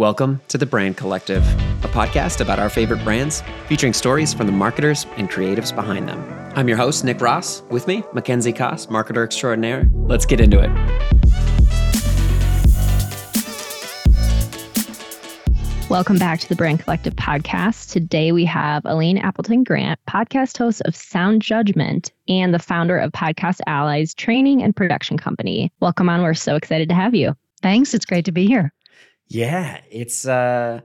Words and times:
Welcome 0.00 0.40
to 0.48 0.56
The 0.56 0.64
Brand 0.64 0.96
Collective, 0.96 1.46
a 1.84 1.88
podcast 1.88 2.40
about 2.40 2.58
our 2.58 2.70
favorite 2.70 3.04
brands, 3.04 3.42
featuring 3.66 3.92
stories 3.92 4.32
from 4.32 4.46
the 4.46 4.52
marketers 4.52 5.04
and 5.18 5.30
creatives 5.30 5.74
behind 5.74 6.08
them. 6.08 6.24
I'm 6.56 6.68
your 6.68 6.78
host, 6.78 7.04
Nick 7.04 7.20
Ross. 7.20 7.60
With 7.68 7.86
me, 7.86 8.02
Mackenzie 8.14 8.54
Koss, 8.54 8.86
marketer 8.86 9.22
extraordinaire. 9.22 9.90
Let's 9.92 10.24
get 10.24 10.40
into 10.40 10.58
it. 10.58 10.70
Welcome 15.90 16.16
back 16.16 16.40
to 16.40 16.48
the 16.48 16.56
Brand 16.56 16.80
Collective 16.80 17.16
podcast. 17.16 17.92
Today 17.92 18.32
we 18.32 18.46
have 18.46 18.86
Elaine 18.86 19.18
Appleton 19.18 19.64
Grant, 19.64 20.00
podcast 20.08 20.56
host 20.56 20.80
of 20.86 20.96
Sound 20.96 21.42
Judgment 21.42 22.10
and 22.26 22.54
the 22.54 22.58
founder 22.58 22.96
of 22.96 23.12
Podcast 23.12 23.60
Allies 23.66 24.14
Training 24.14 24.62
and 24.62 24.74
Production 24.74 25.18
Company. 25.18 25.70
Welcome 25.80 26.08
on. 26.08 26.22
We're 26.22 26.32
so 26.32 26.56
excited 26.56 26.88
to 26.88 26.94
have 26.94 27.14
you. 27.14 27.36
Thanks. 27.60 27.92
It's 27.92 28.06
great 28.06 28.24
to 28.24 28.32
be 28.32 28.46
here. 28.46 28.72
Yeah, 29.30 29.80
it's 29.90 30.26
uh 30.26 30.80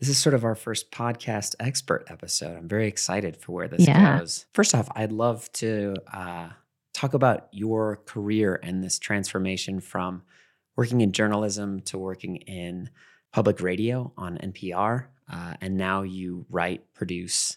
this 0.00 0.08
is 0.08 0.18
sort 0.18 0.34
of 0.34 0.44
our 0.44 0.54
first 0.54 0.90
podcast 0.90 1.54
expert 1.60 2.04
episode. 2.08 2.56
I'm 2.56 2.68
very 2.68 2.88
excited 2.88 3.36
for 3.36 3.52
where 3.52 3.68
this 3.68 3.86
Yeah. 3.86 4.18
goes. 4.18 4.46
First 4.54 4.74
off, 4.74 4.88
I'd 4.94 5.12
love 5.12 5.50
to 5.54 5.94
uh 6.12 6.50
talk 6.92 7.14
about 7.14 7.46
your 7.52 7.96
career 8.06 8.58
and 8.62 8.82
this 8.82 8.98
transformation 8.98 9.80
from 9.80 10.22
working 10.76 11.00
in 11.00 11.12
journalism 11.12 11.80
to 11.82 11.96
working 11.96 12.36
in 12.36 12.90
public 13.32 13.60
radio 13.60 14.12
on 14.16 14.36
NPR. 14.38 15.06
Uh, 15.32 15.54
and 15.60 15.76
now 15.76 16.02
you 16.02 16.44
write, 16.50 16.92
produce, 16.92 17.56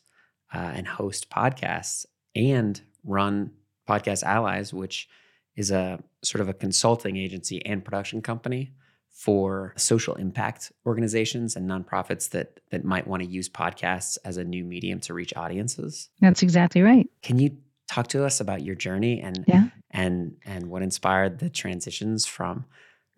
uh, 0.53 0.57
and 0.75 0.87
host 0.87 1.31
podcasts 1.31 2.05
and 2.35 2.79
run 3.03 3.49
Podcast 3.89 4.21
Allies, 4.21 4.71
which 4.71 5.09
is 5.55 5.71
a 5.71 5.99
sort 6.21 6.41
of 6.41 6.49
a 6.49 6.53
consulting 6.53 7.17
agency 7.17 7.65
and 7.65 7.83
production 7.83 8.21
company 8.21 8.73
for 9.13 9.73
social 9.77 10.15
impact 10.15 10.71
organizations 10.85 11.55
and 11.55 11.69
nonprofits 11.69 12.31
that 12.31 12.59
that 12.71 12.83
might 12.83 13.07
want 13.07 13.21
to 13.23 13.29
use 13.29 13.47
podcasts 13.47 14.17
as 14.25 14.37
a 14.37 14.43
new 14.43 14.63
medium 14.65 14.99
to 14.99 15.13
reach 15.13 15.33
audiences. 15.35 16.09
That's 16.19 16.41
exactly 16.43 16.81
right. 16.81 17.07
Can 17.21 17.37
you 17.39 17.55
talk 17.87 18.07
to 18.07 18.25
us 18.25 18.39
about 18.39 18.63
your 18.63 18.75
journey 18.75 19.21
and 19.21 19.45
Yeah. 19.47 19.69
and 19.91 20.35
and 20.45 20.67
what 20.67 20.81
inspired 20.81 21.39
the 21.39 21.49
transitions 21.49 22.25
from 22.25 22.65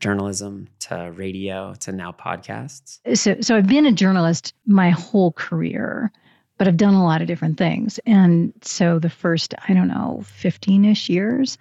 journalism 0.01 0.67
to 0.79 1.11
radio 1.15 1.73
to 1.75 1.91
now 1.93 2.11
podcasts? 2.11 2.99
So, 3.17 3.37
so 3.39 3.55
I've 3.55 3.67
been 3.67 3.85
a 3.85 3.93
journalist 3.93 4.53
my 4.65 4.89
whole 4.89 5.31
career, 5.31 6.11
but 6.57 6.67
I've 6.67 6.75
done 6.77 6.93
a 6.93 7.03
lot 7.03 7.21
of 7.21 7.27
different 7.27 7.57
things. 7.57 7.99
And 8.05 8.51
so 8.61 8.99
the 8.99 9.09
first, 9.09 9.53
I 9.69 9.73
don't 9.73 9.87
know, 9.87 10.23
15 10.25 10.83
ish 10.85 11.07
years, 11.09 11.57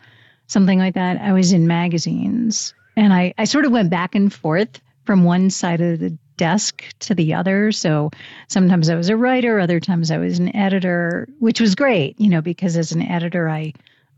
something 0.48 0.78
like 0.80 0.94
that, 0.94 1.20
I 1.20 1.32
was 1.32 1.52
in 1.52 1.68
magazines. 1.68 2.74
And 2.96 3.12
I, 3.12 3.34
I 3.38 3.44
sort 3.44 3.64
of 3.64 3.72
went 3.72 3.90
back 3.90 4.14
and 4.14 4.32
forth 4.32 4.80
from 5.04 5.24
one 5.24 5.50
side 5.50 5.80
of 5.80 5.98
the 5.98 6.16
desk 6.36 6.84
to 7.00 7.14
the 7.14 7.34
other. 7.34 7.70
So 7.72 8.10
sometimes 8.48 8.88
I 8.88 8.94
was 8.94 9.08
a 9.08 9.16
writer, 9.16 9.60
other 9.60 9.80
times 9.80 10.10
I 10.10 10.18
was 10.18 10.38
an 10.38 10.54
editor, 10.54 11.28
which 11.38 11.60
was 11.60 11.74
great, 11.74 12.20
you 12.20 12.28
know, 12.28 12.40
because 12.40 12.76
as 12.76 12.92
an 12.92 13.02
editor, 13.02 13.48
I 13.48 13.72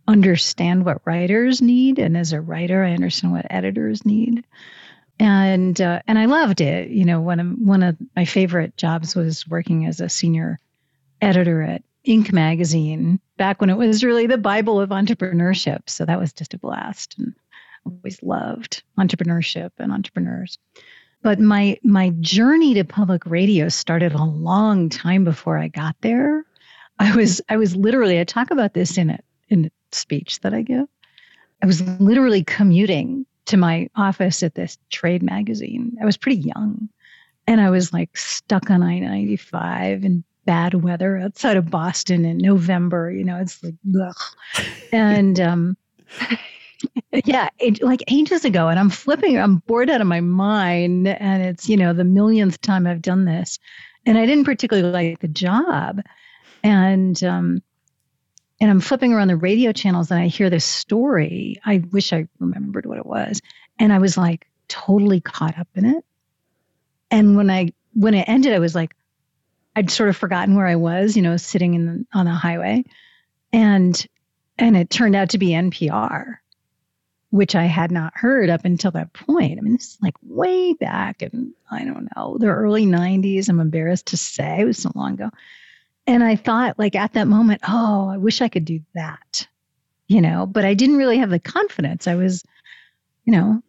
understand 0.08 0.84
what 0.84 1.02
writers 1.04 1.60
need. 1.60 1.98
And 1.98 2.16
as 2.16 2.32
a 2.32 2.40
writer, 2.40 2.84
I 2.84 2.92
understand 2.92 3.32
what 3.32 3.46
editors 3.50 4.04
need 4.06 4.44
and 5.18 5.80
uh, 5.80 6.00
and 6.06 6.18
I 6.18 6.26
loved 6.26 6.60
it. 6.60 6.90
You 6.90 7.04
know, 7.04 7.20
one 7.20 7.40
of 7.40 7.46
one 7.58 7.82
of 7.82 7.96
my 8.14 8.24
favorite 8.24 8.76
jobs 8.76 9.14
was 9.14 9.46
working 9.48 9.86
as 9.86 10.00
a 10.00 10.08
senior 10.08 10.58
editor 11.20 11.62
at 11.62 11.82
Inc. 12.06 12.32
magazine 12.32 13.20
back 13.36 13.60
when 13.60 13.70
it 13.70 13.76
was 13.76 14.04
really 14.04 14.26
the 14.26 14.38
Bible 14.38 14.80
of 14.80 14.90
entrepreneurship. 14.90 15.88
So 15.88 16.04
that 16.04 16.20
was 16.20 16.32
just 16.32 16.54
a 16.54 16.58
blast, 16.58 17.16
and 17.18 17.34
always 17.86 18.22
loved 18.22 18.82
entrepreneurship 18.98 19.70
and 19.78 19.92
entrepreneurs. 19.92 20.58
But 21.22 21.40
my 21.40 21.78
my 21.82 22.10
journey 22.20 22.74
to 22.74 22.84
public 22.84 23.26
radio 23.26 23.68
started 23.68 24.12
a 24.12 24.24
long 24.24 24.88
time 24.88 25.24
before 25.24 25.58
I 25.58 25.68
got 25.68 25.96
there. 26.00 26.44
I 26.98 27.14
was 27.16 27.40
I 27.48 27.56
was 27.56 27.74
literally 27.74 28.20
I 28.20 28.24
talk 28.24 28.50
about 28.50 28.74
this 28.74 28.98
in 28.98 29.10
a 29.10 29.18
in 29.48 29.66
a 29.66 29.70
speech 29.92 30.40
that 30.40 30.54
I 30.54 30.62
give. 30.62 30.86
I 31.62 31.66
was 31.66 31.82
literally 32.00 32.44
commuting 32.44 33.26
to 33.46 33.56
my 33.56 33.88
office 33.96 34.42
at 34.42 34.54
this 34.54 34.78
trade 34.90 35.22
magazine. 35.22 35.96
I 36.00 36.04
was 36.04 36.16
pretty 36.16 36.40
young 36.40 36.88
and 37.46 37.60
I 37.60 37.70
was 37.70 37.92
like 37.92 38.16
stuck 38.16 38.70
on 38.70 38.82
I 38.82 38.98
95 38.98 40.04
in 40.04 40.24
bad 40.44 40.74
weather 40.74 41.16
outside 41.18 41.56
of 41.56 41.70
Boston 41.70 42.24
in 42.24 42.38
November. 42.38 43.10
You 43.10 43.24
know, 43.24 43.38
it's 43.38 43.62
like, 43.62 43.74
ugh. 44.00 44.64
And, 44.92 45.40
um, 45.40 45.76
yeah, 47.24 47.48
it, 47.58 47.82
like 47.82 48.02
ages 48.08 48.44
ago, 48.44 48.68
and 48.68 48.78
I'm 48.78 48.90
flipping, 48.90 49.38
I'm 49.38 49.56
bored 49.58 49.90
out 49.90 50.00
of 50.00 50.06
my 50.06 50.20
mind. 50.20 51.08
And 51.08 51.42
it's, 51.42 51.68
you 51.68 51.76
know, 51.76 51.92
the 51.92 52.04
millionth 52.04 52.60
time 52.60 52.86
I've 52.86 53.02
done 53.02 53.24
this. 53.24 53.58
And 54.04 54.16
I 54.16 54.26
didn't 54.26 54.44
particularly 54.44 54.90
like 54.90 55.20
the 55.20 55.28
job. 55.28 56.02
And, 56.62 57.22
um, 57.24 57.62
and 58.60 58.70
I'm 58.70 58.80
flipping 58.80 59.12
around 59.12 59.28
the 59.28 59.36
radio 59.36 59.72
channels 59.72 60.10
and 60.10 60.20
I 60.20 60.28
hear 60.28 60.48
this 60.48 60.64
story. 60.64 61.56
I 61.64 61.78
wish 61.90 62.12
I 62.12 62.26
remembered 62.38 62.86
what 62.86 62.98
it 62.98 63.06
was. 63.06 63.42
And 63.78 63.92
I 63.92 63.98
was 63.98 64.16
like 64.16 64.46
totally 64.68 65.20
caught 65.20 65.58
up 65.58 65.68
in 65.74 65.84
it. 65.84 66.04
And 67.10 67.36
when 67.36 67.50
I 67.50 67.72
when 67.94 68.14
it 68.14 68.28
ended, 68.28 68.52
I 68.52 68.58
was 68.58 68.74
like, 68.74 68.94
I'd 69.74 69.90
sort 69.90 70.08
of 70.08 70.16
forgotten 70.16 70.54
where 70.54 70.66
I 70.66 70.76
was, 70.76 71.16
you 71.16 71.22
know, 71.22 71.36
sitting 71.36 71.74
in 71.74 71.86
the, 71.86 72.06
on 72.18 72.24
the 72.24 72.32
highway. 72.32 72.84
And 73.52 74.06
and 74.58 74.76
it 74.76 74.88
turned 74.88 75.14
out 75.14 75.30
to 75.30 75.38
be 75.38 75.48
NPR, 75.48 76.36
which 77.36 77.54
I 77.54 77.64
had 77.64 77.90
not 77.90 78.12
heard 78.16 78.50
up 78.50 78.64
until 78.64 78.90
that 78.92 79.12
point. 79.12 79.58
I 79.58 79.62
mean, 79.62 79.74
this 79.74 79.94
is 79.94 79.98
like 80.02 80.14
way 80.22 80.72
back 80.74 81.22
in, 81.22 81.52
I 81.70 81.84
don't 81.84 82.08
know, 82.16 82.36
the 82.38 82.46
early 82.46 82.86
90s. 82.86 83.48
I'm 83.48 83.60
embarrassed 83.60 84.06
to 84.06 84.16
say 84.16 84.60
it 84.60 84.64
was 84.64 84.78
so 84.78 84.90
long 84.94 85.14
ago. 85.14 85.30
And 86.06 86.22
I 86.22 86.36
thought, 86.36 86.78
like, 86.78 86.94
at 86.94 87.14
that 87.14 87.28
moment, 87.28 87.62
oh, 87.68 88.08
I 88.08 88.16
wish 88.16 88.40
I 88.40 88.48
could 88.48 88.64
do 88.64 88.80
that, 88.94 89.46
you 90.06 90.20
know, 90.20 90.46
but 90.46 90.64
I 90.64 90.74
didn't 90.74 90.98
really 90.98 91.18
have 91.18 91.30
the 91.30 91.40
confidence. 91.40 92.06
I 92.06 92.14
was, 92.14 92.44
you 93.24 93.32
know, 93.32 93.62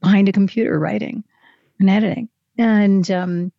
behind 0.00 0.28
a 0.28 0.32
computer 0.32 0.78
writing 0.78 1.24
and 1.78 1.90
editing. 1.90 2.28
And 2.56 3.08
um, 3.10 3.52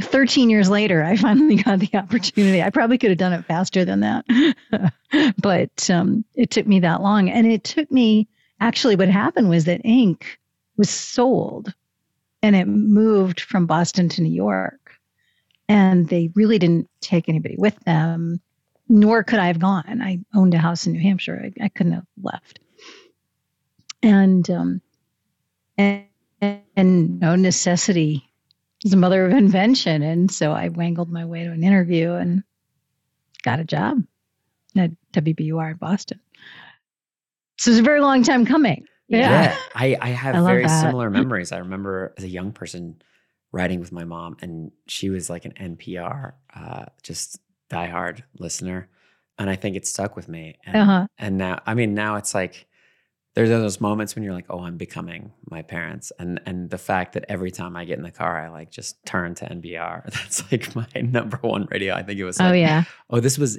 13 0.00 0.50
years 0.50 0.68
later, 0.68 1.02
I 1.02 1.16
finally 1.16 1.56
got 1.56 1.80
the 1.80 1.90
opportunity. 1.94 2.62
I 2.62 2.70
probably 2.70 2.98
could 2.98 3.10
have 3.10 3.18
done 3.18 3.32
it 3.32 3.44
faster 3.44 3.84
than 3.84 4.00
that, 4.00 4.92
but 5.38 5.90
um, 5.90 6.24
it 6.34 6.50
took 6.50 6.66
me 6.66 6.80
that 6.80 7.02
long. 7.02 7.28
And 7.28 7.46
it 7.46 7.64
took 7.64 7.90
me, 7.90 8.28
actually, 8.60 8.96
what 8.96 9.08
happened 9.08 9.48
was 9.48 9.64
that 9.64 9.82
Inc. 9.84 10.24
was 10.76 10.90
sold 10.90 11.72
and 12.42 12.54
it 12.54 12.66
moved 12.66 13.40
from 13.40 13.66
Boston 13.66 14.08
to 14.10 14.22
New 14.22 14.32
York. 14.32 14.92
And 15.68 16.08
they 16.08 16.30
really 16.34 16.58
didn't 16.58 16.88
take 17.00 17.28
anybody 17.28 17.56
with 17.58 17.78
them 17.80 18.40
nor 18.88 19.24
could 19.24 19.38
i 19.38 19.46
have 19.46 19.58
gone. 19.58 20.00
I 20.02 20.20
owned 20.34 20.54
a 20.54 20.58
house 20.58 20.86
in 20.86 20.92
new 20.92 21.00
hampshire. 21.00 21.40
I, 21.60 21.64
I 21.64 21.68
couldn't 21.68 21.92
have 21.92 22.06
left. 22.22 22.60
And 24.02 24.48
um 24.50 24.80
and, 25.78 26.04
and 26.40 27.20
no 27.20 27.36
necessity 27.36 28.30
is 28.84 28.92
the 28.92 28.96
mother 28.96 29.26
of 29.26 29.32
invention. 29.32 30.02
And 30.02 30.30
so 30.30 30.52
i 30.52 30.68
wangled 30.68 31.10
my 31.10 31.24
way 31.24 31.44
to 31.44 31.50
an 31.50 31.64
interview 31.64 32.12
and 32.12 32.42
got 33.42 33.60
a 33.60 33.64
job 33.64 34.02
at 34.76 34.90
wbur 35.12 35.70
in 35.70 35.76
boston 35.76 36.20
so 37.58 37.70
it's 37.70 37.80
a 37.80 37.82
very 37.82 38.00
long 38.00 38.22
time 38.22 38.44
coming 38.44 38.84
yeah, 39.08 39.56
I, 39.74 39.96
I 40.00 40.08
have 40.08 40.34
I 40.34 40.44
very 40.44 40.62
that. 40.64 40.80
similar 40.80 41.10
memories. 41.20 41.52
I 41.52 41.58
remember 41.58 42.12
as 42.18 42.24
a 42.24 42.28
young 42.28 42.52
person 42.52 43.00
riding 43.52 43.80
with 43.80 43.92
my 43.92 44.04
mom, 44.04 44.36
and 44.40 44.72
she 44.88 45.10
was 45.10 45.30
like 45.30 45.44
an 45.44 45.52
NPR, 45.52 46.32
uh, 46.54 46.86
just 47.02 47.38
diehard 47.70 48.22
listener, 48.38 48.88
and 49.38 49.48
I 49.48 49.56
think 49.56 49.76
it 49.76 49.86
stuck 49.86 50.16
with 50.16 50.28
me. 50.28 50.56
And, 50.64 50.76
uh-huh 50.76 51.06
and 51.18 51.38
now, 51.38 51.60
I 51.66 51.74
mean, 51.74 51.94
now 51.94 52.16
it's 52.16 52.34
like 52.34 52.66
there's 53.34 53.48
those 53.48 53.80
moments 53.80 54.14
when 54.14 54.24
you're 54.24 54.32
like, 54.32 54.46
oh, 54.50 54.60
I'm 54.60 54.76
becoming 54.76 55.32
my 55.50 55.62
parents, 55.62 56.10
and 56.18 56.40
and 56.44 56.68
the 56.70 56.78
fact 56.78 57.12
that 57.12 57.26
every 57.28 57.52
time 57.52 57.76
I 57.76 57.84
get 57.84 57.98
in 57.98 58.04
the 58.04 58.10
car, 58.10 58.40
I 58.40 58.48
like 58.48 58.70
just 58.70 59.04
turn 59.06 59.34
to 59.36 59.48
NPR. 59.48 60.04
That's 60.12 60.50
like 60.50 60.74
my 60.74 60.88
number 61.00 61.38
one 61.42 61.68
radio. 61.70 61.94
I 61.94 62.02
think 62.02 62.18
it 62.18 62.24
was. 62.24 62.40
oh 62.40 62.52
yeah 62.52 62.84
Oh, 63.08 63.20
this 63.20 63.38
was 63.38 63.58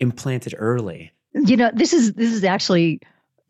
implanted 0.00 0.54
early. 0.56 1.12
You 1.44 1.56
know 1.56 1.70
this 1.74 1.92
is 1.92 2.12
this 2.14 2.32
is 2.32 2.44
actually 2.44 3.00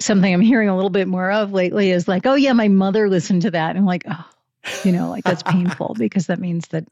something 0.00 0.32
i'm 0.32 0.40
hearing 0.40 0.68
a 0.68 0.74
little 0.76 0.90
bit 0.90 1.08
more 1.08 1.30
of 1.30 1.52
lately 1.52 1.90
is 1.90 2.06
like 2.08 2.26
oh 2.26 2.34
yeah 2.34 2.52
my 2.52 2.68
mother 2.68 3.08
listened 3.08 3.42
to 3.42 3.50
that. 3.50 3.70
And 3.70 3.78
i'm 3.78 3.86
like 3.86 4.04
oh 4.10 4.24
you 4.84 4.92
know 4.92 5.08
like 5.10 5.24
that's 5.24 5.42
painful 5.42 5.94
because 5.98 6.26
that 6.26 6.38
means 6.40 6.68
that 6.68 6.84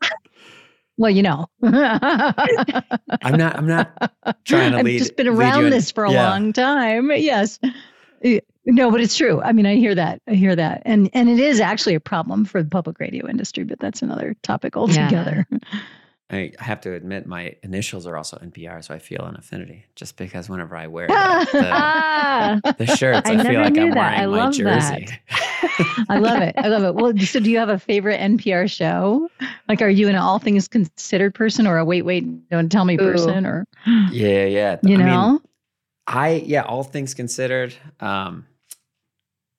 well 0.96 1.10
you 1.10 1.22
know. 1.22 1.46
I'm 1.62 3.36
not. 3.36 3.56
I'm 3.56 3.66
not 3.66 4.12
trying 4.44 4.72
to 4.72 4.78
i've 4.78 4.84
lead- 4.84 4.98
just 4.98 5.16
been 5.16 5.26
lead 5.26 5.32
you 5.34 5.38
around 5.40 5.64
in- 5.64 5.70
this 5.70 5.90
for 5.90 6.04
a 6.04 6.12
Yeah. 6.12 6.30
long 6.30 6.52
time. 6.52 7.10
Yes. 7.10 7.58
No 8.66 8.90
but 8.90 9.00
it's 9.00 9.16
true. 9.16 9.42
I 9.42 9.52
mean 9.52 9.66
i 9.66 9.74
hear 9.76 9.94
that 9.94 10.22
i 10.28 10.34
hear 10.34 10.54
that. 10.56 10.82
And 10.86 11.10
and 11.12 11.28
it 11.28 11.38
is 11.40 11.60
actually 11.60 11.94
a 11.96 12.00
problem 12.00 12.44
for 12.44 12.62
the 12.62 12.70
public 12.70 12.98
radio 13.00 13.28
industry 13.28 13.64
but 13.64 13.78
that's 13.80 14.02
another 14.02 14.34
topic 14.42 14.76
altogether 14.76 15.46
I 16.34 16.52
have 16.58 16.80
to 16.82 16.92
admit, 16.94 17.26
my 17.26 17.54
initials 17.62 18.06
are 18.06 18.16
also 18.16 18.36
NPR, 18.38 18.82
so 18.84 18.94
I 18.94 18.98
feel 18.98 19.22
an 19.24 19.36
affinity 19.36 19.84
just 19.94 20.16
because 20.16 20.48
whenever 20.48 20.76
I 20.76 20.86
wear 20.86 21.06
the, 21.08 21.14
Ah, 21.72 22.60
the 22.78 22.86
shirts, 22.86 23.28
I 23.28 23.34
I, 23.34 23.42
feel 23.44 23.60
like 23.60 23.78
I'm 23.78 23.90
that. 23.90 23.96
wearing 23.96 24.20
I 24.20 24.26
my 24.26 24.44
love 24.44 24.54
jersey. 24.54 25.06
I 26.08 26.18
love 26.18 26.40
it. 26.42 26.54
I 26.58 26.68
love 26.68 26.84
it. 26.84 26.94
Well, 26.94 27.16
so 27.18 27.40
do 27.40 27.50
you 27.50 27.58
have 27.58 27.68
a 27.68 27.78
favorite 27.78 28.20
NPR 28.20 28.70
show? 28.70 29.28
Like, 29.68 29.82
are 29.82 29.88
you 29.88 30.08
an 30.08 30.16
all 30.16 30.38
things 30.38 30.68
considered 30.68 31.34
person 31.34 31.66
or 31.66 31.78
a 31.78 31.84
wait, 31.84 32.02
wait, 32.02 32.48
don't 32.50 32.70
tell 32.70 32.84
me 32.84 32.94
Ooh. 32.94 32.98
person? 32.98 33.46
Or, 33.46 33.64
yeah, 34.10 34.44
yeah. 34.44 34.76
you 34.82 34.94
I 34.94 34.98
mean, 34.98 35.06
know? 35.06 35.40
I 36.06 36.42
yeah, 36.46 36.62
all 36.62 36.82
things 36.84 37.14
considered. 37.14 37.74
Um, 38.00 38.46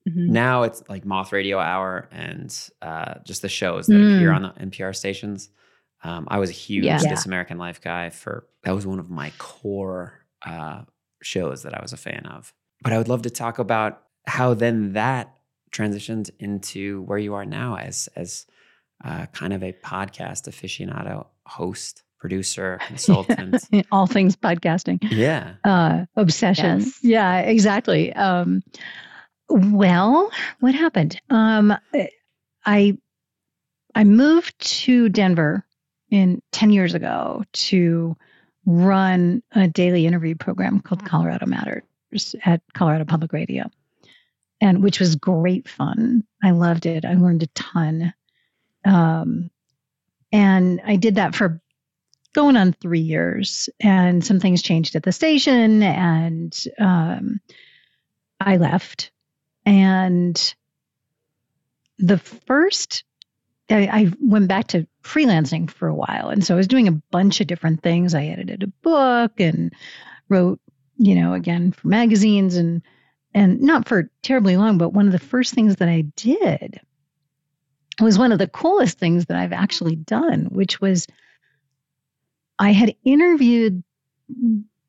Mhm. 0.08 0.28
now 0.28 0.62
it's 0.62 0.84
like 0.88 1.04
Moth 1.04 1.32
Radio 1.32 1.58
Hour 1.58 2.08
and 2.12 2.56
uh, 2.80 3.14
just 3.24 3.42
the 3.42 3.48
shows 3.48 3.88
that 3.88 3.96
appear 3.96 4.30
Mm. 4.30 4.36
on 4.36 4.42
the 4.42 4.48
NPR 4.66 4.94
stations. 4.94 5.48
Um, 6.04 6.26
I 6.30 6.38
was 6.38 6.50
a 6.50 6.54
huge 6.54 6.84
Yeah. 6.84 6.98
This 6.98 7.26
American 7.26 7.58
Life 7.58 7.80
guy 7.80 8.10
for 8.10 8.46
that 8.64 8.74
was 8.74 8.86
one 8.86 8.98
of 8.98 9.10
my 9.10 9.32
core 9.38 10.24
uh, 10.44 10.82
shows 11.22 11.62
that 11.62 11.74
I 11.74 11.80
was 11.82 11.92
a 11.92 11.96
fan 11.96 12.26
of. 12.26 12.52
But 12.82 12.92
I 12.92 12.98
would 12.98 13.08
love 13.08 13.22
to 13.22 13.30
talk 13.30 13.58
about 13.58 14.02
how 14.26 14.54
then 14.54 14.92
that 14.92 15.36
transitioned 15.72 16.30
into 16.38 17.02
where 17.02 17.18
you 17.18 17.34
are 17.34 17.44
now 17.44 17.76
as 17.76 18.08
as 18.16 18.46
uh, 19.04 19.26
kind 19.26 19.52
of 19.52 19.62
a 19.62 19.72
podcast 19.72 20.48
aficionado, 20.48 21.26
host, 21.46 22.02
producer, 22.18 22.78
consultant. 22.86 23.62
all 23.92 24.06
things 24.06 24.36
podcasting. 24.36 24.98
yeah. 25.10 25.54
uh, 25.64 26.06
obsession. 26.16 26.80
Yes. 26.80 26.98
Yeah, 27.02 27.38
exactly. 27.40 28.12
Um, 28.14 28.62
well, 29.48 30.30
what 30.60 30.74
happened? 30.74 31.20
Um, 31.30 31.76
I 32.64 32.98
I 33.94 34.04
moved 34.04 34.58
to 34.82 35.08
Denver 35.08 35.64
in 36.10 36.42
ten 36.52 36.70
years 36.70 36.94
ago 36.94 37.44
to 37.52 38.16
run 38.64 39.42
a 39.52 39.68
daily 39.68 40.06
interview 40.06 40.34
program 40.34 40.80
called 40.80 41.04
Colorado 41.04 41.46
Matters 41.46 42.34
at 42.44 42.62
Colorado 42.74 43.04
Public 43.04 43.32
Radio, 43.32 43.70
and 44.60 44.82
which 44.82 45.00
was 45.00 45.16
great 45.16 45.68
fun. 45.68 46.24
I 46.42 46.50
loved 46.50 46.86
it. 46.86 47.04
I 47.04 47.14
learned 47.14 47.42
a 47.42 47.48
ton. 47.48 48.12
Um, 48.84 49.50
and 50.32 50.80
I 50.84 50.96
did 50.96 51.16
that 51.16 51.34
for 51.34 51.60
going 52.36 52.56
on 52.56 52.74
three 52.74 53.00
years 53.00 53.70
and 53.80 54.22
some 54.22 54.40
things 54.40 54.60
changed 54.60 54.94
at 54.94 55.02
the 55.02 55.10
station 55.10 55.82
and 55.82 56.64
um, 56.78 57.40
i 58.38 58.58
left 58.58 59.10
and 59.64 60.54
the 61.98 62.18
first 62.18 63.04
I, 63.70 63.86
I 63.86 64.12
went 64.20 64.48
back 64.48 64.66
to 64.68 64.86
freelancing 65.06 65.70
for 65.70 65.88
a 65.88 65.94
while 65.94 66.28
and 66.28 66.44
so 66.44 66.54
i 66.54 66.56
was 66.56 66.68
doing 66.68 66.88
a 66.88 67.02
bunch 67.10 67.40
of 67.40 67.46
different 67.46 67.82
things 67.82 68.14
i 68.14 68.24
edited 68.24 68.62
a 68.62 68.66
book 68.66 69.38
and 69.38 69.72
wrote 70.28 70.60
you 70.96 71.14
know 71.14 71.32
again 71.32 71.72
for 71.72 71.88
magazines 71.88 72.56
and 72.56 72.82
and 73.34 73.60
not 73.60 73.86
for 73.86 74.10
terribly 74.22 74.56
long 74.56 74.78
but 74.78 74.92
one 74.92 75.06
of 75.06 75.12
the 75.12 75.18
first 75.18 75.54
things 75.54 75.76
that 75.76 75.88
i 75.88 76.02
did 76.16 76.80
was 78.00 78.18
one 78.18 78.32
of 78.32 78.38
the 78.38 78.48
coolest 78.48 78.98
things 78.98 79.26
that 79.26 79.36
i've 79.36 79.52
actually 79.52 79.96
done 79.96 80.48
which 80.50 80.80
was 80.80 81.06
I 82.58 82.72
had 82.72 82.94
interviewed 83.04 83.82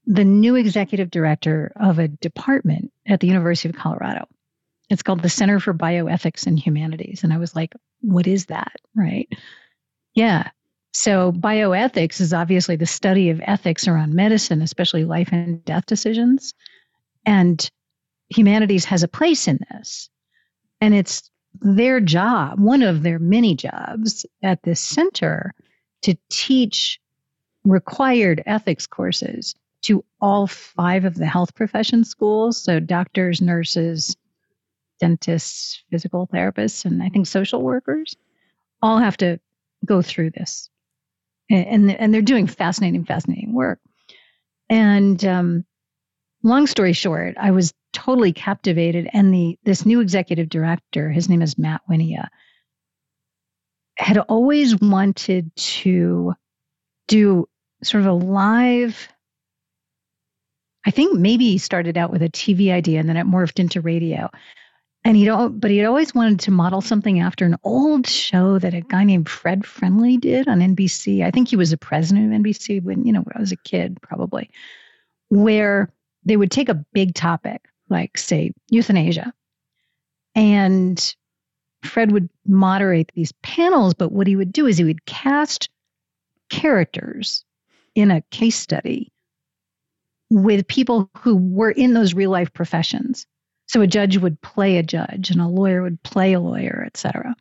the 0.05 0.23
new 0.25 0.55
executive 0.55 1.11
director 1.11 1.71
of 1.75 1.99
a 1.99 2.07
department 2.07 2.91
at 3.05 3.19
the 3.19 3.27
University 3.27 3.69
of 3.69 3.75
Colorado. 3.75 4.25
It's 4.89 5.03
called 5.03 5.21
the 5.21 5.29
Center 5.29 5.59
for 5.59 5.73
Bioethics 5.73 6.47
and 6.47 6.57
Humanities. 6.57 7.23
And 7.23 7.33
I 7.33 7.37
was 7.37 7.55
like, 7.55 7.75
what 8.01 8.25
is 8.25 8.45
that? 8.45 8.77
Right. 8.95 9.27
Yeah. 10.17 10.49
So, 10.93 11.31
bioethics 11.31 12.19
is 12.19 12.33
obviously 12.33 12.75
the 12.75 12.87
study 12.87 13.29
of 13.29 13.39
ethics 13.43 13.87
around 13.87 14.15
medicine, 14.15 14.63
especially 14.63 15.05
life 15.05 15.29
and 15.31 15.63
death 15.63 15.85
decisions. 15.85 16.55
And 17.23 17.69
humanities 18.29 18.83
has 18.85 19.03
a 19.03 19.07
place 19.07 19.47
in 19.47 19.59
this. 19.69 20.09
And 20.81 20.95
it's 20.95 21.29
their 21.61 21.99
job, 21.99 22.59
one 22.59 22.81
of 22.81 23.03
their 23.03 23.19
many 23.19 23.55
jobs 23.55 24.25
at 24.41 24.63
this 24.63 24.79
center, 24.79 25.53
to 26.01 26.17
teach 26.31 26.99
required 27.63 28.41
ethics 28.47 28.87
courses 28.87 29.53
to 29.83 30.03
all 30.19 30.47
five 30.47 31.05
of 31.05 31.13
the 31.13 31.27
health 31.27 31.53
profession 31.53 32.03
schools. 32.03 32.57
So, 32.57 32.79
doctors, 32.79 33.39
nurses, 33.39 34.17
dentists, 34.99 35.83
physical 35.91 36.27
therapists, 36.33 36.85
and 36.85 37.03
I 37.03 37.09
think 37.09 37.27
social 37.27 37.61
workers 37.61 38.15
all 38.81 38.97
have 38.97 39.17
to 39.17 39.39
go 39.85 40.01
through 40.01 40.31
this. 40.31 40.69
And, 41.49 41.91
and, 41.91 42.13
they're 42.13 42.21
doing 42.21 42.45
fascinating, 42.45 43.05
fascinating 43.05 43.53
work. 43.53 43.79
And 44.69 45.23
um, 45.23 45.65
long 46.43 46.67
story 46.67 46.91
short, 46.91 47.37
I 47.39 47.51
was 47.51 47.73
totally 47.93 48.33
captivated. 48.33 49.09
And 49.13 49.33
the 49.33 49.57
this 49.63 49.85
new 49.85 50.01
executive 50.01 50.49
director, 50.49 51.09
his 51.09 51.29
name 51.29 51.41
is 51.41 51.57
Matt 51.57 51.81
Wynia, 51.89 52.27
had 53.97 54.17
always 54.17 54.77
wanted 54.77 55.55
to 55.55 56.33
do 57.07 57.47
sort 57.81 58.01
of 58.01 58.07
a 58.07 58.13
live 58.13 59.07
I 60.87 60.91
think 60.91 61.19
maybe 61.19 61.51
he 61.51 61.57
started 61.57 61.97
out 61.97 62.11
with 62.11 62.21
a 62.21 62.29
TV 62.29 62.71
idea 62.71 63.01
and 63.01 63.09
then 63.09 63.17
it 63.17 63.27
morphed 63.27 63.59
into 63.59 63.81
radio. 63.81 64.29
And 65.07 65.15
he'd 65.15 65.29
al- 65.29 65.47
but 65.47 65.71
he'd 65.71 65.85
always 65.85 66.13
wanted 66.13 66.41
to 66.41 66.51
model 66.51 66.81
something 66.81 67.21
after 67.21 67.45
an 67.45 67.55
old 67.63 68.07
show 68.07 68.59
that 68.59 68.73
a 68.73 68.81
guy 68.81 69.05
named 69.05 69.29
Fred 69.29 69.65
Friendly 69.65 70.17
did 70.17 70.49
on 70.49 70.59
NBC. 70.59 71.23
I 71.23 71.31
think 71.31 71.47
he 71.47 71.55
was 71.55 71.69
the 71.69 71.77
president 71.77 72.25
of 72.25 72.41
NBC 72.41 72.83
when, 72.83 73.05
you 73.05 73.13
know, 73.13 73.21
when 73.21 73.31
I 73.33 73.39
was 73.39 73.53
a 73.53 73.55
kid, 73.55 73.99
probably, 74.01 74.49
where 75.29 75.93
they 76.25 76.35
would 76.35 76.51
take 76.51 76.67
a 76.67 76.85
big 76.91 77.13
topic, 77.13 77.69
like 77.87 78.17
say 78.17 78.51
euthanasia. 78.69 79.33
And 80.35 81.15
Fred 81.85 82.11
would 82.11 82.29
moderate 82.45 83.09
these 83.15 83.31
panels, 83.41 83.93
but 83.93 84.11
what 84.11 84.27
he 84.27 84.35
would 84.35 84.51
do 84.51 84.65
is 84.65 84.77
he 84.77 84.83
would 84.83 85.05
cast 85.05 85.69
characters 86.49 87.45
in 87.95 88.11
a 88.11 88.23
case 88.29 88.57
study 88.57 89.13
with 90.29 90.67
people 90.67 91.09
who 91.19 91.37
were 91.37 91.71
in 91.71 91.93
those 91.93 92.13
real 92.13 92.31
life 92.31 92.51
professions. 92.51 93.25
So 93.67 93.81
a 93.81 93.87
judge 93.87 94.17
would 94.17 94.41
play 94.41 94.77
a 94.77 94.83
judge 94.83 95.29
and 95.29 95.41
a 95.41 95.47
lawyer 95.47 95.81
would 95.83 96.01
play 96.03 96.33
a 96.33 96.39
lawyer, 96.39 96.83
et 96.85 96.97
cetera. 96.97 97.35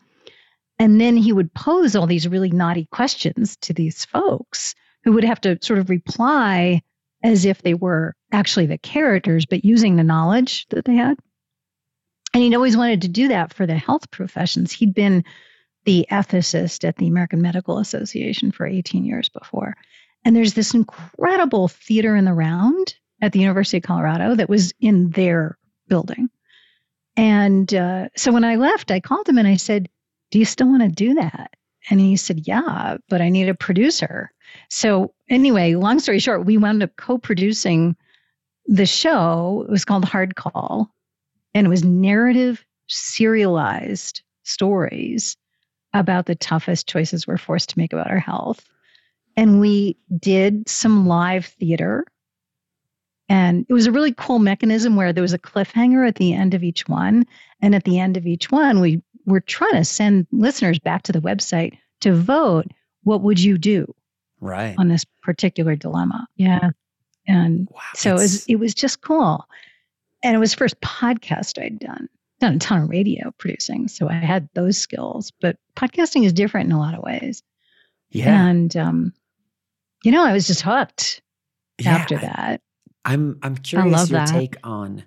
And 0.79 1.01
then 1.01 1.17
he 1.17 1.33
would 1.33 1.55
pose 1.55 1.97
all 1.97 2.07
these 2.07 2.29
really 2.29 2.51
knotty 2.51 2.87
questions 2.91 3.57
to 3.63 3.73
these 3.73 4.05
folks 4.05 4.75
who 5.05 5.13
would 5.13 5.25
have 5.25 5.41
to 5.43 5.59
sort 5.63 5.79
of 5.79 5.89
reply 5.89 6.83
as 7.23 7.45
if 7.45 7.63
they 7.63 7.75
were 7.75 8.15
actually 8.33 8.67
the 8.67 8.79
characters, 8.79 9.47
but 9.47 9.65
using 9.65 9.97
the 9.97 10.05
knowledge 10.05 10.67
that 10.71 10.85
they 10.85 10.95
had. 10.95 11.17
And 12.35 12.43
he'd 12.43 12.55
always 12.55 12.77
wanted 12.77 13.03
to 13.03 13.09
do 13.09 13.29
that 13.29 13.55
for 13.55 13.67
the 13.67 13.77
health 13.77 14.11
professions. 14.11 14.73
He'd 14.73 14.95
been 14.95 15.25
the 15.87 16.07
ethicist 16.11 16.87
at 16.87 16.97
the 16.97 17.07
American 17.07 17.41
Medical 17.41 17.79
Association 17.79 18.51
for 18.51 18.67
18 18.67 19.05
years 19.05 19.29
before. 19.29 19.77
And 20.25 20.35
there's 20.35 20.55
this 20.55 20.75
incredible 20.75 21.69
theater 21.69 22.17
in 22.17 22.25
the 22.25 22.35
round 22.35 22.97
at 23.23 23.33
the 23.33 23.39
University 23.39 23.79
of 23.79 23.85
Colorado 23.85 24.35
that 24.35 24.49
was 24.49 24.75
in 24.81 25.11
their 25.11 25.57
building. 25.89 26.31
And 27.17 27.73
uh, 27.73 28.09
so 28.17 28.33
when 28.33 28.45
I 28.45 28.57
left, 28.57 28.91
I 28.91 29.01
called 29.01 29.29
him 29.29 29.39
and 29.39 29.49
I 29.49 29.57
said, 29.57 29.89
Do 30.31 30.39
you 30.39 30.45
still 30.45 30.69
want 30.69 30.83
to 30.83 30.89
do 30.89 31.15
that? 31.15 31.55
And 31.89 32.01
he 32.01 32.17
said, 32.17 32.47
Yeah, 32.47 32.99
but 33.09 33.21
I 33.21 33.29
need 33.29 33.49
a 33.49 33.55
producer. 33.55 34.33
So, 34.71 35.15
anyway, 35.29 35.75
long 35.75 35.99
story 35.99 36.19
short, 36.19 36.47
we 36.47 36.57
wound 36.57 36.83
up 36.83 36.97
co 36.97 37.19
producing 37.19 37.97
the 38.67 38.87
show. 38.87 39.65
It 39.67 39.71
was 39.71 39.85
called 39.85 40.05
Hard 40.05 40.37
Call, 40.37 40.91
and 41.55 41.67
it 41.67 41.71
was 41.71 41.85
narrative, 41.85 42.65
serialized 42.89 44.23
stories 44.43 45.37
about 45.93 46.27
the 46.27 46.35
toughest 46.35 46.89
choices 46.89 47.27
we're 47.27 47.39
forced 47.39 47.71
to 47.71 47.79
make 47.79 47.93
about 47.93 48.11
our 48.11 48.19
health. 48.19 48.65
And 49.37 49.61
we 49.61 49.97
did 50.19 50.69
some 50.69 51.07
live 51.07 51.47
theater. 51.47 52.05
And 53.29 53.67
it 53.69 53.73
was 53.73 53.87
a 53.87 53.93
really 53.93 54.15
cool 54.17 54.39
mechanism 54.39 54.95
where 54.97 55.13
there 55.13 55.23
was 55.23 55.33
a 55.33 55.39
cliffhanger 55.39 56.07
at 56.07 56.15
the 56.17 56.33
end 56.33 56.55
of 56.55 56.63
each 56.63 56.89
one. 56.89 57.25
And 57.61 57.75
at 57.75 57.85
the 57.85 57.99
end 57.99 58.17
of 58.17 58.27
each 58.27 58.51
one, 58.53 58.81
we 58.81 59.03
were 59.25 59.41
trying 59.41 59.75
to 59.75 59.85
send 59.85 60.27
listeners 60.31 60.79
back 60.79 61.03
to 61.05 61.13
the 61.13 61.21
website 61.21 61.77
to 62.03 62.15
vote 62.15 62.67
what 63.03 63.23
would 63.23 63.41
you 63.41 63.59
do 63.59 63.93
Right. 64.41 64.75
on 64.79 64.89
this 64.89 65.05
particular 65.23 65.75
dilemma. 65.75 66.29
Yeah. 66.37 66.71
And 67.27 67.67
Wow. 67.73 67.81
so 67.95 68.11
it 68.11 68.15
was, 68.15 68.47
it 68.47 68.57
was 68.57 68.75
just 68.75 69.01
cool. 69.01 69.45
And 70.23 70.37
it 70.37 70.39
was 70.39 70.53
the 70.53 70.59
first 70.59 70.81
podcast 70.81 71.61
I'd 71.61 71.81
done. 71.81 72.09
Done 72.39 72.55
a 72.55 72.59
ton 72.59 72.83
of 72.83 72.91
radio 72.91 73.33
producing. 73.39 73.89
So 73.89 74.09
I 74.09 74.13
had 74.13 74.49
those 74.55 74.77
skills. 74.79 75.33
But 75.41 75.57
podcasting 75.75 76.25
is 76.25 76.33
different 76.33 76.67
in 76.67 76.73
a 76.77 76.79
lot 76.79 76.95
of 76.95 77.03
ways. 77.03 77.43
yeah. 78.11 78.47
And 78.47 78.77
um, 78.77 79.13
you 80.05 80.13
know, 80.13 80.23
I 80.25 80.33
was 80.33 80.47
just 80.47 80.63
hooked 80.63 81.23
yeah, 81.79 81.97
after 81.97 82.19
that. 82.19 82.61
I'm 83.07 83.39
I'm 83.43 83.57
curious 83.57 84.11
your 84.11 84.21
that. 84.21 84.29
take 84.29 84.57
on 84.65 85.05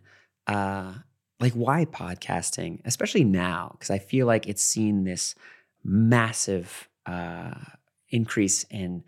uh 0.48 0.94
like 1.39 1.53
why 1.53 1.86
podcasting, 1.86 2.82
especially 2.86 3.24
now, 3.24 3.70
because 3.74 3.89
I 3.89 4.00
feel 4.00 4.25
like 4.25 4.48
it's 4.48 4.63
seen 4.63 5.03
this 5.03 5.36
massive 5.84 6.89
uh 7.06 7.53
increase 8.10 8.63
in 8.72 9.03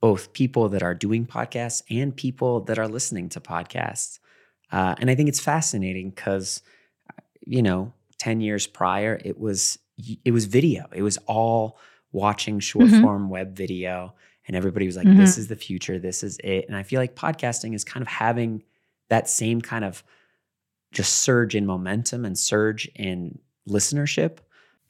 both 0.00 0.32
people 0.32 0.68
that 0.70 0.82
are 0.82 0.94
doing 0.94 1.26
podcasts 1.26 1.82
and 1.90 2.16
people 2.16 2.60
that 2.62 2.78
are 2.78 2.88
listening 2.88 3.28
to 3.28 3.40
podcasts. 3.40 4.18
Uh, 4.72 4.94
and 4.98 5.10
I 5.10 5.14
think 5.14 5.28
it's 5.28 5.40
fascinating 5.40 6.10
because, 6.10 6.62
you 7.46 7.62
know, 7.62 7.92
10 8.18 8.40
years 8.40 8.66
prior, 8.66 9.20
it 9.24 9.38
was 9.38 9.78
it 10.24 10.32
was 10.32 10.46
video. 10.46 10.88
It 10.94 11.02
was 11.02 11.18
all 11.26 11.78
watching 12.12 12.58
short 12.60 12.86
mm-hmm. 12.86 13.02
form 13.02 13.28
web 13.28 13.54
video. 13.54 14.14
And 14.46 14.56
everybody 14.56 14.86
was 14.86 14.96
like, 14.96 15.06
mm-hmm. 15.06 15.18
this 15.18 15.38
is 15.38 15.48
the 15.48 15.56
future. 15.56 15.98
This 15.98 16.22
is 16.22 16.38
it. 16.42 16.66
And 16.66 16.76
I 16.76 16.82
feel 16.82 17.00
like 17.00 17.14
podcasting 17.14 17.74
is 17.74 17.84
kind 17.84 18.02
of 18.02 18.08
having 18.08 18.62
that 19.08 19.28
same 19.28 19.60
kind 19.60 19.84
of 19.84 20.02
just 20.92 21.18
surge 21.18 21.54
in 21.54 21.66
momentum 21.66 22.24
and 22.24 22.38
surge 22.38 22.86
in 22.94 23.38
listenership. 23.68 24.38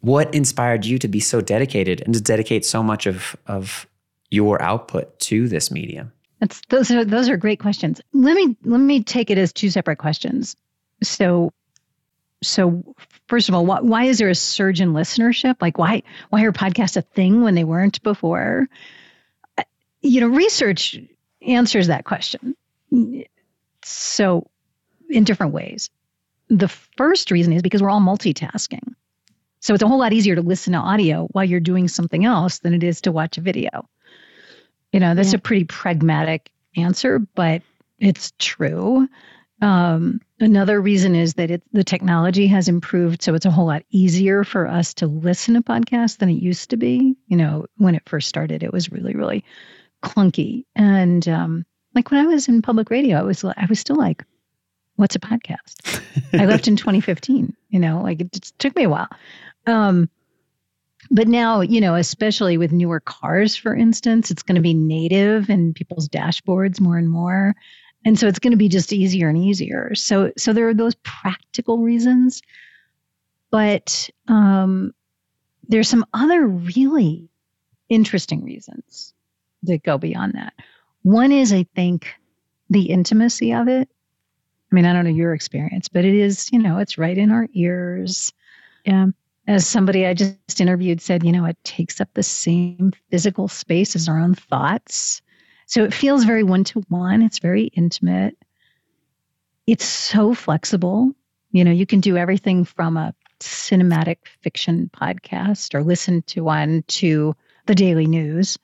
What 0.01 0.35
inspired 0.35 0.87
you 0.87 0.99
to 0.99 1.09
be 1.09 1.21
so 1.21 1.41
dedicated 1.41 2.03
and 2.05 2.15
to 2.15 2.21
dedicate 2.21 2.65
so 2.65 2.83
much 2.83 3.07
of, 3.07 3.37
of 3.47 3.87
your 4.31 4.63
output 4.63 5.19
to 5.21 5.49
this 5.49 5.71
medium? 5.71 6.13
That's 6.39 6.63
those 6.71 6.91
are 6.91 7.05
those 7.05 7.29
are 7.29 7.37
great 7.37 7.61
questions. 7.61 8.01
Let 8.15 8.35
me 8.35 8.57
let 8.65 8.79
me 8.79 9.03
take 9.03 9.31
it 9.31 9.37
as 9.37 9.53
two 9.53 9.69
separate 9.69 9.97
questions. 9.97 10.57
So 11.03 11.53
so 12.43 12.83
first 13.29 13.51
of 13.51 13.55
all, 13.55 13.67
why, 13.67 13.81
why 13.81 14.05
is 14.05 14.19
there 14.19 14.31
a 14.31 14.35
surge 14.35 14.81
in 14.81 14.95
listenership? 14.95 15.57
Like 15.61 15.77
why 15.77 16.03
why 16.31 16.43
are 16.45 16.53
podcasts 16.53 16.97
a 16.97 17.03
thing 17.03 17.43
when 17.43 17.55
they 17.55 17.65
weren't 17.65 18.03
before? 18.03 18.69
You 20.03 20.21
know, 20.21 20.29
research 20.29 20.99
answers 21.43 21.89
that 21.89 22.05
question. 22.05 22.57
So 23.83 24.51
in 25.11 25.25
different 25.25 25.53
ways. 25.53 25.91
The 26.49 26.69
first 26.69 27.31
reason 27.31 27.53
is 27.53 27.63
because 27.63 27.83
we're 27.83 27.91
all 27.91 28.01
multitasking. 28.01 28.95
So 29.61 29.75
it's 29.75 29.83
a 29.83 29.89
whole 29.89 29.99
lot 29.99 30.13
easier 30.13 30.35
to 30.37 30.43
listen 30.43 30.73
to 30.73 30.79
audio 30.79 31.29
while 31.33 31.45
you're 31.45 31.61
doing 31.61 31.87
something 31.87 32.25
else 32.25 32.61
than 32.61 32.73
it 32.73 32.83
is 32.83 33.03
to 33.03 33.13
watch 33.13 33.37
a 33.37 33.43
video. 33.43 33.89
You 34.93 35.01
know, 35.01 35.15
that's 35.15 35.33
yeah. 35.33 35.37
a 35.37 35.41
pretty 35.41 35.65
pragmatic 35.65 36.51
answer, 36.77 37.19
but 37.19 37.63
it's 37.99 38.33
true. 38.39 39.07
Um, 39.61 40.23
another 40.41 40.81
reason 40.81 41.15
is 41.15 41.35
that 41.35 41.51
it, 41.51 41.63
the 41.73 41.85
technology 41.85 42.47
has 42.47 42.69
improved, 42.69 43.23
so 43.23 43.35
it's 43.35 43.45
a 43.45 43.51
whole 43.51 43.67
lot 43.67 43.83
easier 43.91 44.43
for 44.43 44.67
us 44.67 44.95
to 44.95 45.07
listen 45.07 45.55
to 45.55 45.61
podcasts 45.61 46.17
than 46.17 46.31
it 46.31 46.43
used 46.43 46.71
to 46.71 46.79
be. 46.79 47.15
You 47.27 47.37
know, 47.37 47.67
when 47.77 47.95
it 47.95 48.09
first 48.09 48.29
started, 48.29 48.63
it 48.63 48.73
was 48.73 48.91
really, 48.91 49.15
really 49.15 49.45
clunky. 50.03 50.65
And 50.75 51.27
um, 51.29 51.65
like 51.95 52.11
when 52.11 52.21
I 52.21 52.27
was 52.27 52.49
in 52.49 52.63
public 52.63 52.91
radio, 52.91 53.19
I 53.19 53.23
was 53.23 53.45
I 53.45 53.67
was 53.69 53.81
still 53.81 53.97
like, 53.97 54.25
what's 54.97 55.17
a 55.17 55.21
podcast? 55.21 56.03
I 56.33 56.47
left 56.47 56.69
in 56.69 56.77
2015, 56.77 57.55
you 57.71 57.79
know, 57.79 58.03
like 58.03 58.21
it 58.21 58.33
just 58.33 58.59
took 58.59 58.77
me 58.77 58.85
a 58.85 58.89
while. 58.89 59.09
Um, 59.67 60.09
but 61.11 61.27
now, 61.27 61.61
you 61.61 61.81
know, 61.81 61.95
especially 61.95 62.59
with 62.59 62.73
newer 62.73 63.01
cars, 63.01 63.57
for 63.57 63.75
instance, 63.75 64.31
it's 64.31 64.43
going 64.43 64.57
to 64.57 64.61
be 64.61 64.75
native 64.75 65.51
in 65.51 65.75
people's 65.75 66.09
dashboards 66.09 66.81
more 66.81 66.99
and 66.99 67.09
more. 67.09 67.57
And 68.05 68.19
so 68.19 68.29
it's 68.29 68.39
going 68.39 68.53
to 68.53 68.57
be 68.57 68.69
just 68.69 68.93
easier 68.93 69.29
and 69.29 69.37
easier. 69.37 69.95
So, 69.95 70.33
so 70.37 70.53
there 70.53 70.69
are 70.69 70.75
those 70.75 70.95
practical 70.97 71.79
reasons, 71.79 72.43
but 73.51 74.09
um, 74.29 74.95
there's 75.69 75.89
some 75.89 76.07
other 76.15 76.47
really 76.47 77.29
interesting 77.89 78.45
reasons 78.45 79.13
that 79.65 79.83
go 79.83 79.99
beyond 79.99 80.35
that. 80.35 80.55
One 81.03 81.33
is, 81.33 81.53
I 81.53 81.67
think, 81.75 82.15
the 82.69 82.91
intimacy 82.91 83.53
of 83.53 83.69
it. 83.69 83.89
I 84.71 84.75
mean, 84.75 84.85
I 84.85 84.93
don't 84.93 85.05
know 85.05 85.11
your 85.11 85.35
experience, 85.35 85.89
but 85.89 86.05
it 86.05 86.15
is, 86.15 86.51
you 86.53 86.59
know, 86.59 86.79
it's 86.79 86.99
right 86.99 87.17
in 87.17 87.33
our 87.33 87.49
ears. 87.53 88.33
Yeah. 88.85 89.07
As 89.47 89.67
somebody 89.67 90.07
I 90.07 90.15
just 90.15 90.61
interviewed 90.61 91.01
said, 91.01 91.25
you 91.25 91.33
know, 91.33 91.45
it 91.45 91.57
takes 91.65 92.01
up 92.01 92.09
the 92.15 92.23
same 92.23 92.93
physical 93.11 93.49
space 93.49 93.97
as 93.97 94.09
our 94.09 94.19
own 94.19 94.35
thoughts. 94.35 95.23
So 95.67 95.83
it 95.83 95.95
feels 95.95 96.25
very 96.25 96.45
one 96.45 96.63
to 96.65 96.81
one. 96.89 97.23
It's 97.23 97.41
very 97.41 97.65
intimate. 97.65 98.37
It's 99.67 99.85
so 99.85 100.35
flexible. 100.35 101.13
You 101.51 101.65
know, 101.65 101.73
you 101.73 101.87
can 101.87 102.01
do 102.01 102.17
everything 102.17 102.65
from 102.65 102.97
a 102.97 103.15
cinematic 103.41 104.19
fiction 104.43 104.91
podcast 104.95 105.75
or 105.75 105.83
listen 105.83 106.23
to 106.23 106.45
one 106.45 106.85
to 106.89 107.35
the 107.67 107.75
daily 107.75 108.07
news. 108.07 108.57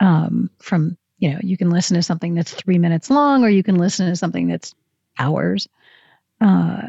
Um, 0.00 0.50
from, 0.58 0.96
you 1.18 1.30
know, 1.30 1.38
you 1.42 1.56
can 1.56 1.70
listen 1.70 1.94
to 1.96 2.02
something 2.02 2.34
that's 2.34 2.52
three 2.52 2.78
minutes 2.78 3.10
long 3.10 3.44
or 3.44 3.50
you 3.50 3.62
can 3.62 3.76
listen 3.76 4.08
to 4.08 4.16
something 4.16 4.48
that's 4.48 4.74
hours. 5.18 5.68
Uh, 6.40 6.88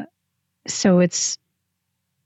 so 0.66 1.00
it's 1.00 1.38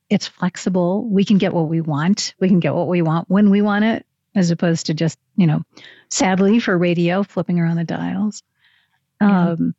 it's 0.08 0.28
flexible. 0.28 1.04
We 1.04 1.24
can 1.24 1.38
get 1.38 1.52
what 1.52 1.68
we 1.68 1.80
want. 1.80 2.34
We 2.38 2.46
can 2.46 2.60
get 2.60 2.74
what 2.74 2.86
we 2.86 3.02
want 3.02 3.28
when 3.28 3.50
we 3.50 3.60
want 3.60 3.84
it, 3.84 4.06
as 4.36 4.52
opposed 4.52 4.86
to 4.86 4.94
just 4.94 5.18
you 5.36 5.46
know, 5.46 5.62
sadly 6.08 6.58
for 6.58 6.76
radio, 6.76 7.22
flipping 7.22 7.60
around 7.60 7.76
the 7.76 7.84
dials. 7.84 8.42
Yeah. 9.20 9.50
Um, 9.50 9.74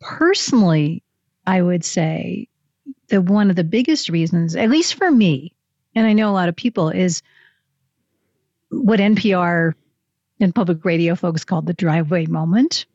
personally, 0.00 1.02
I 1.46 1.62
would 1.62 1.84
say 1.84 2.48
that 3.08 3.22
one 3.22 3.50
of 3.50 3.56
the 3.56 3.64
biggest 3.64 4.08
reasons, 4.08 4.56
at 4.56 4.70
least 4.70 4.94
for 4.94 5.10
me, 5.10 5.54
and 5.94 6.06
I 6.06 6.12
know 6.12 6.30
a 6.30 6.32
lot 6.32 6.48
of 6.48 6.56
people, 6.56 6.90
is 6.90 7.22
what 8.70 9.00
NPR 9.00 9.74
and 10.42 10.54
public 10.54 10.84
radio 10.84 11.14
folks 11.14 11.44
called 11.44 11.66
the 11.66 11.72
driveway 11.72 12.26
moment 12.26 12.86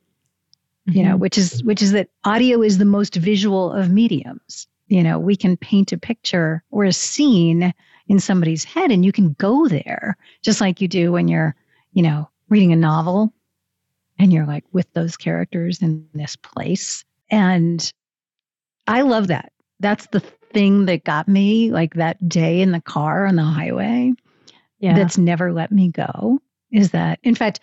you 0.88 1.04
know, 1.04 1.12
mm-hmm. 1.12 1.20
which 1.20 1.38
is 1.38 1.62
which 1.64 1.82
is 1.82 1.92
that 1.92 2.10
audio 2.24 2.62
is 2.62 2.78
the 2.78 2.86
most 2.86 3.16
visual 3.16 3.72
of 3.74 3.92
mediums. 3.92 4.68
You 4.88 5.04
know, 5.04 5.20
we 5.20 5.36
can 5.36 5.58
paint 5.58 5.92
a 5.92 5.98
picture 5.98 6.64
or 6.72 6.86
a 6.86 6.94
scene 6.94 7.74
in 8.08 8.20
somebody's 8.20 8.64
head 8.64 8.90
and 8.90 9.04
you 9.04 9.12
can 9.12 9.34
go 9.34 9.68
there 9.68 10.16
just 10.42 10.62
like 10.62 10.80
you 10.80 10.88
do 10.88 11.12
when 11.12 11.28
you're, 11.28 11.56
you 11.92 12.04
know, 12.04 12.30
reading 12.48 12.72
a 12.72 12.78
novel 12.78 13.34
and 14.18 14.32
you're 14.32 14.46
like 14.46 14.64
with 14.72 14.92
those 14.94 15.18
characters 15.18 15.82
in 15.82 16.08
this 16.14 16.38
place. 16.38 17.04
And 17.30 17.92
I 18.88 19.02
love 19.02 19.28
that. 19.28 19.52
That's 19.82 20.08
the 20.08 20.22
thing 20.22 20.86
that 20.86 21.04
got 21.04 21.28
me 21.28 21.70
like 21.70 21.96
that 21.96 22.30
day 22.30 22.62
in 22.62 22.72
the 22.72 22.80
car 22.80 23.26
on 23.26 23.36
the 23.36 23.44
highway. 23.44 24.14
Yeah. 24.80 24.96
That's 24.96 25.18
never 25.18 25.52
let 25.52 25.70
me 25.70 25.90
go 25.90 26.40
is 26.72 26.92
that 26.92 27.20
in 27.24 27.36
fact 27.36 27.60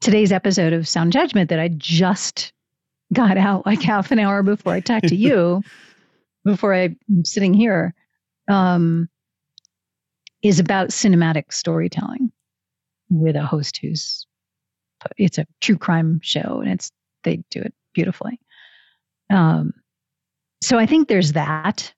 today's 0.00 0.32
episode 0.32 0.72
of 0.72 0.86
Sound 0.86 1.12
Judgment 1.12 1.50
that 1.50 1.58
I 1.58 1.68
just 1.68 2.52
got 3.12 3.36
out 3.36 3.66
like 3.66 3.82
half 3.82 4.10
an 4.10 4.18
hour 4.18 4.42
before 4.42 4.72
I 4.74 4.80
talked 4.80 5.08
to 5.08 5.16
you, 5.16 5.62
before 6.44 6.74
I'm 6.74 6.98
sitting 7.24 7.54
here, 7.54 7.94
um, 8.48 9.08
is 10.42 10.60
about 10.60 10.90
cinematic 10.90 11.52
storytelling 11.52 12.30
with 13.10 13.36
a 13.36 13.46
host 13.46 13.78
who's 13.78 14.26
it's 15.16 15.38
a 15.38 15.46
true 15.60 15.76
crime 15.76 16.20
show 16.22 16.60
and 16.60 16.72
it's 16.72 16.90
they 17.24 17.42
do 17.50 17.60
it 17.60 17.74
beautifully. 17.94 18.38
Um, 19.30 19.72
so 20.62 20.78
I 20.78 20.86
think 20.86 21.08
there's 21.08 21.32
that. 21.32 21.92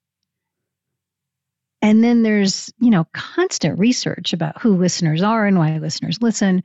And 1.81 2.03
then 2.03 2.23
there's, 2.23 2.73
you 2.79 2.89
know, 2.89 3.05
constant 3.13 3.79
research 3.79 4.33
about 4.33 4.61
who 4.61 4.75
listeners 4.77 5.21
are 5.21 5.45
and 5.45 5.57
why 5.57 5.77
listeners 5.77 6.17
listen. 6.21 6.63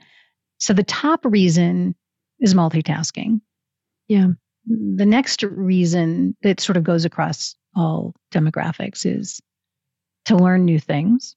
So 0.58 0.72
the 0.72 0.82
top 0.82 1.24
reason 1.24 1.94
is 2.40 2.54
multitasking. 2.54 3.40
Yeah. 4.08 4.28
The 4.66 5.06
next 5.06 5.42
reason 5.42 6.36
that 6.42 6.60
sort 6.60 6.76
of 6.76 6.84
goes 6.84 7.04
across 7.04 7.56
all 7.74 8.14
demographics 8.32 9.04
is 9.04 9.40
to 10.26 10.36
learn 10.36 10.64
new 10.64 10.78
things. 10.78 11.36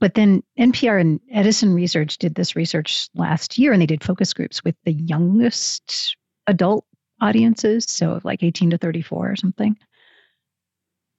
But 0.00 0.14
then 0.14 0.42
NPR 0.58 1.00
and 1.00 1.20
Edison 1.32 1.72
Research 1.72 2.18
did 2.18 2.34
this 2.34 2.56
research 2.56 3.08
last 3.14 3.56
year 3.56 3.72
and 3.72 3.80
they 3.80 3.86
did 3.86 4.04
focus 4.04 4.34
groups 4.34 4.62
with 4.62 4.74
the 4.84 4.92
youngest 4.92 6.16
adult 6.46 6.84
audiences, 7.20 7.86
so 7.88 8.20
like 8.24 8.42
18 8.42 8.70
to 8.70 8.78
34 8.78 9.30
or 9.30 9.36
something. 9.36 9.76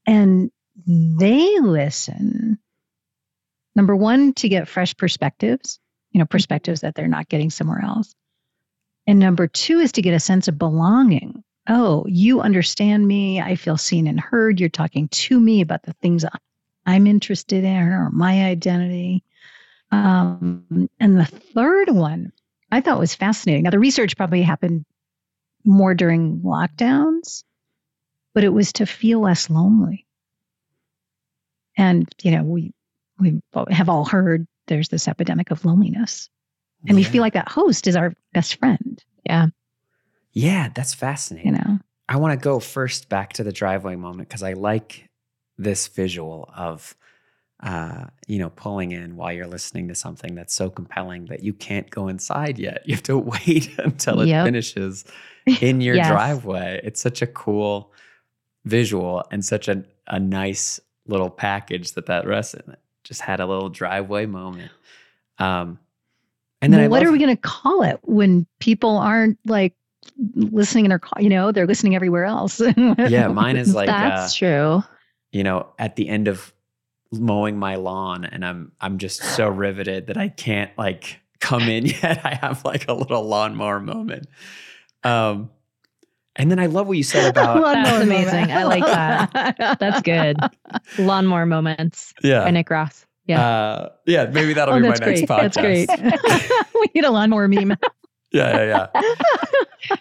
And 0.05 0.51
they 0.85 1.59
listen, 1.59 2.59
number 3.75 3.95
one, 3.95 4.33
to 4.35 4.49
get 4.49 4.67
fresh 4.67 4.95
perspectives 4.95 5.79
you 6.15 6.19
know, 6.19 6.25
perspectives 6.25 6.79
that 6.79 6.95
they're 6.95 7.09
not 7.09 7.27
getting 7.27 7.49
somewhere 7.49 7.83
else. 7.83 8.15
And 9.05 9.19
number 9.19 9.47
two 9.47 9.79
is 9.79 9.91
to 9.91 10.01
get 10.01 10.13
a 10.13 10.19
sense 10.21 10.47
of 10.47 10.57
belonging. 10.57 11.43
Oh, 11.67 12.05
you 12.07 12.39
understand 12.39 13.05
me. 13.05 13.41
I 13.41 13.57
feel 13.57 13.75
seen 13.75 14.07
and 14.07 14.17
heard. 14.17 14.61
You're 14.61 14.69
talking 14.69 15.09
to 15.09 15.37
me 15.37 15.59
about 15.59 15.83
the 15.83 15.91
things 16.01 16.23
I'm 16.85 17.05
interested 17.05 17.65
in 17.65 17.75
or 17.75 18.11
my 18.11 18.45
identity. 18.45 19.25
Um, 19.91 20.87
and 21.01 21.19
the 21.19 21.25
third 21.25 21.89
one 21.89 22.31
I 22.71 22.79
thought 22.79 22.97
was 22.97 23.13
fascinating. 23.13 23.63
Now, 23.63 23.71
the 23.71 23.79
research 23.79 24.15
probably 24.15 24.41
happened 24.41 24.85
more 25.65 25.93
during 25.93 26.39
lockdowns, 26.39 27.43
but 28.35 28.43
it 28.43 28.49
was 28.53 28.73
to 28.73 28.85
feel 28.85 29.21
less 29.21 29.49
lonely. 29.49 30.05
And, 31.77 32.07
you 32.21 32.31
know, 32.31 32.43
we, 32.43 32.73
we 33.17 33.41
have 33.71 33.89
all 33.89 34.05
heard 34.05 34.45
there's 34.67 34.89
this 34.89 35.07
epidemic 35.07 35.51
of 35.51 35.65
loneliness. 35.65 36.29
And 36.87 36.97
yeah. 36.99 37.05
we 37.05 37.09
feel 37.09 37.21
like 37.21 37.33
that 37.33 37.47
host 37.47 37.87
is 37.87 37.95
our 37.95 38.13
best 38.33 38.59
friend. 38.59 39.03
Yeah. 39.25 39.47
Yeah, 40.33 40.69
that's 40.75 40.93
fascinating. 40.93 41.53
You 41.53 41.59
know, 41.59 41.79
I 42.09 42.17
want 42.17 42.37
to 42.37 42.43
go 42.43 42.59
first 42.59 43.07
back 43.07 43.33
to 43.33 43.43
the 43.43 43.53
driveway 43.53 43.95
moment 43.95 44.27
because 44.27 44.43
I 44.43 44.53
like 44.53 45.07
this 45.57 45.87
visual 45.87 46.49
of 46.55 46.95
uh, 47.63 48.05
you 48.27 48.37
know, 48.37 48.49
pulling 48.49 48.91
in 48.91 49.15
while 49.15 49.31
you're 49.31 49.47
listening 49.47 49.87
to 49.87 49.95
something 49.95 50.35
that's 50.35 50.53
so 50.53 50.69
compelling 50.69 51.25
that 51.25 51.41
you 51.41 51.53
can't 51.53 51.89
go 51.89 52.09
inside 52.09 52.59
yet. 52.59 52.81
You 52.85 52.95
have 52.95 53.03
to 53.03 53.17
wait 53.47 53.69
until 53.79 54.19
it 54.21 54.27
Yep. 54.27 54.45
finishes 54.45 55.05
in 55.61 55.79
your 55.79 55.95
Yes. 55.95 56.07
driveway. 56.07 56.81
It's 56.83 56.99
such 56.99 57.21
a 57.21 57.27
cool 57.27 57.93
visual 58.65 59.23
and 59.31 59.43
such 59.45 59.67
a, 59.67 59.83
a 60.07 60.19
nice 60.19 60.79
little 61.07 61.29
package 61.29 61.93
that 61.93 62.07
that. 62.07 62.25
It 62.67 62.79
just 63.03 63.21
had 63.21 63.39
a 63.39 63.45
little 63.45 63.69
driveway 63.69 64.25
moment. 64.25 64.71
Um, 65.39 65.79
and 66.61 66.73
then 66.73 66.79
Well, 66.79 66.85
I 66.85 66.87
what 66.89 66.99
love- 67.01 67.09
are 67.09 67.11
we 67.11 67.19
going 67.19 67.35
to 67.35 67.41
call 67.41 67.83
it 67.83 67.99
when 68.03 68.45
people 68.59 68.97
aren't 68.97 69.37
like 69.45 69.73
listening 70.35 70.85
in 70.85 70.89
their 70.89 70.99
car? 70.99 71.21
You 71.21 71.29
know, 71.29 71.51
they're 71.51 71.67
listening 71.67 71.95
everywhere 71.95 72.25
else. 72.25 72.59
Yeah, 72.97 73.27
mine 73.27 73.57
is 73.57 73.75
like 73.75 73.89
uh, 73.89 73.91
That's 73.91 74.35
true. 74.35 74.81
you 75.31 75.43
know, 75.43 75.67
at 75.77 75.95
the 75.95 76.07
end 76.09 76.27
of 76.27 76.51
mowing 77.11 77.57
my 77.57 77.75
lawn 77.75 78.25
and 78.25 78.43
I'm 78.43 78.71
I'm 78.81 78.97
just 78.97 79.21
so 79.23 79.47
riveted 79.47 80.07
that 80.07 80.17
I 80.17 80.27
can't 80.27 80.75
like 80.77 81.19
come 81.39 81.61
in 81.63 81.85
yet. 82.01 82.25
I 82.25 82.33
have 82.41 82.65
like 82.65 82.87
a 82.89 82.93
little 82.93 83.23
lawnmower 83.23 83.79
moment. 83.79 84.27
Um 85.03 85.51
and 86.35 86.51
then 86.51 86.59
I 86.59 86.65
love 86.67 86.87
what 86.87 86.97
you 86.97 87.03
said 87.03 87.29
about 87.31 87.61
That's 87.61 88.03
amazing. 88.03 88.51
I 88.51 88.63
like 88.63 88.83
that. 88.83 89.77
That's 89.79 90.01
good. 90.01 90.37
Lawnmower 90.97 91.45
moments 91.45 92.13
yeah. 92.23 92.43
by 92.43 92.51
Nick 92.51 92.69
Ross. 92.69 93.05
Yeah. 93.27 93.43
Uh, 93.45 93.89
yeah, 94.05 94.25
maybe 94.25 94.53
that'll 94.53 94.75
Oh, 94.75 94.77
be 94.79 94.83
my 94.87 94.95
that's 94.97 94.99
next 95.01 95.21
podcast. 95.23 95.55
That's 95.55 95.57
great. 95.57 95.89
we 96.75 96.87
need 96.93 97.05
a 97.05 97.11
lawnmower 97.11 97.47
meme. 97.47 97.75
Yeah, 98.31 98.63
yeah, 98.63 98.87
yeah. 98.93 99.15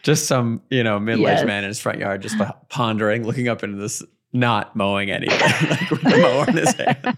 just 0.03 0.27
some, 0.27 0.61
you 0.69 0.83
know, 0.85 0.99
middle-aged 1.01 1.39
Yes. 1.39 1.47
man 1.47 1.65
in 1.65 1.69
his 1.69 1.81
front 1.81 2.01
yard 2.01 2.21
just 2.21 2.37
pondering, 2.69 3.25
looking 3.25 3.49
up 3.49 3.63
into 3.63 3.77
this, 3.79 4.03
not 4.33 4.75
mowing 4.77 5.11
anything, 5.11 5.39
like 5.71 5.91
with 5.91 6.03
the 6.03 6.19
mower 6.19 6.49
in 6.49 6.57
his 6.57 6.75
hand. 6.75 7.17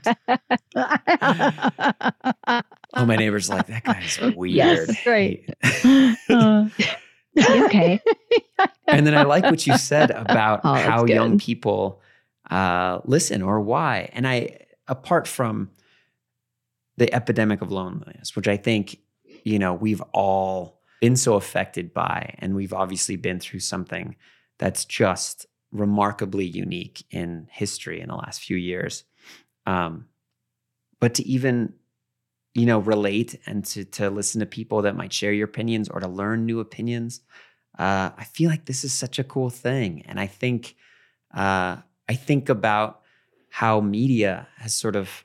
Oh, 2.95 3.05
my 3.05 3.17
neighbor's 3.17 3.49
like, 3.49 3.67
that 3.67 3.85
guy's 3.85 4.19
weird. 4.37 4.55
Yes, 4.55 5.05
great. 5.05 5.49
Uh, 6.29 6.69
okay. 7.64 8.00
and 8.87 9.07
then 9.07 9.14
I 9.14 9.23
like 9.23 9.45
what 9.45 9.66
you 9.66 9.76
said 9.76 10.11
about 10.11 10.61
Oh, 10.64 10.75
how 10.75 11.05
young 11.05 11.38
people 11.38 12.00
uh, 12.50 13.00
listen 13.05 13.43
or 13.43 13.61
why. 13.61 14.11
And 14.12 14.26
I, 14.26 14.59
apart 14.88 15.28
from 15.28 15.71
the 16.97 17.12
epidemic 17.12 17.61
of 17.61 17.71
loneliness, 17.71 18.35
which 18.35 18.49
I 18.49 18.57
think, 18.57 18.99
you 19.45 19.59
know, 19.59 19.75
we've 19.75 20.02
all 20.12 20.81
been 21.00 21.16
so 21.16 21.35
affected 21.35 21.93
by, 21.93 22.35
and 22.38 22.55
we've 22.55 22.73
obviously 22.73 23.16
been 23.16 23.38
through 23.38 23.61
something 23.61 24.16
that's 24.59 24.85
just 24.85 25.47
remarkably 25.73 26.47
unique 26.47 27.05
in 27.11 27.49
history 27.50 28.00
in 28.00 28.09
the 28.09 28.14
last 28.14 28.40
few 28.40 28.57
years. 28.57 29.05
Um, 29.66 30.07
but 31.00 31.14
to 31.14 31.28
even 31.28 31.75
you 32.57 32.65
know 32.65 32.79
relate 32.79 33.39
and 33.47 33.65
to 33.67 33.85
to 33.85 34.09
listen 34.09 34.41
to 34.41 34.47
people 34.47 34.83
that 34.83 34.97
might 34.97 35.13
share 35.13 35.33
your 35.33 35.45
opinions 35.45 35.89
or 35.89 36.01
to 36.01 36.09
learn 36.09 36.47
new 36.47 36.59
opinions 36.59 37.21
uh, 37.79 38.11
i 38.17 38.25
feel 38.25 38.49
like 38.49 38.65
this 38.65 38.83
is 38.83 38.93
such 38.93 39.19
a 39.19 39.25
cool 39.25 39.51
thing. 39.51 40.03
And 40.07 40.19
i 40.19 40.27
think 40.27 40.75
uh, 41.35 41.77
i 42.09 42.15
think 42.15 42.49
about 42.49 43.03
how 43.51 43.81
media 43.81 44.49
has 44.57 44.75
sort 44.75 44.97
of 44.97 45.25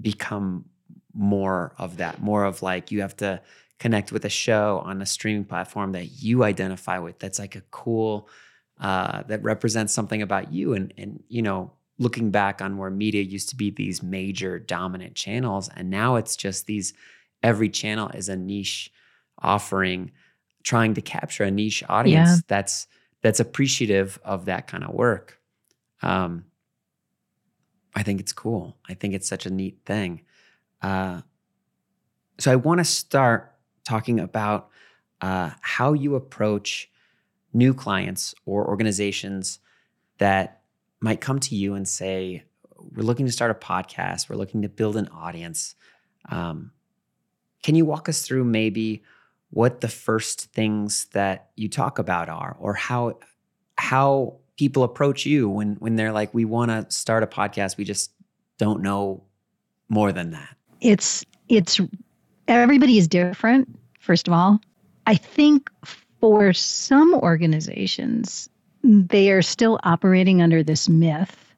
become 0.00 0.66
more 1.12 1.74
of 1.78 1.96
that 1.96 2.22
more 2.22 2.44
of 2.44 2.62
like 2.62 2.92
you 2.92 3.00
have 3.00 3.16
to 3.16 3.40
connect 3.78 4.12
with 4.12 4.24
a 4.24 4.30
show 4.30 4.80
on 4.84 5.02
a 5.02 5.06
streaming 5.06 5.44
platform 5.44 5.92
that 5.92 6.22
you 6.22 6.44
identify 6.44 6.98
with 6.98 7.18
that's 7.18 7.40
like 7.40 7.56
a 7.56 7.62
cool 7.72 8.28
uh, 8.82 9.22
that 9.28 9.42
represents 9.42 9.92
something 9.92 10.22
about 10.22 10.52
you. 10.52 10.74
And 10.74 10.92
and 10.98 11.22
you 11.28 11.42
know 11.42 11.72
looking 12.02 12.30
back 12.30 12.60
on 12.60 12.76
where 12.78 12.90
media 12.90 13.22
used 13.22 13.48
to 13.50 13.56
be 13.56 13.70
these 13.70 14.02
major 14.02 14.58
dominant 14.58 15.14
channels 15.14 15.68
and 15.76 15.88
now 15.90 16.16
it's 16.16 16.36
just 16.36 16.66
these 16.66 16.92
every 17.42 17.68
channel 17.68 18.08
is 18.10 18.28
a 18.28 18.36
niche 18.36 18.90
offering 19.40 20.10
trying 20.62 20.94
to 20.94 21.00
capture 21.02 21.44
a 21.44 21.50
niche 21.50 21.82
audience 21.88 22.28
Yeah. 22.30 22.36
that's 22.48 22.86
that's 23.22 23.40
appreciative 23.40 24.18
of 24.24 24.46
that 24.46 24.66
kind 24.66 24.84
of 24.84 24.90
work. 24.94 25.38
Um 26.02 26.44
i 27.94 28.02
think 28.02 28.20
it's 28.20 28.32
cool. 28.32 28.76
I 28.88 28.94
think 28.94 29.14
it's 29.14 29.28
such 29.28 29.46
a 29.46 29.50
neat 29.50 29.78
thing. 29.86 30.22
Uh 30.80 31.20
so 32.38 32.50
i 32.50 32.56
want 32.56 32.78
to 32.80 32.84
start 32.84 33.54
talking 33.84 34.18
about 34.20 34.68
uh, 35.20 35.50
how 35.60 35.92
you 35.92 36.16
approach 36.16 36.90
new 37.52 37.72
clients 37.74 38.34
or 38.46 38.66
organizations 38.66 39.60
that 40.18 40.61
might 41.02 41.20
come 41.20 41.38
to 41.40 41.54
you 41.54 41.74
and 41.74 41.86
say, 41.86 42.44
We're 42.78 43.02
looking 43.02 43.26
to 43.26 43.32
start 43.32 43.50
a 43.50 43.54
podcast, 43.54 44.28
we're 44.28 44.36
looking 44.36 44.62
to 44.62 44.68
build 44.68 44.96
an 44.96 45.08
audience. 45.08 45.74
Um, 46.30 46.72
can 47.62 47.74
you 47.74 47.84
walk 47.84 48.08
us 48.08 48.22
through 48.22 48.44
maybe 48.44 49.02
what 49.50 49.80
the 49.82 49.88
first 49.88 50.52
things 50.52 51.06
that 51.12 51.50
you 51.56 51.68
talk 51.68 51.98
about 51.98 52.28
are, 52.28 52.56
or 52.58 52.74
how 52.74 53.18
how 53.76 54.38
people 54.56 54.82
approach 54.82 55.26
you 55.26 55.48
when 55.48 55.74
when 55.76 55.96
they're 55.96 56.12
like, 56.12 56.32
we 56.32 56.44
want 56.44 56.70
to 56.70 56.86
start 56.94 57.22
a 57.22 57.26
podcast, 57.26 57.76
we 57.76 57.84
just 57.84 58.12
don't 58.58 58.82
know 58.82 59.24
more 59.88 60.12
than 60.12 60.30
that. 60.30 60.56
it's 60.80 61.24
it's 61.48 61.80
everybody 62.48 62.96
is 62.98 63.06
different 63.08 63.68
first 64.00 64.26
of 64.26 64.32
all 64.32 64.58
i 65.06 65.14
think 65.14 65.70
for 66.20 66.52
some 66.52 67.14
organizations 67.14 68.48
they 68.82 69.30
are 69.30 69.42
still 69.42 69.78
operating 69.82 70.42
under 70.42 70.62
this 70.62 70.88
myth 70.88 71.54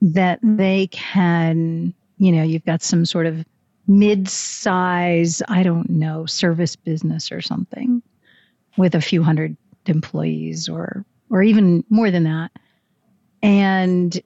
that 0.00 0.38
they 0.42 0.88
can 0.88 1.94
you 2.18 2.32
know 2.32 2.42
you've 2.42 2.64
got 2.64 2.82
some 2.82 3.04
sort 3.04 3.26
of 3.26 3.44
mid-size 3.86 5.42
i 5.48 5.62
don't 5.62 5.90
know 5.90 6.24
service 6.26 6.76
business 6.76 7.30
or 7.30 7.40
something 7.40 8.02
with 8.76 8.94
a 8.94 9.00
few 9.00 9.22
hundred 9.22 9.56
employees 9.86 10.68
or 10.68 11.04
or 11.30 11.42
even 11.42 11.84
more 11.88 12.10
than 12.10 12.24
that. 12.24 12.50
And 13.42 14.20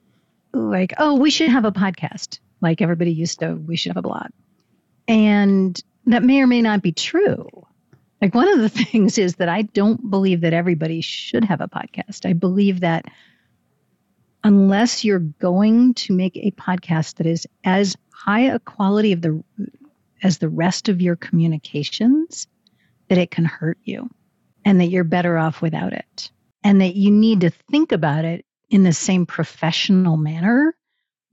like 0.53 0.93
oh 0.97 1.15
we 1.15 1.29
should 1.29 1.49
have 1.49 1.65
a 1.65 1.71
podcast 1.71 2.39
like 2.61 2.81
everybody 2.81 3.11
used 3.11 3.39
to. 3.39 3.55
We 3.55 3.75
should 3.75 3.91
have 3.91 3.97
a 3.97 4.01
blog. 4.01 4.27
And 5.07 5.81
that 6.05 6.23
may 6.23 6.41
or 6.41 6.47
may 6.47 6.61
not 6.61 6.81
be 6.81 6.91
true 6.91 7.47
like 8.21 8.33
one 8.33 8.47
of 8.47 8.59
the 8.59 8.69
things 8.85 9.17
is 9.17 9.35
that 9.35 9.49
i 9.49 9.61
don't 9.61 10.09
believe 10.09 10.41
that 10.41 10.53
everybody 10.53 11.01
should 11.01 11.43
have 11.43 11.61
a 11.61 11.67
podcast. 11.67 12.25
I 12.25 12.33
believe 12.33 12.81
that 12.81 13.05
unless 14.43 15.03
you're 15.03 15.19
going 15.19 15.93
to 15.95 16.13
make 16.13 16.37
a 16.37 16.51
podcast 16.51 17.15
that 17.15 17.25
is 17.25 17.47
as 17.63 17.95
high 18.13 18.41
a 18.41 18.59
quality 18.59 19.11
of 19.11 19.21
the 19.21 19.43
as 20.23 20.37
the 20.37 20.49
rest 20.49 20.89
of 20.89 21.01
your 21.01 21.15
communications 21.15 22.47
that 23.07 23.17
it 23.17 23.31
can 23.31 23.45
hurt 23.45 23.77
you 23.83 24.09
and 24.65 24.81
that 24.81 24.87
you're 24.87 25.03
better 25.03 25.37
off 25.37 25.61
without 25.61 25.93
it. 25.93 26.31
And 26.63 26.81
that 26.81 26.95
you 26.95 27.11
need 27.11 27.41
to 27.41 27.49
think 27.49 27.91
about 27.91 28.25
it 28.25 28.45
in 28.69 28.83
the 28.83 28.93
same 28.93 29.25
professional 29.25 30.17
manner 30.17 30.75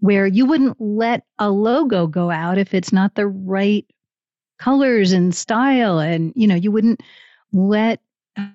where 0.01 0.27
you 0.27 0.47
wouldn't 0.47 0.77
let 0.81 1.25
a 1.39 1.51
logo 1.51 2.07
go 2.07 2.31
out 2.31 2.59
if 2.59 2.75
it's 2.75 2.93
not 2.93 3.15
the 3.15 3.27
right 3.27 3.87
colors 4.65 5.13
and 5.13 5.35
style 5.35 5.99
and 5.99 6.33
you 6.35 6.47
know 6.47 6.55
you 6.55 6.73
wouldn't 6.73 7.03
let 7.53 8.01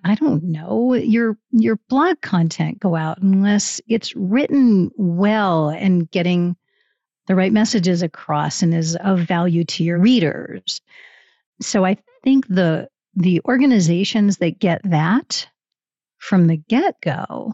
i 0.03 0.15
don't 0.15 0.43
know 0.43 0.95
your 0.95 1.37
your 1.51 1.75
blog 1.87 2.19
content 2.21 2.79
go 2.79 2.95
out 2.95 3.19
unless 3.21 3.79
it's 3.87 4.15
written 4.15 4.89
well 4.97 5.69
and 5.69 6.09
getting 6.09 6.55
the 7.27 7.35
right 7.35 7.53
messages 7.53 8.01
across 8.01 8.63
and 8.63 8.73
is 8.73 8.95
of 8.95 9.19
value 9.19 9.63
to 9.63 9.83
your 9.83 9.99
readers. 9.99 10.81
So 11.61 11.85
i 11.85 11.95
think 12.23 12.47
the 12.47 12.89
the 13.15 13.41
organizations 13.45 14.37
that 14.37 14.57
get 14.57 14.81
that 14.85 15.47
from 16.17 16.47
the 16.47 16.57
get-go 16.57 17.53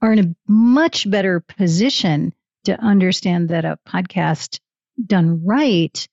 are 0.00 0.12
in 0.12 0.18
a 0.20 0.36
much 0.46 1.10
better 1.10 1.40
position 1.40 2.32
to 2.62 2.80
understand 2.80 3.48
that 3.48 3.64
a 3.64 3.76
podcast 3.88 4.60
done 5.04 5.44
right 5.44 6.08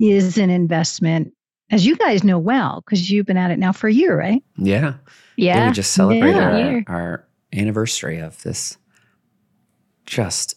is 0.00 0.38
an 0.38 0.50
investment, 0.50 1.32
as 1.70 1.86
you 1.86 1.96
guys 1.96 2.24
know 2.24 2.38
well, 2.38 2.82
because 2.84 3.10
you've 3.10 3.26
been 3.26 3.36
at 3.36 3.50
it 3.50 3.58
now 3.58 3.72
for 3.72 3.86
a 3.88 3.92
year, 3.92 4.18
right? 4.18 4.42
Yeah. 4.56 4.94
Yeah. 5.36 5.68
we 5.68 5.72
just 5.72 5.92
celebrated 5.92 6.36
Yeah. 6.36 6.80
our, 6.88 6.96
our 6.96 7.28
anniversary 7.52 8.18
of 8.18 8.42
this 8.42 8.76
just 10.06 10.54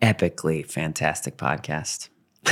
epically 0.00 0.64
fantastic 0.66 1.36
podcast. 1.36 2.08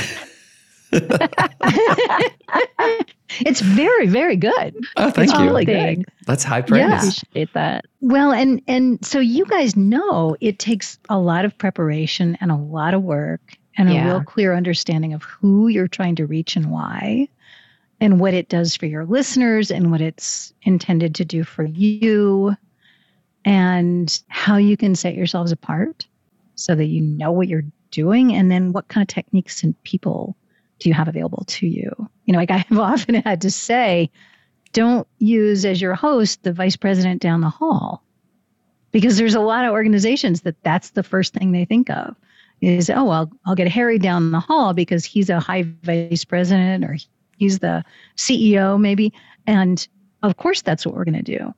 it's 3.39 3.61
very, 3.61 4.07
very 4.07 4.35
good. 4.35 4.75
Oh, 4.97 5.09
thank 5.09 5.29
it's 5.29 5.39
you. 5.39 5.45
really 5.45 5.65
Thanks. 5.65 6.03
good. 6.05 6.13
That's 6.27 6.43
high 6.43 6.61
praise. 6.61 6.79
Yeah. 6.81 6.97
Appreciate 6.97 7.53
that. 7.53 7.85
Well, 8.01 8.31
and 8.31 8.61
and 8.67 9.03
so 9.05 9.19
you 9.19 9.45
guys 9.45 9.75
know 9.75 10.35
it 10.41 10.59
takes 10.59 10.99
a 11.09 11.17
lot 11.17 11.45
of 11.45 11.57
preparation 11.57 12.37
and 12.41 12.51
a 12.51 12.55
lot 12.55 12.93
of 12.93 13.01
work 13.03 13.41
and 13.77 13.89
a 13.89 14.05
real 14.05 14.23
clear 14.23 14.53
understanding 14.53 15.13
of 15.13 15.23
who 15.23 15.67
you're 15.67 15.87
trying 15.87 16.15
to 16.15 16.25
reach 16.25 16.55
and 16.55 16.71
why 16.71 17.27
and 17.99 18.19
what 18.19 18.33
it 18.33 18.49
does 18.49 18.75
for 18.75 18.85
your 18.85 19.05
listeners 19.05 19.71
and 19.71 19.89
what 19.91 20.01
it's 20.01 20.53
intended 20.63 21.15
to 21.15 21.25
do 21.25 21.43
for 21.43 21.63
you 21.63 22.55
and 23.45 24.21
how 24.27 24.57
you 24.57 24.77
can 24.77 24.95
set 24.95 25.15
yourselves 25.15 25.51
apart 25.51 26.07
so 26.55 26.75
that 26.75 26.85
you 26.85 27.01
know 27.01 27.31
what 27.31 27.47
you're 27.47 27.65
doing? 27.91 28.33
And 28.33 28.51
then 28.51 28.73
what 28.73 28.87
kind 28.87 29.03
of 29.03 29.07
techniques 29.07 29.63
and 29.63 29.81
people 29.83 30.35
do 30.79 30.89
you 30.89 30.95
have 30.95 31.07
available 31.07 31.43
to 31.47 31.67
you? 31.67 31.91
You 32.25 32.33
know, 32.33 32.39
like 32.39 32.51
I've 32.51 32.71
often 32.77 33.15
had 33.15 33.41
to 33.41 33.51
say, 33.51 34.11
don't 34.73 35.07
use 35.19 35.65
as 35.65 35.81
your 35.81 35.95
host 35.95 36.43
the 36.43 36.51
vice 36.51 36.75
president 36.75 37.21
down 37.21 37.41
the 37.41 37.49
hall 37.49 38.03
because 38.91 39.17
there's 39.17 39.35
a 39.35 39.39
lot 39.39 39.65
of 39.65 39.71
organizations 39.71 40.41
that 40.41 40.61
that's 40.63 40.91
the 40.91 41.03
first 41.03 41.33
thing 41.33 41.51
they 41.51 41.65
think 41.65 41.89
of 41.89 42.15
is 42.61 42.89
oh 42.89 43.03
well 43.03 43.31
I'll 43.45 43.55
get 43.55 43.67
Harry 43.67 43.99
down 43.99 44.31
the 44.31 44.39
hall 44.39 44.73
because 44.73 45.05
he's 45.05 45.29
a 45.29 45.39
high 45.39 45.63
vice 45.83 46.25
president 46.25 46.85
or 46.85 46.97
he's 47.37 47.59
the 47.59 47.83
CEO 48.17 48.79
maybe 48.79 49.13
and 49.47 49.87
of 50.21 50.37
course 50.37 50.61
that's 50.61 50.85
what 50.85 50.95
we're 50.95 51.05
going 51.05 51.23
to 51.23 51.37
do. 51.37 51.53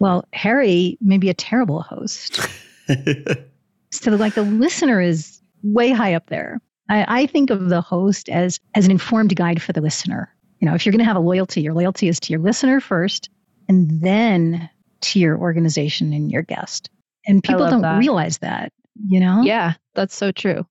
Well, 0.00 0.24
Harry 0.32 0.96
may 1.00 1.18
be 1.18 1.28
a 1.28 1.34
terrible 1.34 1.82
host. 1.82 2.40
so 3.90 4.10
like 4.12 4.34
the 4.34 4.42
listener 4.42 5.00
is 5.00 5.40
way 5.62 5.90
high 5.90 6.14
up 6.14 6.26
there. 6.26 6.60
I, 6.88 7.22
I 7.22 7.26
think 7.26 7.50
of 7.50 7.68
the 7.68 7.80
host 7.80 8.28
as 8.28 8.60
as 8.74 8.84
an 8.84 8.90
informed 8.90 9.34
guide 9.36 9.60
for 9.62 9.72
the 9.72 9.80
listener. 9.80 10.34
You 10.60 10.66
know, 10.66 10.74
if 10.74 10.84
you're 10.84 10.92
going 10.92 11.00
to 11.00 11.04
have 11.04 11.16
a 11.16 11.20
loyalty, 11.20 11.60
your 11.60 11.74
loyalty 11.74 12.08
is 12.08 12.18
to 12.20 12.32
your 12.32 12.40
listener 12.40 12.80
first, 12.80 13.30
and 13.68 14.02
then 14.02 14.68
to 15.02 15.20
your 15.20 15.38
organization 15.38 16.12
and 16.12 16.32
your 16.32 16.42
guest. 16.42 16.90
And 17.26 17.44
people 17.44 17.68
don't 17.68 17.82
that. 17.82 17.98
realize 17.98 18.38
that, 18.38 18.72
you 19.06 19.20
know? 19.20 19.42
Yeah, 19.42 19.74
that's 19.94 20.14
so 20.14 20.32
true. 20.32 20.66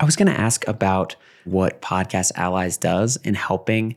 I 0.00 0.04
was 0.04 0.16
going 0.16 0.28
to 0.28 0.38
ask 0.38 0.66
about 0.68 1.16
what 1.44 1.80
Podcast 1.80 2.32
Allies 2.36 2.76
does 2.76 3.16
in 3.18 3.34
helping 3.34 3.96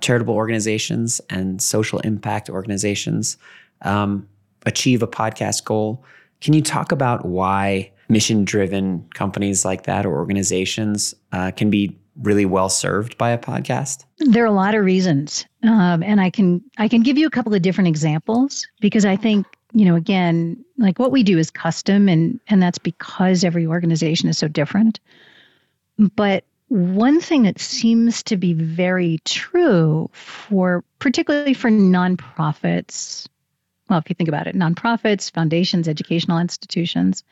charitable 0.00 0.34
organizations 0.34 1.20
and 1.30 1.60
social 1.60 1.98
impact 2.00 2.48
organizations 2.48 3.36
um, 3.82 4.28
achieve 4.66 5.02
a 5.02 5.08
podcast 5.08 5.64
goal. 5.64 6.04
Can 6.40 6.54
you 6.54 6.62
talk 6.62 6.92
about 6.92 7.26
why 7.26 7.90
mission 8.08 8.44
driven 8.44 9.06
companies 9.14 9.64
like 9.64 9.84
that 9.84 10.06
or 10.06 10.16
organizations 10.16 11.14
uh, 11.32 11.50
can 11.50 11.70
be 11.70 11.96
really 12.22 12.44
well 12.44 12.68
served 12.68 13.16
by 13.18 13.30
a 13.30 13.38
podcast? 13.38 14.04
There 14.18 14.42
are 14.42 14.46
a 14.46 14.52
lot 14.52 14.74
of 14.74 14.84
reasons, 14.84 15.46
um, 15.62 16.02
and 16.02 16.20
I 16.20 16.30
can 16.30 16.62
I 16.78 16.88
can 16.88 17.02
give 17.02 17.18
you 17.18 17.26
a 17.26 17.30
couple 17.30 17.54
of 17.54 17.62
different 17.62 17.88
examples 17.88 18.66
because 18.80 19.04
I 19.04 19.16
think 19.16 19.46
you 19.72 19.84
know 19.84 19.96
again 19.96 20.64
like 20.78 20.98
what 20.98 21.12
we 21.12 21.22
do 21.22 21.38
is 21.38 21.50
custom, 21.50 22.08
and 22.08 22.40
and 22.48 22.62
that's 22.62 22.78
because 22.78 23.44
every 23.44 23.66
organization 23.66 24.28
is 24.28 24.38
so 24.38 24.48
different. 24.48 25.00
But 25.98 26.44
one 26.68 27.20
thing 27.20 27.42
that 27.42 27.58
seems 27.58 28.22
to 28.24 28.36
be 28.36 28.52
very 28.52 29.18
true 29.24 30.08
for 30.12 30.84
particularly 31.00 31.52
for 31.52 31.68
nonprofits, 31.68 33.26
well, 33.88 33.98
if 33.98 34.08
you 34.08 34.14
think 34.14 34.28
about 34.28 34.46
it, 34.46 34.54
nonprofits, 34.54 35.32
foundations, 35.32 35.88
educational 35.88 36.38
institutions, 36.38 37.24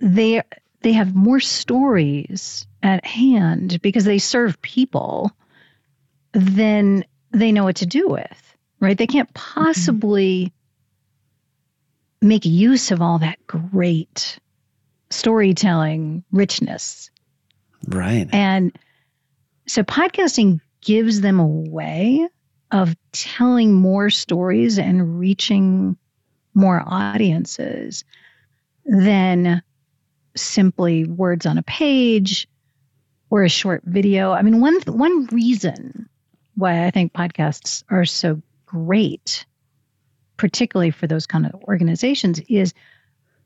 they 0.00 0.42
they 0.82 0.92
have 0.92 1.14
more 1.14 1.40
stories 1.40 2.66
at 2.82 3.06
hand 3.06 3.80
because 3.80 4.04
they 4.04 4.18
serve 4.18 4.60
people 4.60 5.32
than 6.32 7.04
they 7.30 7.52
know 7.52 7.64
what 7.64 7.76
to 7.76 7.86
do 7.86 8.08
with, 8.08 8.56
right? 8.80 8.98
They 8.98 9.06
can't 9.06 9.32
mm-hmm. 9.32 9.62
possibly. 9.62 10.52
Make 12.22 12.46
use 12.46 12.90
of 12.90 13.02
all 13.02 13.18
that 13.18 13.44
great 13.46 14.38
storytelling 15.10 16.24
richness. 16.32 17.10
Right. 17.86 18.28
And 18.32 18.72
so 19.66 19.82
podcasting 19.82 20.60
gives 20.80 21.20
them 21.20 21.40
a 21.40 21.46
way 21.46 22.28
of 22.70 22.96
telling 23.12 23.74
more 23.74 24.08
stories 24.08 24.78
and 24.78 25.18
reaching 25.18 25.96
more 26.54 26.82
audiences 26.86 28.04
than 28.84 29.62
simply 30.36 31.04
words 31.04 31.44
on 31.44 31.58
a 31.58 31.62
page 31.62 32.48
or 33.30 33.42
a 33.42 33.48
short 33.48 33.82
video. 33.84 34.32
I 34.32 34.42
mean, 34.42 34.60
one 34.60 34.80
one 34.86 35.26
reason 35.26 36.08
why 36.54 36.86
I 36.86 36.90
think 36.90 37.12
podcasts 37.12 37.84
are 37.90 38.04
so 38.04 38.40
great, 38.66 39.46
particularly 40.36 40.90
for 40.90 41.06
those 41.06 41.26
kind 41.26 41.46
of 41.46 41.54
organizations, 41.64 42.40
is 42.48 42.74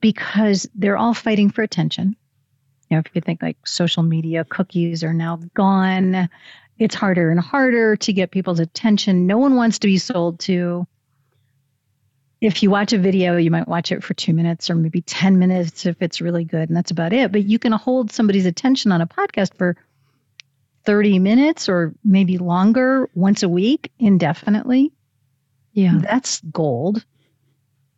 because 0.01 0.69
they're 0.75 0.97
all 0.97 1.15
fighting 1.15 1.51
for 1.51 1.63
attention. 1.63 2.17
You 2.91 2.97
know, 2.97 3.03
if 3.05 3.15
you 3.15 3.21
think 3.21 3.43
like 3.43 3.67
social 3.67 4.03
media 4.03 4.45
cookies 4.45 5.03
are 5.03 5.15
now 5.15 5.41
gone, 5.55 6.29
it's 6.79 6.95
harder 6.95 7.31
and 7.31 7.41
harder 7.41 7.97
to 7.97 8.13
get 8.13 8.31
people's 8.31 8.61
attention. 8.61 9.27
No 9.27 9.39
one 9.39 9.57
wants 9.57 9.81
to 9.81 9.87
be 9.87 9.99
sold 9.99 10.41
to 10.41 10.87
if 12.41 12.63
you 12.63 12.71
watch 12.71 12.93
a 12.93 12.99
video, 12.99 13.37
you 13.37 13.51
might 13.51 13.67
watch 13.67 13.91
it 13.93 14.05
for 14.05 14.15
two 14.15 14.35
minutes 14.35 14.69
or 14.69 14.75
maybe 14.75 15.01
10 15.01 15.39
minutes 15.39 15.87
if 15.87 15.97
it's 16.01 16.21
really 16.21 16.45
good, 16.45 16.69
and 16.69 16.77
that's 16.77 16.91
about 16.91 17.13
it. 17.13 17.33
But 17.33 17.45
you 17.45 17.59
can 17.59 17.73
hold 17.73 18.13
somebody's 18.13 18.47
attention 18.47 18.93
on 18.93 19.01
a 19.01 19.07
podcast 19.07 19.55
for 19.57 19.77
30 20.85 21.19
minutes 21.19 21.69
or 21.69 21.95
maybe 22.05 22.39
longer 22.39 23.09
once 23.15 23.43
a 23.43 23.49
week 23.49 23.91
indefinitely. 23.99 24.93
Yeah. 25.77 25.99
That's 26.01 26.41
gold 26.41 27.05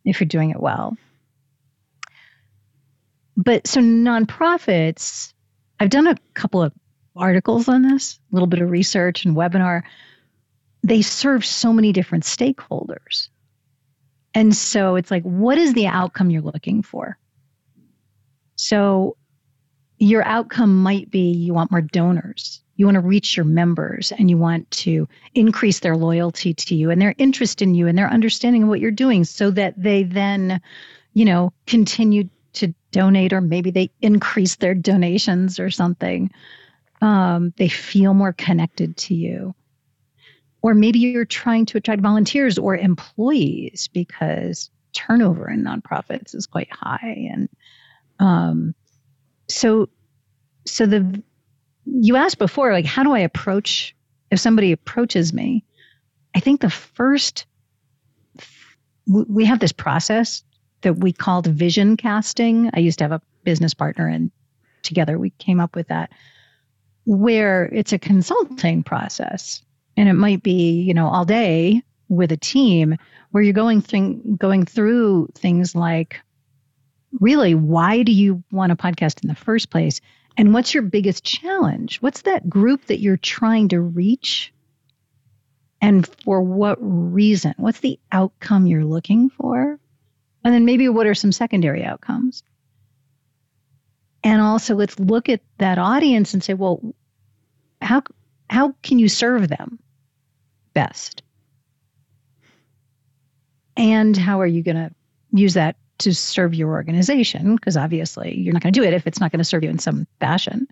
if 0.03 0.19
you're 0.19 0.27
doing 0.27 0.49
it 0.49 0.59
well. 0.59 0.97
But 3.37 3.67
so 3.67 3.79
nonprofits, 3.79 5.33
I've 5.79 5.89
done 5.89 6.05
a 6.05 6.17
couple 6.33 6.61
of 6.61 6.73
articles 7.15 7.69
on 7.69 7.83
this, 7.83 8.19
a 8.31 8.35
little 8.35 8.47
bit 8.47 8.61
of 8.61 8.69
research 8.69 9.23
and 9.23 9.33
webinar. 9.33 9.83
They 10.83 11.01
serve 11.01 11.45
so 11.45 11.71
many 11.71 11.93
different 11.93 12.25
stakeholders. 12.25 13.29
And 14.33 14.53
so 14.53 14.95
it's 14.97 15.09
like, 15.09 15.23
what 15.23 15.57
is 15.57 15.73
the 15.73 15.87
outcome 15.87 16.31
you're 16.31 16.41
looking 16.41 16.83
for? 16.83 17.17
So 18.57 19.15
your 19.99 20.23
outcome 20.25 20.83
might 20.83 21.09
be 21.09 21.31
you 21.31 21.53
want 21.53 21.71
more 21.71 21.81
donors. 21.81 22.61
You 22.79 22.85
want 22.85 22.95
to 22.95 23.01
reach 23.01 23.35
your 23.35 23.45
members 23.45 24.13
and 24.13 24.29
you 24.29 24.37
want 24.37 24.71
to 24.71 25.05
increase 25.35 25.81
their 25.81 25.97
loyalty 25.97 26.53
to 26.53 26.75
you 26.75 26.91
and 26.91 27.01
their 27.01 27.13
interest 27.17 27.61
in 27.61 27.75
you 27.75 27.87
and 27.87 27.97
their 27.97 28.09
understanding 28.09 28.63
of 28.63 28.69
what 28.69 28.79
you're 28.79 28.89
doing 28.89 29.25
so 29.25 29.51
that 29.51 29.73
they 29.75 30.03
then, 30.03 30.61
you 31.13 31.25
know, 31.25 31.51
continue 31.67 32.29
to 32.53 32.73
donate 32.91 33.33
or 33.33 33.41
maybe 33.41 33.69
they 33.69 33.91
increase 34.01 34.55
their 34.55 34.73
donations 34.73 35.59
or 35.59 35.69
something. 35.69 36.31
Um, 37.01 37.53
they 37.57 37.67
feel 37.67 38.13
more 38.13 38.31
connected 38.31 38.95
to 38.95 39.13
you. 39.13 39.53
Or 40.61 40.73
maybe 40.73 40.99
you're 40.99 41.25
trying 41.25 41.65
to 41.65 41.77
attract 41.77 42.01
volunteers 42.01 42.57
or 42.57 42.77
employees 42.77 43.89
because 43.91 44.71
turnover 44.93 45.49
in 45.49 45.65
nonprofits 45.65 46.33
is 46.33 46.47
quite 46.47 46.71
high. 46.71 47.27
And 47.29 47.49
um, 48.19 48.73
so, 49.49 49.89
so 50.65 50.85
the 50.85 51.21
you 51.91 52.15
asked 52.15 52.37
before, 52.37 52.71
like, 52.71 52.85
how 52.85 53.03
do 53.03 53.13
I 53.13 53.19
approach 53.19 53.95
if 54.31 54.39
somebody 54.39 54.71
approaches 54.71 55.33
me? 55.33 55.65
I 56.35 56.39
think 56.39 56.61
the 56.61 56.69
first 56.69 57.45
we 59.07 59.45
have 59.45 59.59
this 59.59 59.71
process 59.71 60.43
that 60.81 60.99
we 60.99 61.11
called 61.11 61.47
vision 61.47 61.97
casting. 61.97 62.69
I 62.73 62.79
used 62.79 62.99
to 62.99 63.05
have 63.05 63.11
a 63.11 63.21
business 63.43 63.73
partner, 63.73 64.07
and 64.07 64.31
together 64.83 65.17
we 65.17 65.31
came 65.31 65.59
up 65.59 65.75
with 65.75 65.87
that, 65.87 66.11
where 67.05 67.65
it's 67.65 67.91
a 67.91 67.99
consulting 67.99 68.83
process 68.83 69.63
and 69.99 70.07
it 70.07 70.13
might 70.13 70.41
be 70.41 70.81
you 70.81 70.93
know 70.93 71.07
all 71.07 71.25
day 71.25 71.83
with 72.07 72.31
a 72.31 72.37
team 72.37 72.95
where 73.31 73.43
you're 73.43 73.53
going 73.53 73.81
through 73.81 74.37
going 74.37 74.65
through 74.65 75.27
things 75.35 75.75
like 75.75 76.21
really 77.19 77.53
why 77.53 78.03
do 78.03 78.11
you 78.11 78.43
want 78.51 78.71
a 78.71 78.75
podcast 78.75 79.21
in 79.23 79.27
the 79.27 79.35
first 79.35 79.69
place 79.69 79.99
and 80.39 80.53
what's 80.53 80.73
your 80.73 80.83
biggest 80.83 81.25
challenge? 81.25 81.97
What's 81.97 82.21
that 82.21 82.49
group 82.49 82.85
that 82.85 83.01
you're 83.01 83.17
trying 83.17 83.67
to 83.69 83.81
reach? 83.81 84.53
And 85.81 86.07
for 86.23 86.41
what 86.41 86.77
reason? 86.79 87.55
What's 87.57 87.81
the 87.81 87.99
outcome 88.09 88.65
you're 88.65 88.85
looking 88.85 89.29
for? 89.31 89.77
And 90.45 90.53
then 90.53 90.63
maybe 90.63 90.87
what 90.87 91.07
are 91.07 91.13
some 91.13 91.33
secondary 91.33 91.83
outcomes? 91.83 92.41
And 94.23 94.41
also 94.41 94.75
let's 94.75 94.97
look 94.97 95.27
at 95.27 95.41
that 95.57 95.77
audience 95.77 96.33
and 96.33 96.41
say 96.41 96.53
well 96.53 96.81
how 97.81 98.03
how 98.49 98.75
can 98.81 98.97
you 98.97 99.09
serve 99.09 99.49
them 99.49 99.77
best? 100.73 101.21
And 103.75 104.15
how 104.15 104.39
are 104.39 104.47
you 104.47 104.63
going 104.63 104.77
to 104.77 104.91
use 105.33 105.55
that 105.55 105.75
to 105.99 106.13
serve 106.13 106.53
your 106.53 106.69
organization? 106.69 107.55
Because 107.55 107.77
obviously 107.77 108.37
you're 108.37 108.53
not 108.53 108.63
going 108.63 108.73
to 108.73 108.79
do 108.79 108.85
it 108.85 108.93
if 108.93 109.07
it's 109.07 109.19
not 109.19 109.31
going 109.31 109.39
to 109.39 109.45
serve 109.45 109.63
you 109.63 109.69
in 109.69 109.79
some 109.79 110.07
fashion. 110.19 110.67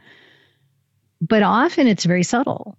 But 1.22 1.44
often 1.44 1.88
it's 1.88 2.06
very 2.06 2.24
subtle, 2.24 2.78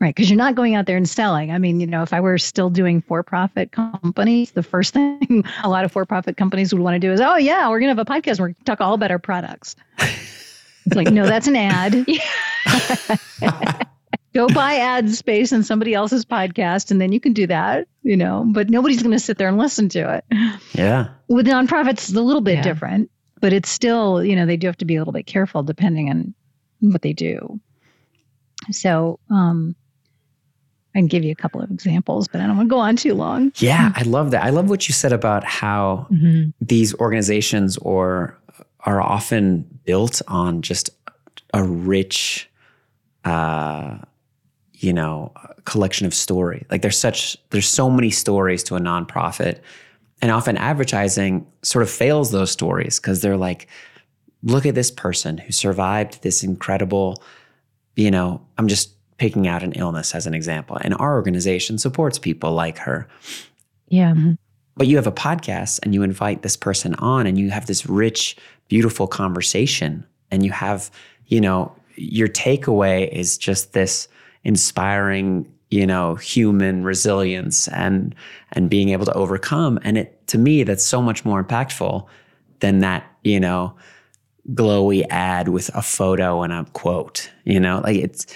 right? 0.00 0.14
Because 0.14 0.28
you're 0.30 0.36
not 0.36 0.54
going 0.54 0.74
out 0.74 0.86
there 0.86 0.96
and 0.96 1.08
selling. 1.08 1.50
I 1.50 1.58
mean, 1.58 1.80
you 1.80 1.86
know, 1.86 2.02
if 2.02 2.12
I 2.12 2.20
were 2.20 2.38
still 2.38 2.70
doing 2.70 3.00
for 3.00 3.22
profit 3.22 3.72
companies, 3.72 4.52
the 4.52 4.62
first 4.62 4.94
thing 4.94 5.44
a 5.62 5.68
lot 5.68 5.84
of 5.84 5.92
for 5.92 6.04
profit 6.04 6.36
companies 6.36 6.72
would 6.72 6.82
want 6.82 6.94
to 6.94 7.00
do 7.00 7.12
is, 7.12 7.20
oh, 7.20 7.36
yeah, 7.36 7.68
we're 7.68 7.80
going 7.80 7.94
to 7.94 8.00
have 8.00 8.06
a 8.06 8.10
podcast. 8.10 8.40
We're 8.40 8.48
going 8.48 8.54
to 8.56 8.64
talk 8.64 8.80
all 8.80 8.94
about 8.94 9.10
our 9.10 9.18
products. 9.18 9.76
It's 9.98 10.96
like, 10.96 11.10
no, 11.10 11.26
that's 11.26 11.46
an 11.46 11.56
ad. 11.56 12.06
go 14.34 14.46
buy 14.48 14.76
ad 14.76 15.10
space 15.10 15.52
in 15.52 15.62
somebody 15.62 15.94
else's 15.94 16.24
podcast 16.24 16.90
and 16.90 17.00
then 17.00 17.12
you 17.12 17.20
can 17.20 17.32
do 17.32 17.46
that 17.46 17.88
you 18.02 18.16
know 18.16 18.44
but 18.48 18.70
nobody's 18.70 19.02
going 19.02 19.12
to 19.12 19.18
sit 19.18 19.38
there 19.38 19.48
and 19.48 19.58
listen 19.58 19.88
to 19.88 20.14
it 20.14 20.24
yeah 20.72 21.08
with 21.28 21.46
nonprofits 21.46 21.90
it's 21.90 22.14
a 22.14 22.20
little 22.20 22.42
bit 22.42 22.56
yeah. 22.56 22.62
different 22.62 23.10
but 23.40 23.52
it's 23.52 23.68
still, 23.68 24.24
you 24.24 24.34
know, 24.34 24.46
they 24.46 24.56
do 24.56 24.66
have 24.66 24.76
to 24.78 24.84
be 24.84 24.96
a 24.96 25.00
little 25.00 25.12
bit 25.12 25.26
careful 25.26 25.62
depending 25.62 26.10
on 26.10 26.34
what 26.80 27.02
they 27.02 27.12
do. 27.12 27.60
So, 28.70 29.18
um, 29.30 29.76
I 30.94 30.98
can 30.98 31.06
give 31.06 31.22
you 31.22 31.30
a 31.30 31.36
couple 31.36 31.60
of 31.60 31.70
examples, 31.70 32.26
but 32.28 32.40
I 32.40 32.46
don't 32.46 32.56
want 32.56 32.68
to 32.68 32.74
go 32.74 32.80
on 32.80 32.96
too 32.96 33.14
long. 33.14 33.52
Yeah, 33.56 33.92
I 33.94 34.02
love 34.02 34.32
that. 34.32 34.42
I 34.42 34.50
love 34.50 34.68
what 34.68 34.88
you 34.88 34.94
said 34.94 35.12
about 35.12 35.44
how 35.44 36.06
Mm-hmm. 36.10 36.50
these 36.60 36.94
organizations 36.96 37.76
or 37.78 38.36
are 38.80 39.00
often 39.00 39.62
built 39.84 40.22
on 40.28 40.62
just 40.62 40.90
a 41.54 41.62
rich 41.62 42.50
uh 43.24 43.98
you 44.78 44.92
know 44.92 45.32
collection 45.64 46.06
of 46.06 46.14
story. 46.14 46.66
Like 46.70 46.82
there's 46.82 46.98
such 46.98 47.36
there's 47.50 47.68
so 47.68 47.90
many 47.90 48.10
stories 48.10 48.62
to 48.64 48.76
a 48.76 48.80
nonprofit 48.80 49.60
and 50.20 50.32
often 50.32 50.56
advertising 50.56 51.46
sort 51.62 51.82
of 51.82 51.90
fails 51.90 52.30
those 52.32 52.50
stories 52.50 52.98
because 52.98 53.20
they're 53.22 53.36
like 53.36 53.68
look 54.42 54.66
at 54.66 54.74
this 54.74 54.90
person 54.90 55.36
who 55.38 55.50
survived 55.52 56.22
this 56.22 56.44
incredible 56.44 57.20
you 57.96 58.08
know 58.08 58.40
i'm 58.56 58.68
just 58.68 58.90
picking 59.18 59.48
out 59.48 59.62
an 59.62 59.72
illness 59.72 60.14
as 60.14 60.26
an 60.26 60.34
example. 60.34 60.78
And 60.80 60.94
our 60.94 61.14
organization 61.14 61.76
supports 61.76 62.18
people 62.18 62.52
like 62.52 62.78
her. 62.78 63.06
Yeah. 63.88 64.12
Mm-hmm. 64.12 64.32
but 64.76 64.86
you 64.86 64.96
have 64.96 65.06
a 65.06 65.12
podcast 65.12 65.80
and 65.82 65.94
you 65.94 66.02
invite 66.02 66.42
this 66.42 66.56
person 66.56 66.94
on 66.96 67.26
and 67.26 67.38
you 67.38 67.50
have 67.50 67.66
this 67.66 67.86
rich 67.86 68.36
beautiful 68.68 69.06
conversation 69.06 70.06
and 70.30 70.44
you 70.44 70.52
have 70.52 70.90
you 71.26 71.40
know 71.40 71.74
your 71.96 72.28
takeaway 72.28 73.08
is 73.08 73.38
just 73.38 73.72
this 73.72 74.08
inspiring 74.44 75.52
you 75.70 75.86
know 75.86 76.14
human 76.14 76.82
resilience 76.84 77.68
and 77.68 78.14
and 78.52 78.70
being 78.70 78.90
able 78.90 79.04
to 79.06 79.12
overcome. 79.12 79.78
And 79.82 79.98
it 79.98 80.26
to 80.28 80.38
me 80.38 80.62
that's 80.62 80.84
so 80.84 81.02
much 81.02 81.24
more 81.24 81.42
impactful 81.42 82.06
than 82.60 82.80
that 82.80 83.04
you 83.22 83.40
know 83.40 83.74
glowy 84.52 85.04
ad 85.10 85.48
with 85.48 85.70
a 85.74 85.82
photo 85.82 86.42
and 86.42 86.52
a 86.52 86.64
quote 86.72 87.30
you 87.44 87.60
know? 87.60 87.80
Like 87.84 87.96
it's 87.96 88.26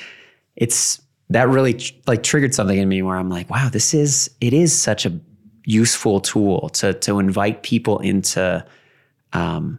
it's 0.57 1.01
that 1.31 1.49
really 1.49 1.81
like 2.07 2.23
triggered 2.23 2.55
something 2.55 2.77
in 2.77 2.87
me 2.91 3.01
where 3.01 3.17
i'm 3.17 3.31
like 3.31 3.49
wow 3.49 3.71
this 3.71 3.95
is 3.95 4.31
it 4.43 4.53
is 4.53 4.79
such 4.79 5.07
a 5.07 5.21
useful 5.65 6.21
tool 6.21 6.69
to 6.71 6.93
to 6.95 7.19
invite 7.19 7.62
people 7.62 7.99
into 8.01 8.65
um, 9.33 9.79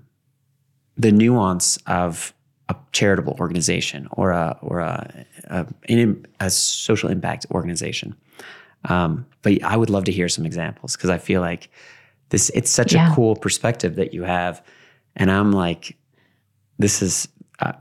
the 0.98 1.12
nuance 1.12 1.78
of 1.88 2.34
a 2.74 2.78
charitable 2.92 3.36
organization 3.40 4.08
or 4.12 4.32
a 4.32 4.58
or 4.62 4.80
a 4.80 5.26
a, 5.46 5.66
a 6.40 6.50
social 6.50 7.10
impact 7.10 7.46
organization. 7.52 8.16
Um, 8.90 9.26
but 9.42 9.64
I 9.64 9.78
would 9.78 9.90
love 9.90 10.04
to 10.06 10.12
hear 10.12 10.28
some 10.30 10.46
examples 10.46 10.96
because 10.96 11.10
I 11.10 11.18
feel 11.18 11.42
like 11.42 11.70
this 12.30 12.50
it's 12.54 12.70
such 12.72 12.94
Yeah. 12.94 13.12
a 13.12 13.16
cool 13.16 13.36
perspective 13.36 13.96
that 13.96 14.14
you 14.14 14.24
have, 14.24 14.62
and 15.16 15.30
I'm 15.32 15.52
like, 15.52 15.98
this 16.80 17.02
is 17.02 17.28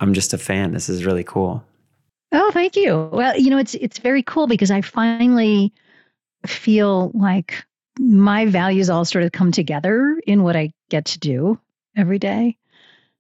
I'm 0.01 0.15
just 0.15 0.33
a 0.35 0.39
fan. 0.39 0.73
This 0.73 0.89
is 0.89 1.05
really 1.05 1.25
cool. 1.25 1.65
Oh, 2.33 2.51
thank 2.53 2.77
you. 2.77 3.09
Well, 3.13 3.37
you 3.39 3.51
know, 3.51 3.59
it's 3.59 3.75
it's 3.75 3.99
very 3.99 4.23
cool 4.23 4.47
because 4.47 4.71
I 4.71 4.81
finally 4.81 5.73
feel 6.47 7.11
like 7.15 7.65
my 7.99 8.47
values 8.47 8.89
all 8.91 9.05
sort 9.05 9.25
of 9.25 9.33
come 9.33 9.53
together 9.53 10.21
in 10.27 10.43
what 10.43 10.57
I 10.57 10.73
get 10.89 11.05
to 11.07 11.19
do 11.19 11.59
every 11.97 12.19
day. 12.19 12.57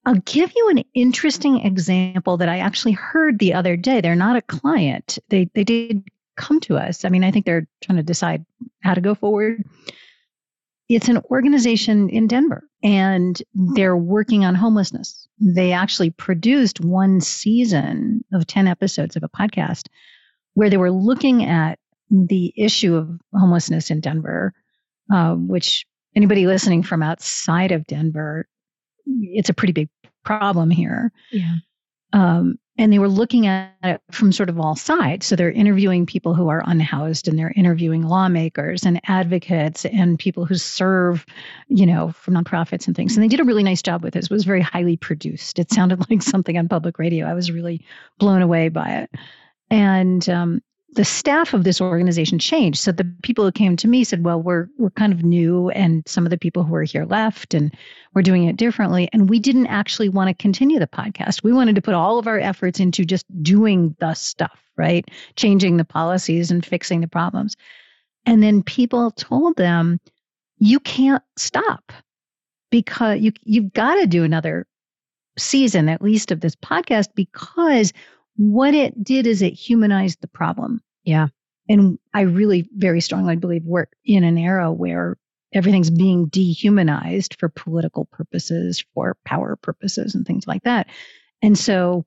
I'll 0.05 0.15
give 0.15 0.53
you 0.57 0.69
an 0.71 0.85
interesting 0.95 1.61
example 1.61 2.37
that 2.39 2.49
I 2.49 2.59
actually 2.59 2.93
heard 2.93 3.39
the 3.39 3.55
other 3.55 3.77
day. 3.77 4.01
They're 4.01 4.17
not 4.17 4.37
a 4.37 4.43
client. 4.43 5.19
They 5.29 5.49
they 5.55 5.65
did 5.65 6.05
come 6.37 6.61
to 6.61 6.77
us. 6.77 7.05
I 7.05 7.09
mean, 7.09 7.25
I 7.25 7.31
think 7.31 7.47
they're 7.47 7.69
trying 7.83 7.97
to 7.99 8.03
decide 8.03 8.45
how 8.83 8.95
to 8.95 9.01
go 9.01 9.15
forward. 9.15 9.65
It's 10.89 11.09
an 11.09 11.19
organization 11.31 12.09
in 12.09 12.27
Denver 12.27 12.69
and 12.83 13.41
they're 13.55 13.97
working 13.97 14.45
on 14.45 14.55
homelessness. 14.55 15.29
They 15.39 15.73
actually 15.73 16.11
produced 16.11 16.81
one 16.81 17.21
season 17.21 18.25
of 18.33 18.47
10 18.47 18.67
episodes 18.67 19.17
of 19.17 19.23
a 19.23 19.29
podcast 19.29 19.89
where 20.55 20.69
they 20.69 20.77
were 20.77 20.91
looking 20.91 21.45
at 21.45 21.79
the 22.11 22.53
issue 22.57 22.95
of 22.97 23.21
homelessness 23.33 23.91
in 23.91 24.01
Denver, 24.01 24.53
uh, 25.11 25.35
which 25.35 25.87
anybody 26.15 26.47
listening 26.47 26.83
from 26.83 27.03
outside 27.03 27.73
of 27.73 27.87
Denver, 27.87 28.47
it's 29.07 29.49
a 29.49 29.55
pretty 29.55 29.73
big 29.73 29.89
problem 30.25 30.71
here. 30.71 31.13
Yeah. 31.31 31.57
Um, 32.13 32.59
and 32.79 32.93
they 32.93 32.99
were 32.99 33.09
looking 33.09 33.47
at 33.47 33.75
it 33.83 34.01
from 34.11 34.33
sort 34.33 34.49
of 34.49 34.59
all 34.59 34.75
sides. 34.75 35.27
So 35.27 35.37
they're 35.37 35.51
interviewing 35.51 36.07
people 36.07 36.35
who 36.35 36.49
are 36.49 36.63
unhoused 36.67 37.29
and 37.29 37.39
they're 37.39 37.53
interviewing 37.55 38.03
lawmakers 38.03 38.85
and 38.85 39.01
advocates 39.07 39.85
and 39.85 40.19
people 40.19 40.47
who 40.47 40.55
serve, 40.55 41.27
you 41.69 41.85
know, 41.85 42.13
from 42.13 42.35
nonprofits 42.35 42.87
and 42.87 42.97
things. 42.97 43.15
And 43.15 43.23
they 43.23 43.29
did 43.29 43.41
a 43.41 43.45
really 43.45 43.63
nice 43.63 43.83
job 43.83 44.03
with 44.03 44.15
this. 44.15 44.27
It 44.27 44.31
was 44.31 44.45
very 44.45 44.63
highly 44.63 44.97
produced. 44.97 45.59
It 45.59 45.71
sounded 45.71 46.01
like 46.11 46.23
something 46.23 46.57
on 46.57 46.69
public 46.69 46.99
radio. 46.99 47.27
I 47.27 47.35
was 47.35 47.53
really 47.53 47.85
blown 48.19 48.41
away 48.41 48.71
by 48.71 49.03
it. 49.03 49.11
And 49.71 50.27
um, 50.31 50.63
the 50.95 51.05
staff 51.05 51.55
of 51.55 51.65
this 51.65 51.81
organization 51.81 52.39
changed. 52.39 52.79
So 52.79 52.93
the 52.93 53.11
people 53.23 53.45
who 53.45 53.53
came 53.53 53.77
to 53.77 53.89
me 53.89 54.05
said, 54.05 54.25
"Well, 54.25 54.41
we're 54.43 54.69
we're 54.79 54.91
kind 54.91 55.13
of 55.13 55.25
new, 55.25 55.71
and 55.71 56.03
some 56.07 56.27
of 56.27 56.31
the 56.31 56.39
people 56.39 56.65
who 56.65 56.75
are 56.75 56.83
here 56.83 57.07
left, 57.07 57.55
and 57.55 57.75
we're 58.15 58.23
doing 58.23 58.45
it 58.45 58.57
differently." 58.57 59.09
And 59.13 59.29
we 59.31 59.39
didn't 59.39 59.69
actually 59.69 60.11
want 60.11 60.29
to 60.29 60.35
continue 60.35 60.79
the 60.79 60.87
podcast. 60.87 61.43
We 61.43 61.53
wanted 61.53 61.77
to 61.77 61.83
put 61.83 61.95
all 61.95 62.19
of 62.19 62.27
our 62.27 62.39
efforts 62.39 62.79
into 62.79 63.05
just 63.05 63.25
doing 63.43 63.97
the 64.01 64.15
stuff, 64.15 64.61
right? 64.77 65.09
Changing 65.37 65.79
the 65.79 65.85
policies 65.85 66.51
and 66.51 66.65
fixing 66.65 67.01
the 67.01 67.09
problems. 67.09 67.57
And 68.27 68.43
then 68.43 68.63
people 68.63 69.11
told 69.13 69.57
them, 69.57 69.99
"You 70.59 70.79
can't 70.79 71.23
stop 71.37 71.93
because 72.71 73.21
you 73.21 73.33
you've 73.45 73.73
got 73.73 73.95
to 73.95 74.07
do 74.07 74.25
another 74.25 74.67
season 75.39 75.89
at 75.89 76.03
least 76.03 76.31
of 76.31 76.41
this 76.41 76.57
podcast 76.57 77.09
because 77.15 77.93
what 78.37 78.75
it 78.75 79.03
did 79.03 79.27
is 79.27 79.43
it 79.43 79.53
humanized 79.53 80.21
the 80.21 80.29
problem. 80.29 80.81
Yeah. 81.05 81.29
And 81.69 81.99
I 82.13 82.23
really 82.23 82.69
very 82.77 83.01
strongly 83.01 83.37
believe 83.37 83.65
we're 83.65 83.87
in 84.05 84.25
an 84.25 84.39
era 84.39 84.73
where 84.73 85.17
everything's 85.53 85.91
being 85.91 86.27
dehumanized 86.27 87.37
for 87.39 87.49
political 87.49 88.07
purposes, 88.07 88.85
for 88.95 89.17
power 89.25 89.57
purposes, 89.57 90.15
and 90.15 90.27
things 90.27 90.47
like 90.47 90.63
that. 90.65 90.89
And 91.43 91.57
so 91.57 92.05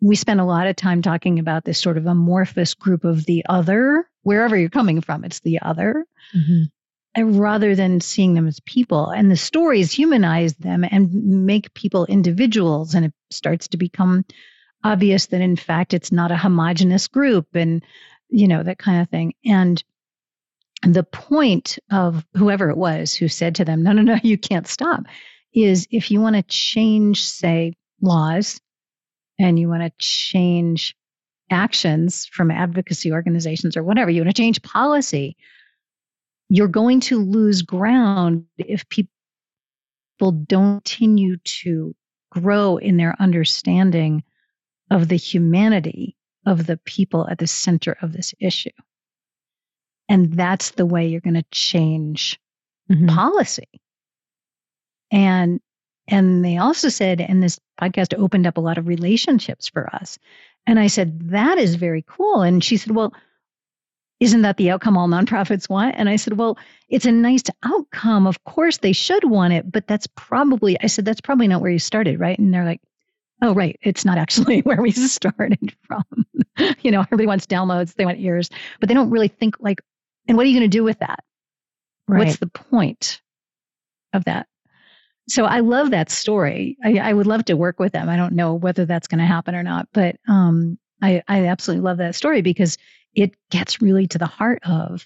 we 0.00 0.16
spend 0.16 0.40
a 0.40 0.44
lot 0.44 0.66
of 0.66 0.76
time 0.76 1.02
talking 1.02 1.38
about 1.38 1.64
this 1.64 1.78
sort 1.78 1.98
of 1.98 2.06
amorphous 2.06 2.74
group 2.74 3.04
of 3.04 3.26
the 3.26 3.44
other, 3.48 4.08
wherever 4.22 4.56
you're 4.56 4.70
coming 4.70 5.00
from, 5.02 5.24
it's 5.24 5.40
the 5.40 5.60
other 5.60 6.06
Mhm. 6.34 6.70
and 7.14 7.38
rather 7.38 7.74
than 7.74 8.00
seeing 8.00 8.34
them 8.34 8.46
as 8.46 8.60
people. 8.60 9.10
And 9.10 9.30
the 9.30 9.36
stories 9.36 9.92
humanize 9.92 10.54
them 10.54 10.84
and 10.90 11.12
make 11.44 11.74
people 11.74 12.06
individuals. 12.06 12.94
And 12.94 13.04
it 13.04 13.12
starts 13.30 13.68
to 13.68 13.76
become 13.76 14.24
obvious 14.84 15.26
that, 15.26 15.40
in 15.40 15.56
fact, 15.56 15.94
it's 15.94 16.12
not 16.12 16.30
a 16.30 16.36
homogenous 16.36 17.08
group 17.08 17.46
and, 17.54 17.84
you 18.28 18.48
know, 18.48 18.62
that 18.62 18.78
kind 18.78 19.02
of 19.02 19.08
thing. 19.08 19.34
And 19.44 19.82
the 20.82 21.02
point 21.02 21.78
of 21.90 22.24
whoever 22.34 22.70
it 22.70 22.76
was 22.76 23.14
who 23.14 23.28
said 23.28 23.56
to 23.56 23.64
them, 23.64 23.82
no, 23.82 23.92
no, 23.92 24.02
no, 24.02 24.16
you 24.22 24.38
can't 24.38 24.66
stop, 24.66 25.04
is 25.52 25.86
if 25.90 26.10
you 26.10 26.20
want 26.20 26.36
to 26.36 26.42
change, 26.42 27.24
say, 27.24 27.74
laws 28.00 28.60
and 29.38 29.58
you 29.58 29.68
want 29.68 29.82
to 29.82 29.92
change 29.98 30.96
actions 31.50 32.26
from 32.26 32.50
advocacy 32.50 33.12
organizations 33.12 33.76
or 33.76 33.82
whatever, 33.82 34.10
you 34.10 34.22
want 34.22 34.34
to 34.34 34.42
change 34.42 34.62
policy, 34.62 35.36
you're 36.48 36.68
going 36.68 37.00
to 37.00 37.22
lose 37.22 37.62
ground 37.62 38.46
if 38.56 38.88
people 38.88 39.10
don't 40.46 40.84
continue 40.84 41.36
to 41.44 41.94
grow 42.30 42.76
in 42.76 42.96
their 42.96 43.14
understanding 43.18 44.22
of 44.90 45.08
the 45.08 45.16
humanity 45.16 46.16
of 46.46 46.66
the 46.66 46.76
people 46.78 47.28
at 47.28 47.38
the 47.38 47.46
center 47.46 47.96
of 48.02 48.12
this 48.12 48.34
issue. 48.40 48.70
And 50.08 50.32
that's 50.34 50.72
the 50.72 50.86
way 50.86 51.06
you're 51.08 51.20
going 51.20 51.34
to 51.34 51.44
change 51.50 52.40
Mhm. 52.90 53.08
policy. 53.08 53.68
And 55.10 55.60
and 56.08 56.44
they 56.44 56.56
also 56.58 56.88
said, 56.88 57.20
and 57.20 57.40
this 57.40 57.60
podcast 57.80 58.18
opened 58.18 58.44
up 58.46 58.56
a 58.56 58.60
lot 58.60 58.78
of 58.78 58.88
relationships 58.88 59.68
for 59.68 59.94
us. 59.94 60.18
And 60.66 60.80
I 60.80 60.88
said, 60.88 61.30
that 61.30 61.56
is 61.56 61.76
very 61.76 62.02
cool. 62.02 62.42
And 62.42 62.64
she 62.64 62.76
said, 62.78 62.96
well, 62.96 63.14
isn't 64.18 64.42
that 64.42 64.56
the 64.56 64.70
outcome 64.70 64.96
all 64.98 65.06
nonprofits 65.06 65.68
want? 65.68 65.94
And 65.96 66.08
I 66.08 66.16
said, 66.16 66.36
well, 66.36 66.58
it's 66.88 67.06
a 67.06 67.12
nice 67.12 67.44
outcome. 67.62 68.26
Of 68.26 68.42
course, 68.42 68.78
they 68.78 68.92
should 68.92 69.22
want 69.22 69.52
it, 69.52 69.70
but 69.70 69.86
that's 69.86 70.08
probably, 70.16 70.76
I 70.80 70.88
said, 70.88 71.04
that's 71.04 71.20
probably 71.20 71.46
not 71.46 71.60
where 71.62 71.70
you 71.70 71.78
started, 71.78 72.18
right? 72.18 72.38
And 72.38 72.52
they're 72.52 72.64
like, 72.64 72.80
oh, 73.42 73.54
right. 73.54 73.78
It's 73.82 74.04
not 74.04 74.18
actually 74.18 74.60
where 74.62 74.80
we 74.80 74.90
started 74.90 75.74
from. 75.86 76.04
you 76.82 76.90
know, 76.90 77.00
everybody 77.00 77.26
wants 77.26 77.46
downloads, 77.46 77.94
they 77.94 78.04
want 78.04 78.20
ears, 78.20 78.50
but 78.78 78.88
they 78.88 78.94
don't 78.94 79.10
really 79.10 79.28
think 79.28 79.56
like, 79.60 79.80
and 80.28 80.36
what 80.36 80.46
are 80.46 80.48
you 80.48 80.58
going 80.58 80.70
to 80.70 80.76
do 80.76 80.84
with 80.84 80.98
that? 81.00 81.24
Right. 82.08 82.26
What's 82.26 82.38
the 82.38 82.46
point 82.46 83.20
of 84.12 84.24
that? 84.24 84.46
So 85.28 85.44
I 85.44 85.60
love 85.60 85.90
that 85.90 86.10
story. 86.10 86.76
I, 86.84 86.98
I 86.98 87.12
would 87.12 87.26
love 87.26 87.44
to 87.46 87.54
work 87.54 87.78
with 87.78 87.92
them. 87.92 88.08
I 88.08 88.16
don't 88.16 88.34
know 88.34 88.54
whether 88.54 88.84
that's 88.84 89.06
going 89.06 89.20
to 89.20 89.26
happen 89.26 89.54
or 89.54 89.62
not, 89.62 89.88
but 89.92 90.16
um, 90.28 90.78
I, 91.02 91.22
I 91.28 91.46
absolutely 91.46 91.84
love 91.84 91.98
that 91.98 92.16
story 92.16 92.42
because 92.42 92.76
it 93.14 93.34
gets 93.50 93.80
really 93.80 94.06
to 94.08 94.18
the 94.18 94.26
heart 94.26 94.60
of 94.64 95.04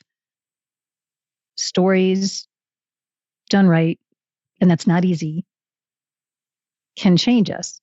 stories 1.57 2.47
done 3.51 3.68
right, 3.68 3.99
and 4.61 4.70
that's 4.70 4.87
not 4.87 5.05
easy. 5.05 5.44
can 6.97 7.16
change 7.16 7.51
us 7.51 7.81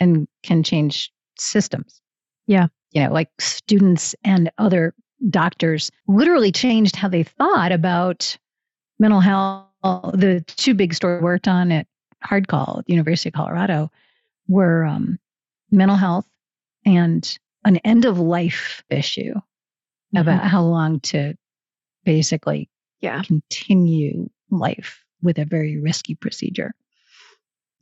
and 0.00 0.28
can 0.42 0.62
change 0.62 1.12
systems. 1.38 2.00
Yeah. 2.46 2.68
You 2.92 3.04
know, 3.04 3.12
like 3.12 3.28
students 3.38 4.14
and 4.24 4.50
other 4.58 4.94
doctors 5.30 5.90
literally 6.06 6.52
changed 6.52 6.96
how 6.96 7.08
they 7.08 7.22
thought 7.22 7.72
about 7.72 8.36
mental 8.98 9.20
health. 9.20 9.66
The 9.82 10.44
two 10.46 10.74
big 10.74 10.94
stories 10.94 11.22
worked 11.22 11.48
on 11.48 11.70
at 11.70 11.86
Hard 12.22 12.48
Call, 12.48 12.82
the 12.86 12.92
University 12.92 13.28
of 13.28 13.34
Colorado, 13.34 13.90
were 14.48 14.84
um, 14.84 15.18
mental 15.70 15.96
health 15.96 16.26
and 16.84 17.38
an 17.64 17.76
end 17.78 18.04
of 18.04 18.18
life 18.18 18.82
issue 18.90 19.34
mm-hmm. 19.34 20.16
about 20.16 20.44
how 20.44 20.62
long 20.62 21.00
to 21.00 21.34
basically 22.04 22.70
yeah. 23.00 23.22
continue 23.22 24.28
life 24.50 25.04
with 25.22 25.38
a 25.38 25.44
very 25.44 25.78
risky 25.78 26.14
procedure. 26.14 26.72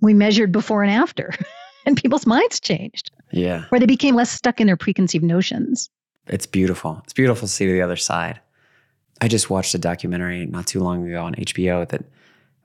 We 0.00 0.14
measured 0.14 0.52
before 0.52 0.83
and 0.83 0.92
after, 0.92 1.33
and 1.87 1.96
people's 1.96 2.27
minds 2.27 2.61
changed. 2.61 3.11
Yeah. 3.31 3.64
Or 3.72 3.79
they 3.79 3.87
became 3.87 4.14
less 4.14 4.31
stuck 4.31 4.61
in 4.61 4.66
their 4.66 4.77
preconceived 4.77 5.25
notions. 5.25 5.88
It's 6.27 6.46
beautiful. 6.46 7.01
It's 7.05 7.12
beautiful 7.12 7.46
to 7.46 7.53
see 7.53 7.66
the 7.66 7.83
other 7.83 7.96
side. 7.96 8.40
I 9.20 9.29
just 9.29 9.49
watched 9.49 9.75
a 9.75 9.79
documentary 9.79 10.44
not 10.46 10.66
too 10.66 10.81
long 10.81 11.09
ago 11.09 11.25
on 11.25 11.35
HBO 11.37 11.88
that 11.88 12.05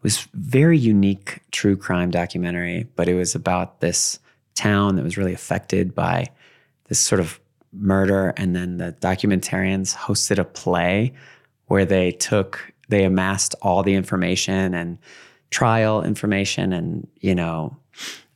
was 0.02 0.28
very 0.34 0.78
unique 0.78 1.40
true 1.52 1.78
crime 1.78 2.12
documentary, 2.12 2.88
but 2.96 3.08
it 3.08 3.14
was 3.14 3.36
about 3.36 3.80
this 3.80 4.20
town 4.56 4.96
that 4.96 5.04
was 5.04 5.18
really 5.18 5.34
affected 5.34 5.96
by 5.96 6.28
this 6.90 7.00
sort 7.00 7.22
of 7.22 7.40
murder. 7.72 8.34
And 8.36 8.56
then 8.56 8.78
the 8.78 8.94
documentarians 9.00 9.96
hosted 9.96 10.40
a 10.40 10.44
play 10.44 11.14
where 11.68 11.86
they 11.86 12.12
took, 12.12 12.74
they 12.90 13.06
amassed 13.06 13.56
all 13.62 13.84
the 13.84 13.94
information 13.94 14.74
and 14.74 14.98
trial 15.52 16.04
information 16.04 16.74
and, 16.74 17.08
you 17.20 17.36
know, 17.36 17.78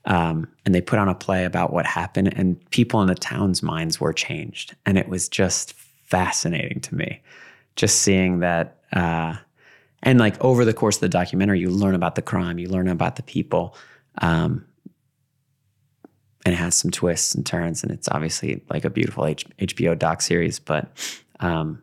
um, 0.06 0.48
and 0.66 0.76
they 0.76 0.82
put 0.82 1.00
on 1.00 1.10
a 1.10 1.16
play 1.16 1.46
about 1.46 1.74
what 1.74 1.86
happened, 1.86 2.34
and 2.38 2.70
people 2.70 3.02
in 3.02 3.08
the 3.08 3.16
town's 3.16 3.64
minds 3.64 4.00
were 4.00 4.14
changed. 4.14 4.76
And 4.86 4.98
it 4.98 5.10
was 5.10 5.28
just 5.28 5.74
fascinating 5.74 6.80
to 6.82 6.96
me, 6.96 7.22
just 7.76 8.02
seeing 8.02 8.40
that. 8.40 8.82
Uh, 8.94 9.36
and 10.04 10.20
like 10.20 10.42
over 10.44 10.64
the 10.64 10.74
course 10.74 10.98
of 10.98 11.02
the 11.02 11.10
documentary, 11.10 11.60
you 11.60 11.70
learn 11.70 11.96
about 11.96 12.16
the 12.16 12.22
crime, 12.22 12.60
you 12.60 12.70
learn 12.70 12.88
about 12.88 13.16
the 13.16 13.24
people. 13.24 13.76
Um, 14.20 14.66
and 16.46 16.54
it 16.54 16.58
has 16.58 16.76
some 16.76 16.92
twists 16.92 17.34
and 17.34 17.44
turns, 17.44 17.82
and 17.82 17.92
it's 17.92 18.08
obviously 18.10 18.62
like 18.70 18.86
a 18.86 18.90
beautiful 18.92 19.26
H- 19.26 19.48
HBO 19.58 19.98
doc 19.98 20.22
series. 20.22 20.60
But 20.60 20.88
um, 21.40 21.82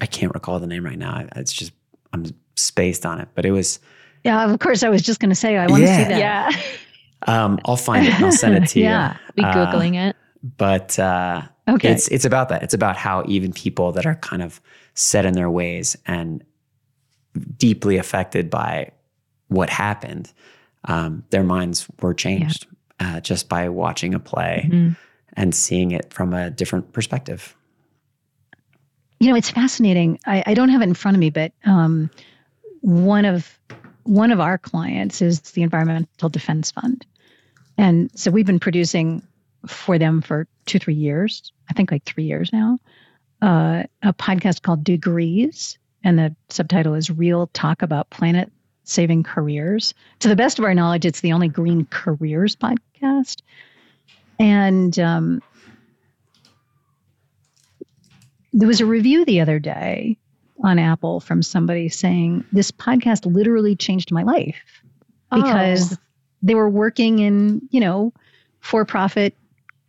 I 0.00 0.06
can't 0.06 0.32
recall 0.32 0.58
the 0.58 0.66
name 0.66 0.84
right 0.84 0.98
now. 0.98 1.26
It's 1.36 1.52
just 1.52 1.72
I'm 2.14 2.24
spaced 2.56 3.04
on 3.04 3.20
it, 3.20 3.28
but 3.34 3.44
it 3.44 3.50
was. 3.50 3.80
Yeah, 4.24 4.50
of 4.50 4.58
course. 4.60 4.82
I 4.82 4.88
was 4.88 5.02
just 5.02 5.20
going 5.20 5.28
to 5.28 5.36
say 5.36 5.58
I 5.58 5.66
want 5.66 5.82
yeah. 5.82 5.98
to 5.98 6.02
see 6.02 6.08
that. 6.08 6.18
Yeah. 6.18 6.62
Um, 7.26 7.58
I'll 7.64 7.76
find 7.76 8.06
it 8.06 8.14
and 8.14 8.24
I'll 8.24 8.32
send 8.32 8.56
it 8.56 8.68
to 8.70 8.80
yeah. 8.80 9.16
you. 9.36 9.44
Yeah, 9.44 9.52
be 9.52 9.58
googling 9.58 9.96
uh, 9.96 10.08
it. 10.08 10.16
But 10.56 10.98
uh, 10.98 11.42
okay, 11.68 11.90
it's 11.90 12.08
it's 12.08 12.24
about 12.24 12.48
that. 12.50 12.62
It's 12.62 12.74
about 12.74 12.96
how 12.96 13.24
even 13.26 13.52
people 13.52 13.92
that 13.92 14.06
are 14.06 14.14
kind 14.16 14.42
of 14.42 14.60
set 14.94 15.24
in 15.24 15.34
their 15.34 15.50
ways 15.50 15.96
and 16.06 16.44
deeply 17.56 17.96
affected 17.96 18.50
by 18.50 18.90
what 19.48 19.70
happened, 19.70 20.32
um, 20.84 21.24
their 21.30 21.42
minds 21.42 21.86
were 22.00 22.14
changed 22.14 22.66
yeah. 23.00 23.16
uh, 23.16 23.20
just 23.20 23.48
by 23.48 23.68
watching 23.68 24.14
a 24.14 24.20
play 24.20 24.68
mm-hmm. 24.68 24.90
and 25.34 25.54
seeing 25.54 25.90
it 25.90 26.12
from 26.12 26.32
a 26.32 26.50
different 26.50 26.92
perspective. 26.92 27.56
You 29.20 29.30
know, 29.30 29.36
it's 29.36 29.50
fascinating. 29.50 30.20
I, 30.26 30.44
I 30.46 30.54
don't 30.54 30.68
have 30.68 30.80
it 30.80 30.84
in 30.84 30.94
front 30.94 31.16
of 31.16 31.20
me, 31.20 31.30
but 31.30 31.52
um, 31.64 32.10
one 32.80 33.24
of 33.24 33.58
one 34.08 34.32
of 34.32 34.40
our 34.40 34.56
clients 34.56 35.20
is 35.20 35.40
the 35.40 35.62
Environmental 35.62 36.30
Defense 36.30 36.70
Fund. 36.70 37.04
And 37.76 38.10
so 38.18 38.30
we've 38.30 38.46
been 38.46 38.58
producing 38.58 39.22
for 39.66 39.98
them 39.98 40.22
for 40.22 40.48
two, 40.64 40.78
three 40.78 40.94
years, 40.94 41.52
I 41.68 41.74
think 41.74 41.92
like 41.92 42.04
three 42.04 42.24
years 42.24 42.50
now, 42.50 42.78
uh, 43.42 43.82
a 44.02 44.14
podcast 44.14 44.62
called 44.62 44.82
Degrees. 44.82 45.78
And 46.02 46.18
the 46.18 46.34
subtitle 46.48 46.94
is 46.94 47.10
Real 47.10 47.48
Talk 47.48 47.82
About 47.82 48.08
Planet 48.08 48.50
Saving 48.84 49.24
Careers. 49.24 49.92
To 50.20 50.28
the 50.28 50.36
best 50.36 50.58
of 50.58 50.64
our 50.64 50.74
knowledge, 50.74 51.04
it's 51.04 51.20
the 51.20 51.34
only 51.34 51.48
green 51.48 51.84
careers 51.84 52.56
podcast. 52.56 53.42
And 54.38 54.98
um, 54.98 55.42
there 58.54 58.68
was 58.68 58.80
a 58.80 58.86
review 58.86 59.26
the 59.26 59.40
other 59.40 59.58
day 59.58 60.16
on 60.62 60.78
Apple 60.78 61.20
from 61.20 61.42
somebody 61.42 61.88
saying, 61.88 62.44
This 62.52 62.70
podcast 62.70 63.32
literally 63.32 63.76
changed 63.76 64.12
my 64.12 64.22
life 64.22 64.82
because 65.30 65.94
oh. 65.94 65.96
they 66.42 66.54
were 66.54 66.68
working 66.68 67.18
in, 67.18 67.68
you 67.70 67.80
know, 67.80 68.12
for 68.60 68.84
profit 68.84 69.36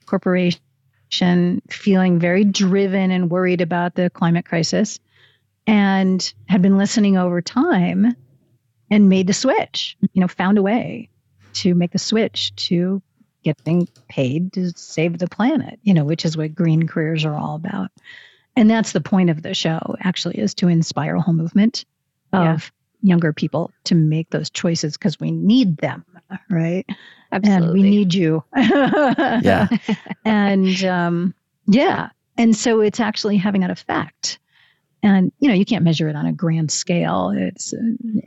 corporation, 0.05 0.60
feeling 1.69 2.19
very 2.19 2.43
driven 2.43 3.12
and 3.12 3.32
worried 3.32 3.62
about 3.62 3.95
the 3.95 4.10
climate 4.10 4.45
crisis, 4.45 4.99
and 5.65 6.34
had 6.47 6.62
been 6.62 6.77
listening 6.77 7.17
over 7.17 7.41
time 7.41 8.15
and 8.91 9.10
made 9.10 9.27
the 9.27 9.34
switch, 9.34 9.97
you 10.13 10.21
know, 10.21 10.27
found 10.27 10.58
a 10.58 10.63
way 10.63 11.10
to 11.53 11.75
make 11.75 11.91
the 11.91 11.99
switch 11.99 12.55
to 12.55 13.01
getting 13.43 13.88
paid 14.10 14.53
to 14.53 14.71
save 14.75 15.17
the 15.17 15.27
planet, 15.27 15.79
you 15.84 15.93
know, 15.93 16.03
which 16.03 16.25
is 16.25 16.36
what 16.36 16.53
green 16.55 16.88
careers 16.88 17.23
are 17.25 17.36
all 17.36 17.55
about 17.55 17.91
and 18.60 18.69
that's 18.69 18.91
the 18.91 19.02
point 19.02 19.30
of 19.30 19.41
the 19.41 19.54
show 19.54 19.95
actually 20.02 20.38
is 20.38 20.54
to 20.56 20.67
inspire 20.67 21.15
a 21.15 21.22
whole 21.22 21.34
movement 21.34 21.86
of 22.34 22.72
yeah. 23.02 23.10
younger 23.13 23.34
people 23.34 23.72
to 23.86 23.95
make 23.95 24.30
those 24.30 24.50
choices 24.50 24.98
because 24.98 25.19
we 25.19 25.32
need 25.32 25.78
them 25.78 26.06
right? 26.50 26.86
Absolutely. 27.32 27.65
and 27.65 27.74
we 27.74 27.82
need 27.84 28.13
you. 28.13 28.43
Yeah. 28.56 29.67
And 30.26 30.84
um, 30.84 31.34
yeah. 31.67 32.10
And 32.38 32.56
so 32.56 32.82
it's 32.82 33.00
actually 33.00 33.38
having 33.38 33.62
that 33.62 33.72
effect. 33.72 34.39
And 35.02 35.32
you 35.39 35.48
know 35.48 35.54
you 35.54 35.65
can't 35.65 35.86
measure 35.86 36.10
it 36.10 36.15
on 36.15 36.26
a 36.26 36.34
grand 36.34 36.72
scale. 36.72 37.32
It's 37.36 37.74
uh, 37.74 37.78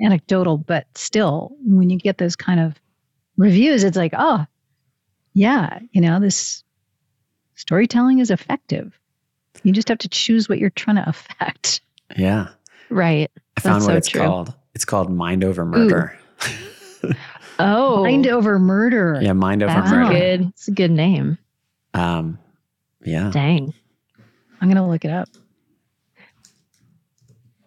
anecdotal 0.04 0.56
but 0.56 0.86
still 0.94 1.54
when 1.64 1.90
you 1.90 1.98
get 1.98 2.16
those 2.18 2.36
kind 2.36 2.60
of 2.60 2.74
reviews 3.38 3.82
it's 3.82 3.96
like 3.96 4.12
oh 4.16 4.44
yeah 5.32 5.78
you 5.92 6.02
know 6.02 6.20
this 6.20 6.62
storytelling 7.54 8.18
is 8.18 8.30
effective 8.30 8.98
you 9.62 9.72
just 9.72 9.88
have 9.88 9.98
to 9.98 10.08
choose 10.08 10.48
what 10.48 10.58
you're 10.58 10.70
trying 10.70 10.96
to 10.96 11.08
affect. 11.08 11.80
Yeah. 12.16 12.48
Right. 12.90 13.30
I 13.56 13.60
found 13.60 13.76
That's 13.76 13.86
what 13.86 13.92
so 13.92 13.96
it's 13.96 14.08
true. 14.08 14.20
called. 14.20 14.54
It's 14.74 14.84
called 14.84 15.10
Mind 15.10 15.44
Over 15.44 15.64
Murder. 15.64 16.18
oh. 17.58 18.02
Mind 18.02 18.26
Over 18.26 18.58
Murder. 18.58 19.18
Yeah, 19.20 19.32
Mind 19.34 19.62
Over 19.62 19.72
That's 19.72 19.90
Murder. 19.90 20.12
Good. 20.12 20.48
It's 20.48 20.68
a 20.68 20.72
good 20.72 20.90
name. 20.90 21.38
Um, 21.94 22.38
yeah. 23.04 23.30
Dang. 23.30 23.74
I'm 24.60 24.68
going 24.68 24.76
to 24.76 24.90
look 24.90 25.04
it 25.04 25.10
up. 25.10 25.28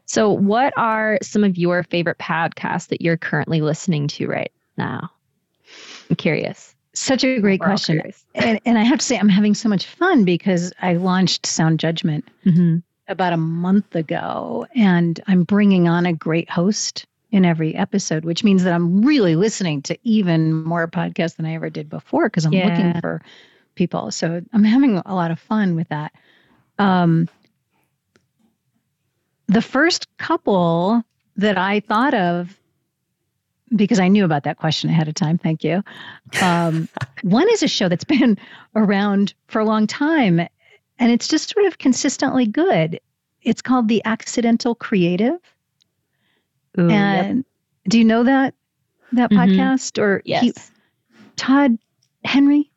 So, 0.06 0.32
what 0.32 0.74
are 0.78 1.18
some 1.22 1.44
of 1.44 1.58
your 1.58 1.84
favorite 1.84 2.18
podcasts 2.20 2.88
that 2.88 3.02
you're 3.02 3.18
currently 3.18 3.62
listening 3.62 4.08
to 4.10 4.28
right 4.28 4.52
now? 4.78 5.10
I'm 6.10 6.16
curious. 6.16 6.75
Such 6.98 7.24
a 7.24 7.40
great 7.40 7.60
We're 7.60 7.68
question. 7.68 8.02
and, 8.34 8.60
and 8.66 8.78
I 8.78 8.84
have 8.84 9.00
to 9.00 9.06
say, 9.06 9.18
I'm 9.18 9.30
having 9.30 9.54
so 9.54 9.70
much 9.70 9.86
fun 9.86 10.24
because 10.24 10.72
I 10.82 10.94
launched 10.94 11.46
Sound 11.46 11.80
Judgment 11.80 12.28
mm-hmm. 12.46 12.78
about 13.08 13.34
a 13.34 13.38
month 13.38 13.96
ago, 13.96 14.66
and 14.76 15.20
I'm 15.28 15.44
bringing 15.44 15.88
on 15.88 16.06
a 16.06 16.14
great 16.14 16.50
host 16.50 17.06
in 17.32 17.44
every 17.44 17.76
episode, 17.76 18.24
which 18.24 18.44
means 18.44 18.64
that 18.64 18.74
I'm 18.74 19.02
really 19.02 19.36
listening 19.36 19.82
to 19.84 19.98
even 20.04 20.54
more 20.54 20.88
podcasts 20.88 21.36
than 21.36 21.46
I 21.46 21.56
ever 21.56 21.70
did 21.70 21.90
before 21.90 22.28
because 22.28 22.46
I'm 22.46 22.54
yeah. 22.54 22.70
looking 22.70 23.02
for 23.02 23.22
people. 23.76 24.10
So 24.12 24.42
I'm 24.54 24.64
having 24.64 25.02
a 25.06 25.14
lot 25.14 25.32
of 25.32 25.40
fun 25.40 25.76
with 25.76 25.90
that. 25.90 26.14
Um, 26.80 27.28
the 29.48 29.62
first 29.62 30.08
couple 30.18 31.04
that 31.36 31.58
I 31.58 31.82
thought 31.82 32.14
of 32.14 32.58
because 33.74 34.00
I 34.00 34.08
knew 34.08 34.26
about 34.26 34.44
that 34.44 34.58
question 34.58 34.90
ahead 34.90 35.08
of 35.08 35.16
time. 35.16 35.38
Thank 35.38 35.64
you. 35.64 35.84
Um, 36.42 36.88
one 37.24 37.50
is 37.52 37.64
a 37.64 37.68
show 37.68 37.90
that's 37.90 38.04
been 38.04 38.38
around 38.76 39.34
for 39.48 39.60
a 39.60 39.66
long 39.66 39.88
time, 39.88 40.40
and 40.40 41.12
it's 41.12 41.28
just 41.28 41.50
sort 41.54 41.66
of 41.66 41.78
consistently 41.78 42.46
good. 42.46 43.00
It's 43.42 43.62
called 43.62 43.88
The 43.88 44.02
Accidental 44.06 44.76
Creative. 44.76 45.40
Ooh, 46.78 46.90
and 46.90 47.38
yep. 47.38 47.46
do 47.90 48.00
you 48.00 48.06
know 48.06 48.24
that 48.24 48.54
that 49.14 49.32
mm-hmm. 49.32 49.60
podcast 49.60 50.02
or 50.02 50.22
yes. 50.26 50.44
He, 50.44 50.54
Todd 51.36 51.78
Henry? 52.24 52.72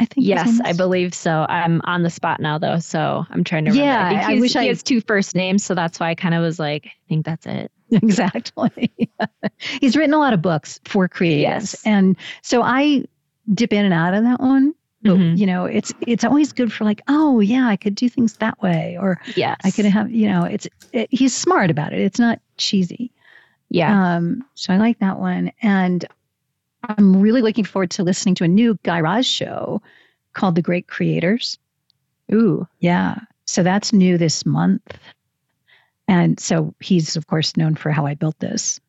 I 0.00 0.06
think 0.06 0.26
yes, 0.26 0.60
I 0.64 0.72
believe 0.72 1.14
so. 1.14 1.46
I'm 1.48 1.80
on 1.84 2.02
the 2.02 2.10
spot 2.10 2.40
now 2.40 2.58
though, 2.58 2.80
so 2.80 3.24
I'm 3.30 3.44
trying 3.44 3.64
to 3.66 3.70
remember. 3.70 4.14
Yeah, 4.14 4.26
I, 4.28 4.34
I 4.34 4.40
wish 4.40 4.54
he 4.54 4.58
I 4.58 4.64
has 4.64 4.82
two 4.82 5.00
first 5.00 5.34
names, 5.36 5.64
so 5.64 5.74
that's 5.74 6.00
why 6.00 6.10
I 6.10 6.14
kind 6.16 6.34
of 6.34 6.42
was 6.42 6.58
like, 6.58 6.86
I 6.86 7.08
think 7.08 7.24
that's 7.24 7.46
it. 7.46 7.70
Exactly. 7.90 8.90
He's 9.58 9.96
written 9.96 10.14
a 10.14 10.18
lot 10.18 10.32
of 10.32 10.42
books 10.42 10.80
for 10.84 11.08
creatives. 11.08 11.42
Yes. 11.42 11.82
And 11.84 12.16
so 12.42 12.60
I 12.62 13.04
dip 13.52 13.72
in 13.72 13.84
and 13.84 13.94
out 13.94 14.14
of 14.14 14.24
that 14.24 14.40
one. 14.40 14.74
Mm-hmm. 15.04 15.36
you 15.36 15.44
know, 15.46 15.66
it's 15.66 15.92
it's 16.00 16.24
always 16.24 16.52
good 16.54 16.72
for 16.72 16.84
like, 16.84 17.02
oh 17.08 17.40
yeah, 17.40 17.68
I 17.68 17.76
could 17.76 17.94
do 17.94 18.08
things 18.08 18.38
that 18.38 18.60
way, 18.62 18.96
or 18.98 19.20
yes, 19.36 19.58
I 19.62 19.70
could 19.70 19.84
have, 19.84 20.10
you 20.10 20.28
know, 20.28 20.44
it's 20.44 20.66
it, 20.94 21.08
he's 21.10 21.34
smart 21.34 21.70
about 21.70 21.92
it. 21.92 22.00
It's 22.00 22.18
not 22.18 22.40
cheesy. 22.56 23.12
Yeah. 23.68 24.16
Um. 24.16 24.44
So 24.54 24.72
I 24.72 24.78
like 24.78 25.00
that 25.00 25.18
one, 25.18 25.52
and 25.60 26.06
I'm 26.88 27.20
really 27.20 27.42
looking 27.42 27.64
forward 27.64 27.90
to 27.92 28.02
listening 28.02 28.34
to 28.36 28.44
a 28.44 28.48
new 28.48 28.78
Guy 28.82 29.00
Raz 29.00 29.26
show 29.26 29.82
called 30.32 30.54
The 30.54 30.62
Great 30.62 30.86
Creators. 30.88 31.58
Ooh. 32.32 32.66
Yeah. 32.80 33.16
So 33.46 33.62
that's 33.62 33.92
new 33.92 34.18
this 34.18 34.44
month. 34.46 34.98
And 36.08 36.38
so 36.38 36.74
he's, 36.80 37.16
of 37.16 37.26
course, 37.26 37.56
known 37.56 37.74
for 37.74 37.90
how 37.90 38.06
I 38.06 38.14
built 38.14 38.38
this. 38.38 38.80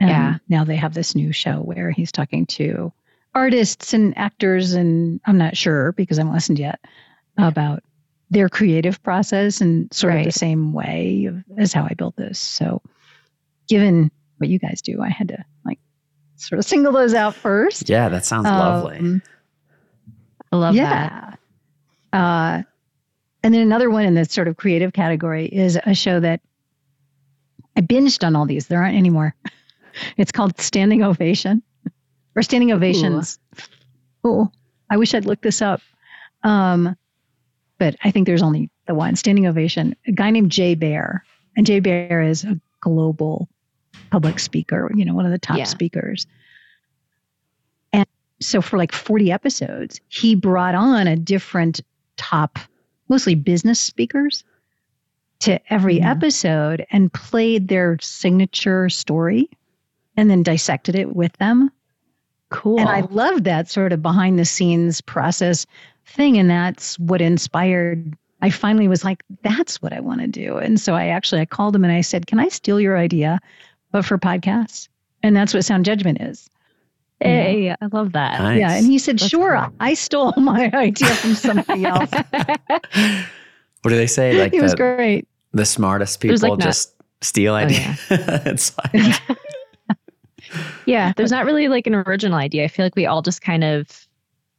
And 0.00 0.10
Yeah. 0.10 0.38
Now 0.48 0.64
they 0.64 0.76
have 0.76 0.94
this 0.94 1.14
new 1.14 1.32
show 1.32 1.60
where 1.60 1.90
he's 1.90 2.12
talking 2.12 2.46
to 2.46 2.92
artists 3.34 3.92
and 3.92 4.16
actors, 4.16 4.72
and 4.72 5.20
I'm 5.26 5.38
not 5.38 5.56
sure 5.56 5.92
because 5.92 6.18
I 6.18 6.22
haven't 6.22 6.34
listened 6.34 6.58
yet 6.58 6.80
about 7.36 7.82
their 8.30 8.48
creative 8.48 9.02
process 9.02 9.60
and 9.60 9.92
sort 9.92 10.16
of 10.16 10.24
the 10.24 10.32
same 10.32 10.72
way 10.72 11.30
as 11.58 11.72
how 11.72 11.84
I 11.84 11.94
built 11.94 12.16
this. 12.16 12.38
So, 12.38 12.82
given 13.68 14.10
what 14.38 14.50
you 14.50 14.58
guys 14.58 14.80
do, 14.82 15.02
I 15.02 15.10
had 15.10 15.28
to 15.28 15.44
like 15.64 15.78
sort 16.36 16.58
of 16.58 16.64
single 16.64 16.92
those 16.92 17.14
out 17.14 17.34
first. 17.34 17.88
Yeah, 17.88 18.08
that 18.08 18.24
sounds 18.24 18.44
lovely. 18.44 18.98
Um, 18.98 19.22
I 20.52 20.56
love 20.56 20.74
that. 20.76 21.38
yeah. 22.12 22.56
Uh, 22.58 22.62
and 23.42 23.54
then 23.54 23.62
another 23.62 23.90
one 23.90 24.04
in 24.04 24.14
the 24.14 24.24
sort 24.24 24.48
of 24.48 24.56
creative 24.56 24.92
category 24.92 25.46
is 25.46 25.78
a 25.84 25.94
show 25.94 26.20
that 26.20 26.40
I 27.76 27.80
binged 27.80 28.26
on 28.26 28.34
all 28.34 28.46
these. 28.46 28.66
There 28.66 28.82
aren't 28.82 28.96
any 28.96 29.10
more. 29.10 29.34
It's 30.18 30.30
called 30.30 30.60
Standing 30.60 31.02
Ovation 31.02 31.62
or 32.34 32.42
Standing 32.42 32.70
Ovations. 32.70 33.38
Oh, 34.22 34.50
I 34.90 34.98
wish 34.98 35.14
I'd 35.14 35.24
looked 35.24 35.40
this 35.42 35.62
up. 35.62 35.80
Um, 36.42 36.98
but 37.78 37.96
I 38.04 38.10
think 38.10 38.26
there's 38.26 38.42
only 38.42 38.68
the 38.86 38.94
one 38.94 39.16
Standing 39.16 39.46
Ovation. 39.46 39.96
A 40.06 40.12
guy 40.12 40.30
named 40.30 40.52
Jay 40.52 40.74
Baer. 40.74 41.24
And 41.56 41.64
Jay 41.64 41.80
Baer 41.80 42.20
is 42.20 42.44
a 42.44 42.60
global 42.80 43.48
public 44.10 44.38
speaker, 44.38 44.90
you 44.94 45.04
know, 45.04 45.14
one 45.14 45.26
of 45.26 45.32
the 45.32 45.38
top 45.38 45.58
Yeah. 45.58 45.64
speakers. 45.64 46.26
And 47.92 48.06
so 48.40 48.60
for 48.60 48.76
like 48.76 48.92
40 48.92 49.32
episodes, 49.32 50.00
he 50.08 50.34
brought 50.34 50.74
on 50.74 51.06
a 51.06 51.16
different 51.16 51.80
top, 52.16 52.58
mostly 53.08 53.34
business 53.34 53.80
speakers 53.80 54.44
to 55.40 55.60
every 55.72 55.98
Mhm. 55.98 56.06
episode 56.06 56.86
and 56.90 57.12
played 57.12 57.68
their 57.68 57.98
signature 58.00 58.88
story 58.88 59.50
and 60.16 60.30
then 60.30 60.42
dissected 60.42 60.94
it 60.94 61.14
with 61.14 61.32
them. 61.34 61.70
Cool. 62.50 62.80
And 62.80 62.88
I 62.88 63.00
loved 63.00 63.44
that 63.44 63.68
sort 63.68 63.92
of 63.92 64.02
behind 64.02 64.38
the 64.38 64.44
scenes 64.44 65.00
process 65.00 65.66
thing. 66.06 66.38
And 66.38 66.48
that's 66.48 66.98
what 66.98 67.20
inspired. 67.20 68.16
I 68.40 68.50
finally 68.50 68.86
was 68.88 69.04
like, 69.04 69.24
that's 69.42 69.82
what 69.82 69.92
I 69.92 70.00
want 70.00 70.20
to 70.20 70.26
do. 70.26 70.56
And 70.56 70.80
so 70.80 70.94
I 70.94 71.08
actually 71.08 71.40
I 71.40 71.46
called 71.46 71.74
him 71.74 71.84
and 71.84 71.92
I 71.92 72.02
said, 72.02 72.26
Can 72.26 72.38
I 72.38 72.48
steal 72.48 72.80
your 72.80 72.96
idea, 72.96 73.40
but 73.92 74.04
for 74.04 74.18
podcasts? 74.18 74.88
And 75.22 75.34
that's 75.36 75.52
what 75.54 75.64
sound 75.64 75.84
judgment 75.84 76.20
is. 76.20 76.48
hey, 77.20 77.70
I 77.70 77.86
love 77.92 78.12
that. 78.12 78.40
Nice. 78.40 78.58
Yeah. 78.60 78.72
And 78.74 78.86
he 78.86 78.98
said, 78.98 79.18
That's 79.18 79.30
Sure, 79.30 79.58
cool. 79.58 79.74
I 79.80 79.94
stole 79.94 80.32
my 80.36 80.70
idea 80.74 81.08
from 81.14 81.34
somebody 81.34 81.84
else. 81.84 82.10
what 83.82 83.90
do 83.90 83.96
they 83.96 84.06
say? 84.06 84.38
Like 84.40 84.52
he 84.52 84.60
was 84.60 84.74
great. 84.74 85.26
the 85.52 85.64
smartest 85.64 86.20
people 86.20 86.36
like, 86.40 86.50
not- 86.58 86.60
just 86.60 86.94
steal 87.22 87.54
Oh, 87.54 87.56
ideas. 87.56 87.98
it's 88.10 88.76
like 88.78 89.20
yeah, 90.86 91.12
there's 91.16 91.30
not 91.32 91.44
really 91.44 91.68
like 91.68 91.86
an 91.86 91.94
original 91.94 92.38
idea. 92.38 92.64
I 92.64 92.68
feel 92.68 92.84
like 92.86 92.94
we 92.96 93.06
all 93.06 93.20
just 93.22 93.42
kind 93.42 93.64
of, 93.64 94.06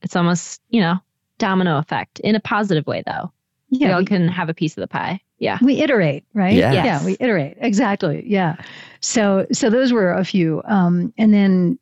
it's 0.02 0.16
almost, 0.16 0.62
you 0.70 0.82
know, 0.82 0.96
domino 1.38 1.78
effect 1.78 2.20
in 2.20 2.36
a 2.36 2.40
positive 2.40 2.86
way, 2.88 3.04
though. 3.06 3.32
Yeah. 3.70 3.80
we 3.80 3.90
Yeah. 3.92 3.96
all 3.96 4.06
can 4.06 4.28
have 4.28 4.50
a 4.50 4.54
piece 4.54 4.76
of 4.76 4.82
the 4.82 4.88
pie. 4.88 5.22
Yeah. 5.40 5.60
we 5.62 5.82
iterate, 5.82 6.26
right? 6.34 6.54
Yes. 6.54 6.74
Yeah, 6.74 7.06
we 7.06 7.18
iterate. 7.20 7.58
Exactly. 7.60 8.24
Yeah. 8.26 8.56
So 9.02 9.46
so 9.52 9.70
those 9.70 9.94
were 9.94 10.12
a 10.12 10.26
few. 10.26 10.62
Um 10.66 11.14
and 11.18 11.34
then 11.34 11.80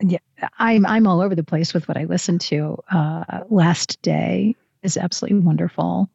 yeah, 0.00 0.18
I'm 0.58 0.86
I'm 0.86 1.06
all 1.06 1.20
over 1.20 1.34
the 1.34 1.44
place 1.44 1.72
with 1.74 1.88
what 1.88 1.96
I 1.96 2.04
listened 2.04 2.40
to. 2.42 2.82
Uh 2.90 3.40
last 3.48 4.00
day 4.02 4.56
is 4.82 4.96
absolutely 4.96 5.40
wonderful. 5.40 6.08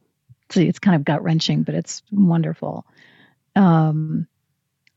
It's, 0.45 0.57
it's 0.57 0.79
kind 0.79 0.95
of 0.95 1.03
gut 1.03 1.23
wrenching, 1.23 1.63
but 1.63 1.75
it's 1.75 2.03
wonderful. 2.11 2.85
Um 3.55 4.27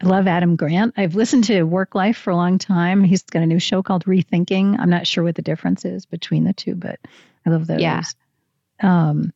I 0.03 0.09
love 0.09 0.27
Adam 0.27 0.57
Grant. 0.57 0.93
I've 0.99 1.15
listened 1.15 1.45
to 1.45 1.63
Work 1.63 1.95
Life 1.95 2.19
for 2.19 2.31
a 2.31 2.37
long 2.37 2.59
time. 2.59 3.03
He's 3.03 3.23
got 3.23 3.43
a 3.43 3.47
new 3.47 3.59
show 3.59 3.83
called 3.83 4.05
Rethinking. 4.05 4.79
I'm 4.79 4.91
not 4.91 5.07
sure 5.07 5.25
what 5.25 5.37
the 5.37 5.43
difference 5.43 5.87
is 5.87 6.05
between 6.05 6.45
the 6.45 6.53
two, 6.53 6.75
but 6.75 7.01
I 7.47 7.51
love 7.51 7.67
those. 7.67 7.81
Yeah. 7.81 8.03
Um, 8.83 9.33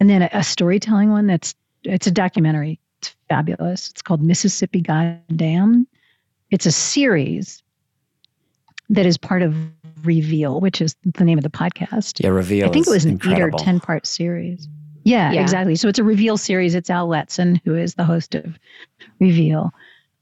and 0.00 0.08
then 0.10 0.22
a, 0.22 0.30
a 0.32 0.42
storytelling 0.42 1.10
one 1.10 1.26
that's 1.26 1.54
it's 1.84 2.06
a 2.06 2.10
documentary. 2.10 2.80
It's 2.98 3.14
fabulous. 3.28 3.90
It's 3.90 4.02
called 4.02 4.22
Mississippi 4.22 4.80
Goddamn. 4.80 5.86
It's 6.50 6.66
a 6.66 6.72
series 6.72 7.62
that 8.90 9.06
is 9.06 9.16
part 9.16 9.42
of 9.42 9.54
Reveal, 10.02 10.60
which 10.60 10.80
is 10.80 10.96
the 11.04 11.24
name 11.24 11.38
of 11.38 11.44
the 11.44 11.50
podcast. 11.50 12.22
yeah, 12.22 12.30
reveal. 12.30 12.68
I 12.68 12.72
think 12.72 12.86
it 12.86 12.90
was 12.90 13.04
an 13.04 13.12
incredible. 13.12 13.58
eight 13.58 13.62
or 13.62 13.64
ten 13.64 13.80
part 13.80 14.06
series. 14.06 14.66
Yeah, 15.04 15.32
Yeah. 15.32 15.42
exactly. 15.42 15.76
So 15.76 15.88
it's 15.88 15.98
a 15.98 16.04
Reveal 16.04 16.36
series. 16.36 16.74
It's 16.74 16.90
Al 16.90 17.08
Letson, 17.08 17.60
who 17.64 17.74
is 17.74 17.94
the 17.94 18.04
host 18.04 18.34
of 18.34 18.58
Reveal, 19.20 19.72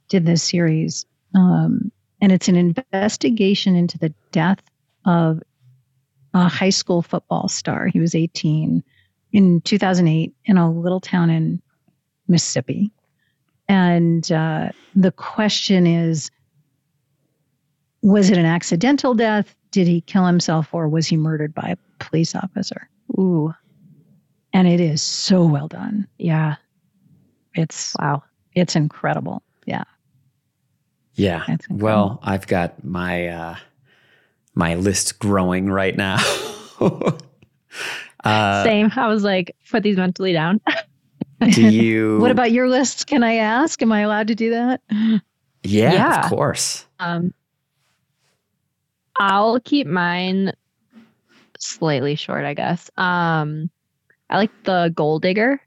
did 0.09 0.27
this 0.27 0.43
series, 0.43 1.07
um, 1.35 1.91
and 2.21 2.31
it's 2.33 2.49
an 2.49 2.57
investigation 2.57 3.75
into 3.77 3.99
the 3.99 4.13
death 4.33 4.61
of 5.05 5.43
a 6.35 6.49
high 6.49 6.71
school 6.71 7.03
football 7.03 7.49
star. 7.49 7.87
He 7.87 8.01
was 8.01 8.15
18 8.15 8.83
in 9.33 9.61
2008 9.63 10.33
in 10.47 10.57
a 10.57 10.71
little 10.71 11.01
town 11.01 11.31
in 11.31 11.61
Mississippi, 12.29 12.91
and 13.69 14.31
uh, 14.33 14.71
the 14.95 15.13
question 15.13 15.87
is. 15.87 16.31
Was 18.01 18.31
it 18.31 18.39
an 18.39 18.47
accidental 18.47 19.13
death? 19.13 19.57
Did 19.73 19.89
he 19.89 20.03
kill 20.03 20.25
himself 20.25 20.73
or 20.73 20.89
was 20.89 21.09
he 21.09 21.17
murdered 21.17 21.53
by 21.53 21.71
a 21.71 21.77
police 22.05 22.33
officer? 22.37 22.89
Ooh. 23.19 23.53
and 24.53 24.69
it 24.69 24.79
is 24.81 25.03
so 25.03 25.45
well 25.45 25.67
done. 25.67 26.07
Yeah. 26.17 26.55
It's 27.55 27.97
Wow. 27.99 28.23
it's 28.55 28.77
incredible. 28.77 29.43
Yeah, 29.67 29.83
Yeah. 31.15 31.41
Incredible. 31.49 31.77
Well, 31.85 32.21
I've 32.23 32.47
got 32.47 32.85
my 32.85 33.27
uh 33.27 33.57
my 34.55 34.77
list 34.77 35.19
growing 35.19 35.69
right 35.69 35.97
now. 35.97 36.19
uh 38.25 38.65
Same. 38.65 38.91
I 38.97 39.07
was 39.09 39.23
like, 39.25 39.55
put 39.71 39.83
these 39.83 39.97
mentally 39.97 40.33
down. 40.33 40.61
do 41.53 41.63
you 41.67 42.19
What 42.21 42.31
about 42.31 42.51
your 42.53 42.69
list? 42.69 43.07
Can 43.07 43.23
I 43.23 43.35
ask? 43.37 43.81
Am 43.83 43.93
I 43.93 44.01
allowed 44.01 44.29
to 44.29 44.35
do 44.35 44.51
that? 44.51 44.81
Yeah, 44.91 45.93
Yeah. 45.93 46.25
of 46.25 46.31
course. 46.31 46.87
Um, 46.99 47.33
I'll 49.19 49.61
keep 49.61 49.87
mine 49.87 50.53
slightly 51.59 52.15
short, 52.15 52.45
I 52.45 52.55
guess. 52.55 52.91
Um, 52.97 53.71
I 54.31 54.37
like 54.37 54.53
the 54.65 54.93
Gold 54.95 55.23
Digger, 55.23 55.61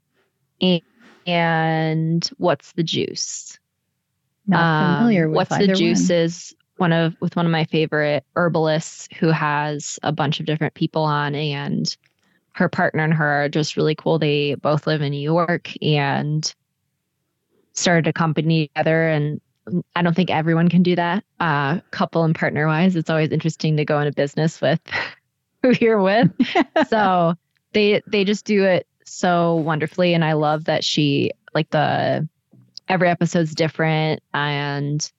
and, 0.60 0.80
and 1.26 2.30
what's 2.38 2.72
the 2.72 2.82
juice? 2.82 3.58
Not 4.46 4.98
familiar 4.98 5.24
Um, 5.26 5.30
with 5.32 5.50
what's 5.50 5.58
the 5.58 5.72
juice 5.74 6.08
one. 6.08 6.18
is 6.18 6.54
one 6.76 6.92
of 6.92 7.14
with 7.20 7.36
one 7.36 7.46
of 7.46 7.52
my 7.52 7.64
favorite 7.64 8.24
herbalists 8.34 9.08
who 9.18 9.28
has 9.28 9.98
a 10.02 10.12
bunch 10.12 10.40
of 10.40 10.46
different 10.46 10.74
people 10.74 11.02
on 11.02 11.34
and 11.34 11.96
her 12.54 12.68
partner 12.68 13.02
and 13.02 13.14
her 13.14 13.44
are 13.44 13.48
just 13.48 13.76
really 13.76 13.94
cool. 13.94 14.18
They 14.18 14.54
both 14.54 14.86
live 14.86 15.02
in 15.02 15.12
new 15.12 15.20
york 15.20 15.70
and 15.82 16.54
started 17.74 18.06
a 18.06 18.12
company 18.12 18.68
together 18.68 19.08
and 19.08 19.40
i 19.94 20.02
don't 20.02 20.14
think 20.14 20.30
everyone 20.30 20.68
can 20.68 20.82
do 20.82 20.94
that 20.96 21.24
uh 21.40 21.80
couple 21.90 22.24
and 22.24 22.34
partner 22.34 22.66
wise 22.66 22.96
it's 22.96 23.08
always 23.08 23.30
interesting 23.30 23.76
to 23.76 23.84
go 23.84 23.98
into 24.00 24.12
business 24.12 24.60
with 24.60 24.80
who 25.62 25.72
you're 25.80 26.02
with. 26.02 26.30
So 26.88 27.34
they 27.72 28.02
they 28.06 28.24
just 28.24 28.44
do 28.44 28.64
it 28.64 28.86
so 29.04 29.54
wonderfully 29.56 30.14
and 30.14 30.24
i 30.24 30.32
love 30.32 30.64
that 30.64 30.84
she 30.84 31.30
like 31.54 31.70
the 31.70 32.28
every 32.88 33.08
episode's 33.08 33.54
different 33.54 34.22
and 34.34 35.10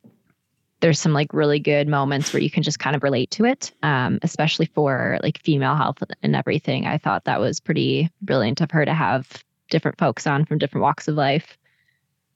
there's 0.84 1.00
some 1.00 1.14
like 1.14 1.34
really 1.34 1.60
good 1.60 1.88
moments 1.88 2.34
where 2.34 2.42
you 2.42 2.52
can 2.52 2.62
just 2.62 2.78
kind 2.78 2.94
of 2.94 3.04
relate 3.04 3.32
to 3.32 3.46
it 3.46 3.72
um, 3.84 4.20
especially 4.22 4.66
for 4.66 5.18
like 5.24 5.40
female 5.40 5.76
health 5.76 6.04
and 6.22 6.36
everything 6.36 6.86
i 6.86 6.98
thought 6.98 7.24
that 7.24 7.40
was 7.40 7.62
pretty 7.62 8.10
brilliant 8.22 8.60
of 8.60 8.70
her 8.70 8.84
to 8.84 8.94
have 8.94 9.42
different 9.70 9.98
folks 9.98 10.28
on 10.28 10.44
from 10.44 10.58
different 10.58 10.84
walks 10.84 11.08
of 11.08 11.16
life 11.16 11.58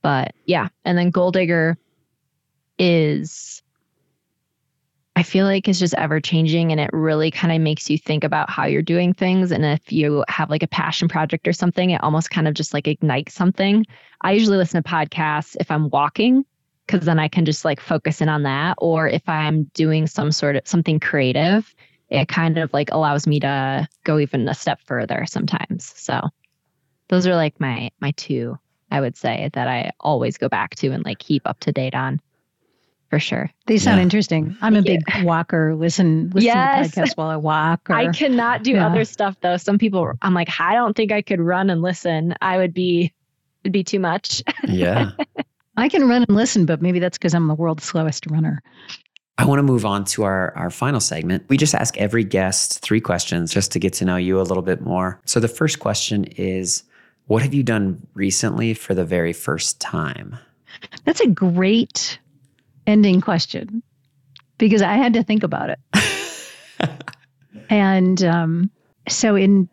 but 0.01 0.33
yeah 0.45 0.69
and 0.85 0.97
then 0.97 1.11
gold 1.11 1.33
digger 1.33 1.77
is 2.79 3.61
I 5.17 5.23
feel 5.23 5.45
like 5.45 5.67
it's 5.67 5.79
just 5.79 5.95
ever 5.95 6.21
changing 6.21 6.71
and 6.71 6.79
it 6.79 6.91
really 6.93 7.31
kind 7.31 7.51
of 7.51 7.59
makes 7.59 7.89
you 7.89 7.97
think 7.97 8.23
about 8.23 8.51
how 8.51 8.67
you're 8.67 8.83
doing 8.83 9.15
things. 9.15 9.51
And 9.51 9.65
if 9.65 9.91
you 9.91 10.23
have 10.27 10.51
like 10.51 10.61
a 10.61 10.67
passion 10.67 11.07
project 11.07 11.47
or 11.47 11.53
something, 11.53 11.89
it 11.89 12.03
almost 12.03 12.29
kind 12.29 12.47
of 12.47 12.53
just 12.53 12.71
like 12.71 12.87
ignites 12.87 13.33
something. 13.33 13.83
I 14.21 14.33
usually 14.33 14.57
listen 14.57 14.83
to 14.83 14.87
podcasts 14.87 15.55
if 15.59 15.71
I'm 15.71 15.89
walking 15.89 16.45
because 16.87 17.05
then 17.05 17.19
I 17.19 17.27
can 17.27 17.45
just 17.45 17.65
like 17.65 17.79
focus 17.81 18.21
in 18.21 18.29
on 18.29 18.43
that. 18.43 18.75
Or 18.79 19.07
if 19.07 19.27
I'm 19.27 19.65
doing 19.73 20.07
some 20.07 20.31
sort 20.31 20.55
of 20.55 20.67
something 20.67 20.99
creative, 20.99 21.73
it 22.09 22.27
kind 22.29 22.57
of 22.57 22.71
like 22.73 22.89
allows 22.91 23.27
me 23.27 23.39
to 23.41 23.87
go 24.05 24.17
even 24.19 24.47
a 24.47 24.53
step 24.55 24.79
further 24.85 25.25
sometimes. 25.27 25.91
So 25.95 26.21
those 27.09 27.27
are 27.27 27.35
like 27.35 27.59
my 27.59 27.91
my 27.99 28.11
two, 28.11 28.57
I 28.89 29.01
would 29.01 29.17
say, 29.17 29.49
that 29.53 29.67
I 29.67 29.91
always 29.99 30.37
go 30.37 30.47
back 30.49 30.75
to 30.75 30.89
and 30.91 31.03
like 31.05 31.19
keep 31.19 31.43
up 31.45 31.59
to 31.61 31.71
date 31.71 31.93
on. 31.95 32.19
for 33.09 33.19
sure. 33.19 33.49
They 33.67 33.77
sound 33.77 33.97
Yeah. 33.99 34.03
interesting. 34.03 34.57
I'm 34.61 34.75
a 34.75 34.81
big 34.81 34.99
walker. 35.23 35.73
Listen, 35.75 36.29
listen 36.33 36.43
Yes. 36.47 36.91
to 36.91 36.99
podcasts 37.01 37.15
while 37.15 37.29
I 37.29 37.37
walk. 37.37 37.79
Or, 37.89 37.95
I 37.95 38.07
cannot 38.11 38.63
do 38.63 38.71
Yeah. 38.73 38.85
other 38.87 39.05
stuff 39.05 39.37
though. 39.41 39.55
Some 39.55 39.77
people, 39.77 40.11
I'm 40.21 40.33
like, 40.33 40.49
I 40.59 40.73
don't 40.73 40.93
think 40.93 41.13
I 41.13 41.21
could 41.21 41.39
run 41.39 41.69
and 41.69 41.81
listen. 41.81 42.35
I 42.41 42.57
would 42.57 42.73
be, 42.73 43.13
it'd 43.63 43.71
be 43.71 43.85
too 43.85 43.99
much. 44.01 44.43
Yeah. 44.67 45.11
I 45.77 45.89
can 45.89 46.07
run 46.07 46.23
and 46.27 46.35
listen, 46.35 46.65
but 46.65 46.81
maybe 46.81 46.99
that's 46.99 47.17
because 47.17 47.33
I'm 47.33 47.47
the 47.47 47.55
world's 47.55 47.83
slowest 47.83 48.25
runner. 48.27 48.61
I 49.37 49.45
want 49.45 49.59
to 49.59 49.63
move 49.63 49.85
on 49.85 50.03
to 50.05 50.23
our, 50.23 50.51
our 50.57 50.71
final 50.71 50.99
segment. 50.99 51.45
We 51.47 51.57
just 51.57 51.75
ask 51.75 51.95
every 51.97 52.23
guest 52.23 52.79
three 52.79 52.99
questions 52.99 53.53
just 53.53 53.71
to 53.73 53.79
get 53.79 53.93
to 53.93 54.05
know 54.05 54.15
you 54.15 54.41
a 54.41 54.43
little 54.43 54.63
bit 54.63 54.81
more. 54.81 55.21
So 55.25 55.39
the 55.39 55.47
first 55.47 55.79
question 55.79 56.25
is 56.35 56.83
What 57.27 57.43
have 57.43 57.53
you 57.53 57.63
done 57.63 58.05
recently 58.15 58.73
for 58.73 58.95
the 58.95 59.05
very 59.05 59.33
first 59.33 59.79
time? 59.79 60.37
That's 61.05 61.21
a 61.21 61.27
great 61.27 62.19
ending 62.87 63.21
question 63.21 63.83
because 64.57 64.81
I 64.81 64.93
had 64.93 65.13
to 65.13 65.23
think 65.23 65.43
about 65.43 65.69
it. 65.69 65.79
And 67.69 68.23
um, 68.23 68.69
so 69.07 69.35
in 69.35 69.69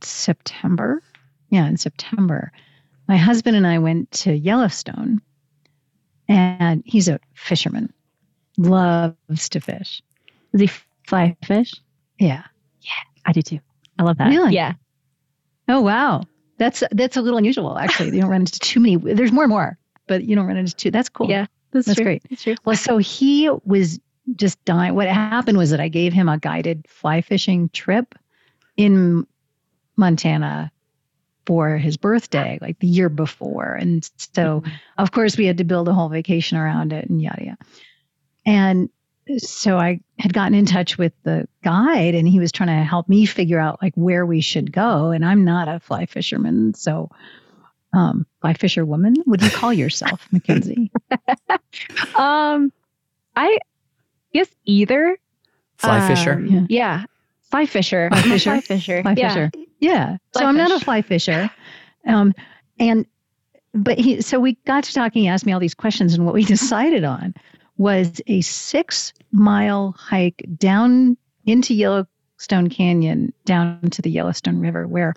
September, 0.00 1.02
yeah, 1.50 1.66
in 1.66 1.76
September, 1.76 2.52
my 3.06 3.16
husband 3.16 3.56
and 3.56 3.66
I 3.66 3.78
went 3.78 4.10
to 4.12 4.32
Yellowstone, 4.32 5.20
and 6.28 6.82
he's 6.84 7.08
a 7.08 7.18
fisherman, 7.34 7.92
loves 8.56 9.48
to 9.50 9.60
fish. 9.60 10.02
Does 10.52 10.60
he 10.60 10.70
fly 11.06 11.36
fish? 11.44 11.74
Yeah. 12.18 12.44
Yeah, 12.80 13.20
I 13.26 13.32
do 13.32 13.42
too. 13.42 13.60
I 13.98 14.02
love 14.04 14.18
that. 14.18 14.28
Really? 14.28 14.54
Yeah. 14.54 14.74
Oh 15.68 15.80
wow, 15.80 16.22
that's 16.56 16.82
that's 16.92 17.16
a 17.16 17.22
little 17.22 17.38
unusual 17.38 17.78
actually. 17.78 18.14
You 18.14 18.22
don't 18.22 18.30
run 18.30 18.40
into 18.42 18.58
too 18.58 18.80
many. 18.80 18.96
There's 18.96 19.32
more 19.32 19.44
and 19.44 19.50
more, 19.50 19.78
but 20.06 20.24
you 20.24 20.36
don't 20.36 20.46
run 20.46 20.56
into 20.56 20.74
two. 20.74 20.90
That's 20.90 21.08
cool. 21.08 21.28
Yeah. 21.28 21.46
That's, 21.72 21.86
That's 21.86 21.96
true. 21.96 22.04
great. 22.04 22.22
That's 22.30 22.42
true. 22.42 22.54
Well, 22.64 22.76
so 22.76 22.96
he 22.96 23.50
was 23.64 24.00
just 24.36 24.62
dying. 24.64 24.94
What 24.94 25.06
happened 25.06 25.58
was 25.58 25.70
that 25.70 25.80
I 25.80 25.88
gave 25.88 26.14
him 26.14 26.28
a 26.28 26.38
guided 26.38 26.86
fly 26.88 27.20
fishing 27.20 27.68
trip 27.70 28.14
in 28.78 29.26
Montana 29.96 30.72
for 31.48 31.78
his 31.78 31.96
birthday, 31.96 32.58
like 32.60 32.78
the 32.78 32.86
year 32.86 33.08
before. 33.08 33.72
And 33.72 34.06
so, 34.34 34.62
of 34.98 35.12
course, 35.12 35.38
we 35.38 35.46
had 35.46 35.56
to 35.58 35.64
build 35.64 35.88
a 35.88 35.94
whole 35.94 36.10
vacation 36.10 36.58
around 36.58 36.92
it 36.92 37.08
and 37.08 37.22
yada 37.22 37.42
yada. 37.42 37.58
And 38.44 38.90
so 39.38 39.78
I 39.78 40.00
had 40.18 40.34
gotten 40.34 40.52
in 40.54 40.66
touch 40.66 40.98
with 40.98 41.14
the 41.22 41.48
guide 41.64 42.14
and 42.14 42.28
he 42.28 42.38
was 42.38 42.52
trying 42.52 42.68
to 42.68 42.84
help 42.84 43.08
me 43.08 43.24
figure 43.24 43.58
out 43.58 43.80
like 43.80 43.94
where 43.94 44.26
we 44.26 44.42
should 44.42 44.70
go. 44.72 45.06
And 45.06 45.24
I'm 45.24 45.46
not 45.46 45.68
a 45.68 45.80
fly 45.80 46.04
fisherman. 46.04 46.74
So, 46.74 47.10
um, 47.94 48.26
fly 48.42 48.52
fisher 48.52 48.84
woman, 48.84 49.14
would 49.26 49.40
you 49.42 49.48
call 49.50 49.72
yourself, 49.72 50.28
Mackenzie? 50.32 50.90
Um, 52.14 52.72
I 53.34 53.58
guess 54.34 54.48
either. 54.66 55.16
Fly 55.78 56.00
Um, 56.00 56.08
fisher? 56.08 56.40
Yeah. 56.40 56.66
Yeah. 56.68 57.04
Fly 57.50 57.64
fisher. 57.64 58.10
Fly 58.12 58.20
fisher? 58.32 58.50
Fly 58.50 58.60
fisher. 58.60 59.02
Fly 59.02 59.14
fisher. 59.14 59.50
Yeah. 59.54 59.64
Fly 60.32 60.42
so 60.42 60.46
I'm 60.46 60.56
not 60.56 60.70
a 60.70 60.80
fly 60.84 61.02
fisher. 61.02 61.50
Um, 62.06 62.32
and 62.78 63.04
but 63.74 63.98
he 63.98 64.22
so 64.22 64.40
we 64.40 64.54
got 64.64 64.84
to 64.84 64.94
talking, 64.94 65.22
he 65.22 65.28
asked 65.28 65.44
me 65.44 65.52
all 65.52 65.60
these 65.60 65.74
questions, 65.74 66.14
and 66.14 66.24
what 66.24 66.32
we 66.32 66.44
decided 66.56 67.04
on 67.04 67.34
was 67.76 68.22
a 68.28 68.40
six 68.40 69.12
mile 69.32 69.94
hike 69.98 70.42
down 70.56 71.18
into 71.44 71.74
Yellowstone 71.74 72.70
Canyon, 72.70 73.32
down 73.44 73.80
to 73.90 74.00
the 74.00 74.10
Yellowstone 74.10 74.60
River, 74.60 74.86
where 74.86 75.12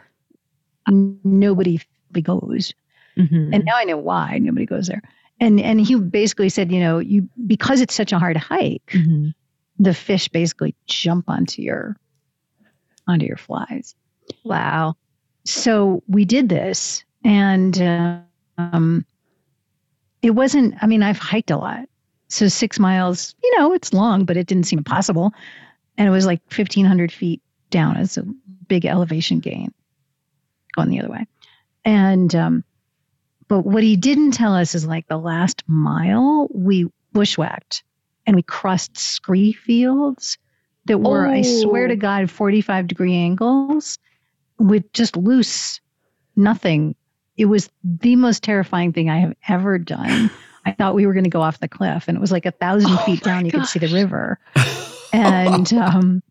nobody 0.89 1.80
goes. 2.22 2.74
Mhm. 3.18 3.49
And 3.53 3.64
now 3.64 3.76
I 3.76 3.84
know 3.86 3.97
why 3.97 4.38
nobody 4.39 4.66
goes 4.66 4.88
there. 4.88 5.01
And 5.39 5.59
and 5.62 5.80
he 5.80 5.95
basically 5.95 6.49
said, 6.49 6.72
you 6.72 6.80
know, 6.80 6.99
you 6.99 7.30
because 7.47 7.80
it's 7.80 7.93
such 7.95 8.12
a 8.12 8.20
hard 8.20 8.38
hike, 8.38 8.91
Mhm. 8.91 9.34
the 9.80 9.93
fish 9.93 10.28
basically 10.28 10.76
jump 10.88 11.30
onto 11.30 11.62
your 11.62 11.95
onto 13.07 13.26
your 13.26 13.38
flies. 13.38 13.95
Wow. 14.43 14.95
so 15.45 16.03
we 16.07 16.25
did 16.25 16.49
this 16.49 17.03
and 17.23 17.79
uh, 17.82 18.19
um, 18.57 19.05
it 20.21 20.32
wasn't 20.32 20.75
i 20.82 20.88
mean 20.88 21.03
i've 21.03 21.17
hiked 21.17 21.51
a 21.51 21.57
lot 21.57 21.88
so 22.27 22.47
six 22.47 22.79
miles 22.79 23.36
you 23.43 23.57
know 23.57 23.73
it's 23.73 23.93
long 23.93 24.25
but 24.25 24.38
it 24.38 24.47
didn't 24.47 24.65
seem 24.65 24.79
impossible 24.79 25.34
and 25.97 26.07
it 26.07 26.11
was 26.11 26.25
like 26.25 26.41
1500 26.55 27.11
feet 27.11 27.41
down 27.69 27.97
it's 27.97 28.17
a 28.17 28.23
big 28.67 28.86
elevation 28.86 29.39
gain 29.39 29.73
going 30.75 30.89
the 30.89 30.99
other 30.99 31.09
way 31.11 31.25
and 31.86 32.36
um, 32.36 32.63
but 33.47 33.65
what 33.65 33.84
he 33.84 33.95
didn't 33.97 34.32
tell 34.32 34.53
us 34.55 34.75
is 34.75 34.86
like 34.86 35.07
the 35.07 35.17
last 35.17 35.63
mile 35.67 36.47
we 36.53 36.88
bushwhacked 37.13 37.84
and 38.25 38.36
we 38.36 38.43
crossed 38.43 38.97
scree 38.97 39.51
fields 39.51 40.38
that 40.86 40.99
were 40.99 41.27
i 41.27 41.41
swear 41.41 41.86
Oh. 41.86 41.89
to 41.89 41.95
god 41.95 42.29
45 42.29 42.88
degree 42.88 43.15
angles 43.15 43.97
with 44.68 44.91
just 44.93 45.16
loose 45.18 45.80
nothing. 46.36 46.95
It 47.38 47.45
was 47.45 47.70
the 47.84 48.16
most 48.16 48.43
terrifying 48.43 48.93
thing 48.93 49.09
I 49.09 49.20
have 49.20 49.34
ever 49.47 49.78
done. 49.78 50.30
I 50.66 50.72
thought 50.74 50.93
we 50.93 51.07
were 51.07 51.14
going 51.14 51.24
to 51.24 51.30
go 51.30 51.41
off 51.41 51.59
the 51.59 51.68
cliff, 51.68 52.07
and 52.07 52.16
it 52.16 52.22
was 52.22 52.32
like 52.32 52.45
a 52.45 52.51
thousand 52.51 52.91
Oh 52.91 52.97
feet 52.97 53.24
down. 53.24 53.45
You 53.45 53.51
could 53.51 53.66
see 53.66 53.80
the 53.80 53.88
river, 53.88 54.38
and 55.14 55.72
um, 55.74 56.22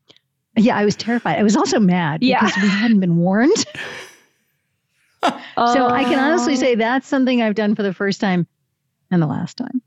yeah, 0.56 0.76
I 0.76 0.84
was 0.84 0.94
terrified. 0.94 1.38
I 1.38 1.42
was 1.42 1.56
also 1.56 1.80
mad 1.80 2.22
Yeah. 2.22 2.44
because 2.44 2.62
we 2.62 2.68
hadn't 2.68 3.00
been 3.00 3.16
warned. 3.16 3.56
So 5.22 5.86
I 5.88 6.04
can 6.04 6.18
honestly 6.18 6.54
Oh. 6.54 6.56
say 6.56 6.74
that's 6.76 7.06
something 7.06 7.42
I've 7.42 7.54
done 7.54 7.74
for 7.74 7.82
the 7.82 7.92
first 7.92 8.20
time 8.20 8.46
and 9.10 9.20
the 9.20 9.26
last 9.26 9.56
time. 9.58 9.82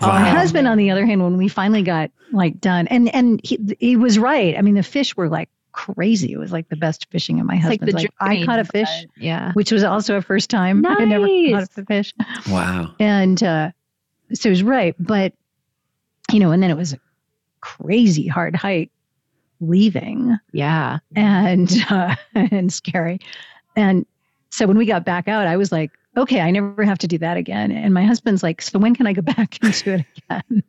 Wow. 0.00 0.08
My 0.08 0.28
husband, 0.28 0.68
on 0.68 0.76
the 0.76 0.90
other 0.90 1.06
hand, 1.06 1.22
when 1.22 1.36
we 1.38 1.48
finally 1.48 1.82
got 1.82 2.10
like 2.32 2.60
done, 2.60 2.86
and 2.88 3.12
and 3.14 3.40
he 3.42 3.58
he 3.80 3.96
was 3.96 4.18
right. 4.18 4.56
I 4.56 4.62
mean, 4.62 4.74
the 4.74 4.82
fish 4.82 5.16
were 5.16 5.28
like 5.28 5.48
crazy. 5.72 6.32
It 6.32 6.38
was 6.38 6.52
like 6.52 6.68
the 6.68 6.76
best 6.76 7.06
fishing. 7.10 7.38
And 7.38 7.46
my 7.46 7.54
It's 7.56 7.64
like 7.64 7.80
husband's 7.80 8.02
the 8.02 8.08
like, 8.20 8.40
I 8.42 8.44
caught 8.44 8.58
a 8.58 8.64
fish 8.64 8.88
but 9.14 9.22
Yeah. 9.22 9.52
which 9.52 9.70
was 9.72 9.84
also 9.84 10.16
a 10.16 10.22
first 10.22 10.50
time. 10.50 10.84
I 10.86 11.04
never 11.04 11.26
caught 11.26 11.68
Nice. 11.68 11.78
a 11.78 11.84
fish. 11.84 12.14
Wow. 12.50 12.94
And 12.98 13.42
uh, 13.42 13.70
so 14.32 14.48
it 14.48 14.50
was 14.50 14.62
right. 14.62 14.94
But, 14.98 15.32
you 16.32 16.40
know, 16.40 16.50
and 16.50 16.62
then 16.62 16.70
it 16.70 16.76
was 16.76 16.92
a 16.94 16.98
crazy 17.60 18.26
hard 18.26 18.54
hike 18.56 18.90
leaving 19.60 20.36
Yeah. 20.52 20.98
and, 21.16 21.70
uh, 21.90 22.14
and 22.34 22.72
scary. 22.72 23.18
And 23.76 24.06
so 24.50 24.66
when 24.66 24.78
we 24.78 24.86
got 24.86 25.04
back 25.04 25.28
out, 25.28 25.46
I 25.46 25.56
was 25.56 25.70
like, 25.72 25.90
okay, 26.16 26.40
I 26.40 26.50
never 26.50 26.82
have 26.84 26.98
to 26.98 27.06
do 27.06 27.18
that 27.18 27.36
again. 27.36 27.70
And 27.70 27.94
my 27.94 28.04
husband's 28.04 28.42
like, 28.42 28.60
so 28.62 28.78
when 28.78 28.94
can 28.94 29.06
I 29.06 29.12
go 29.12 29.22
back 29.22 29.58
and 29.62 29.72
do 29.84 29.92
it 29.92 30.04
again? 30.16 30.62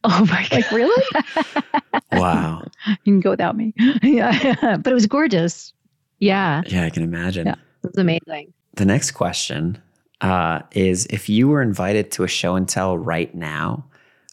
Oh 0.04 0.26
my 0.30 0.46
god. 0.48 0.52
Like, 0.52 0.70
really? 0.70 1.04
Wow. 2.12 2.62
you 2.86 2.96
can 3.04 3.20
go 3.20 3.30
without 3.30 3.56
me. 3.56 3.74
yeah. 4.02 4.76
But 4.78 4.90
it 4.90 4.94
was 4.94 5.06
gorgeous. 5.06 5.74
Yeah. 6.18 6.62
Yeah, 6.66 6.84
I 6.84 6.90
can 6.90 7.02
imagine. 7.02 7.46
Yeah. 7.46 7.56
was 7.82 7.96
amazing. 7.98 8.52
The 8.74 8.84
next 8.86 9.10
question 9.12 9.80
uh, 10.22 10.60
is 10.72 11.06
if 11.06 11.28
you 11.28 11.48
were 11.48 11.60
invited 11.62 12.10
to 12.12 12.24
a 12.24 12.28
show 12.28 12.56
and 12.56 12.68
tell 12.68 12.96
right 12.96 13.34
now, 13.34 13.84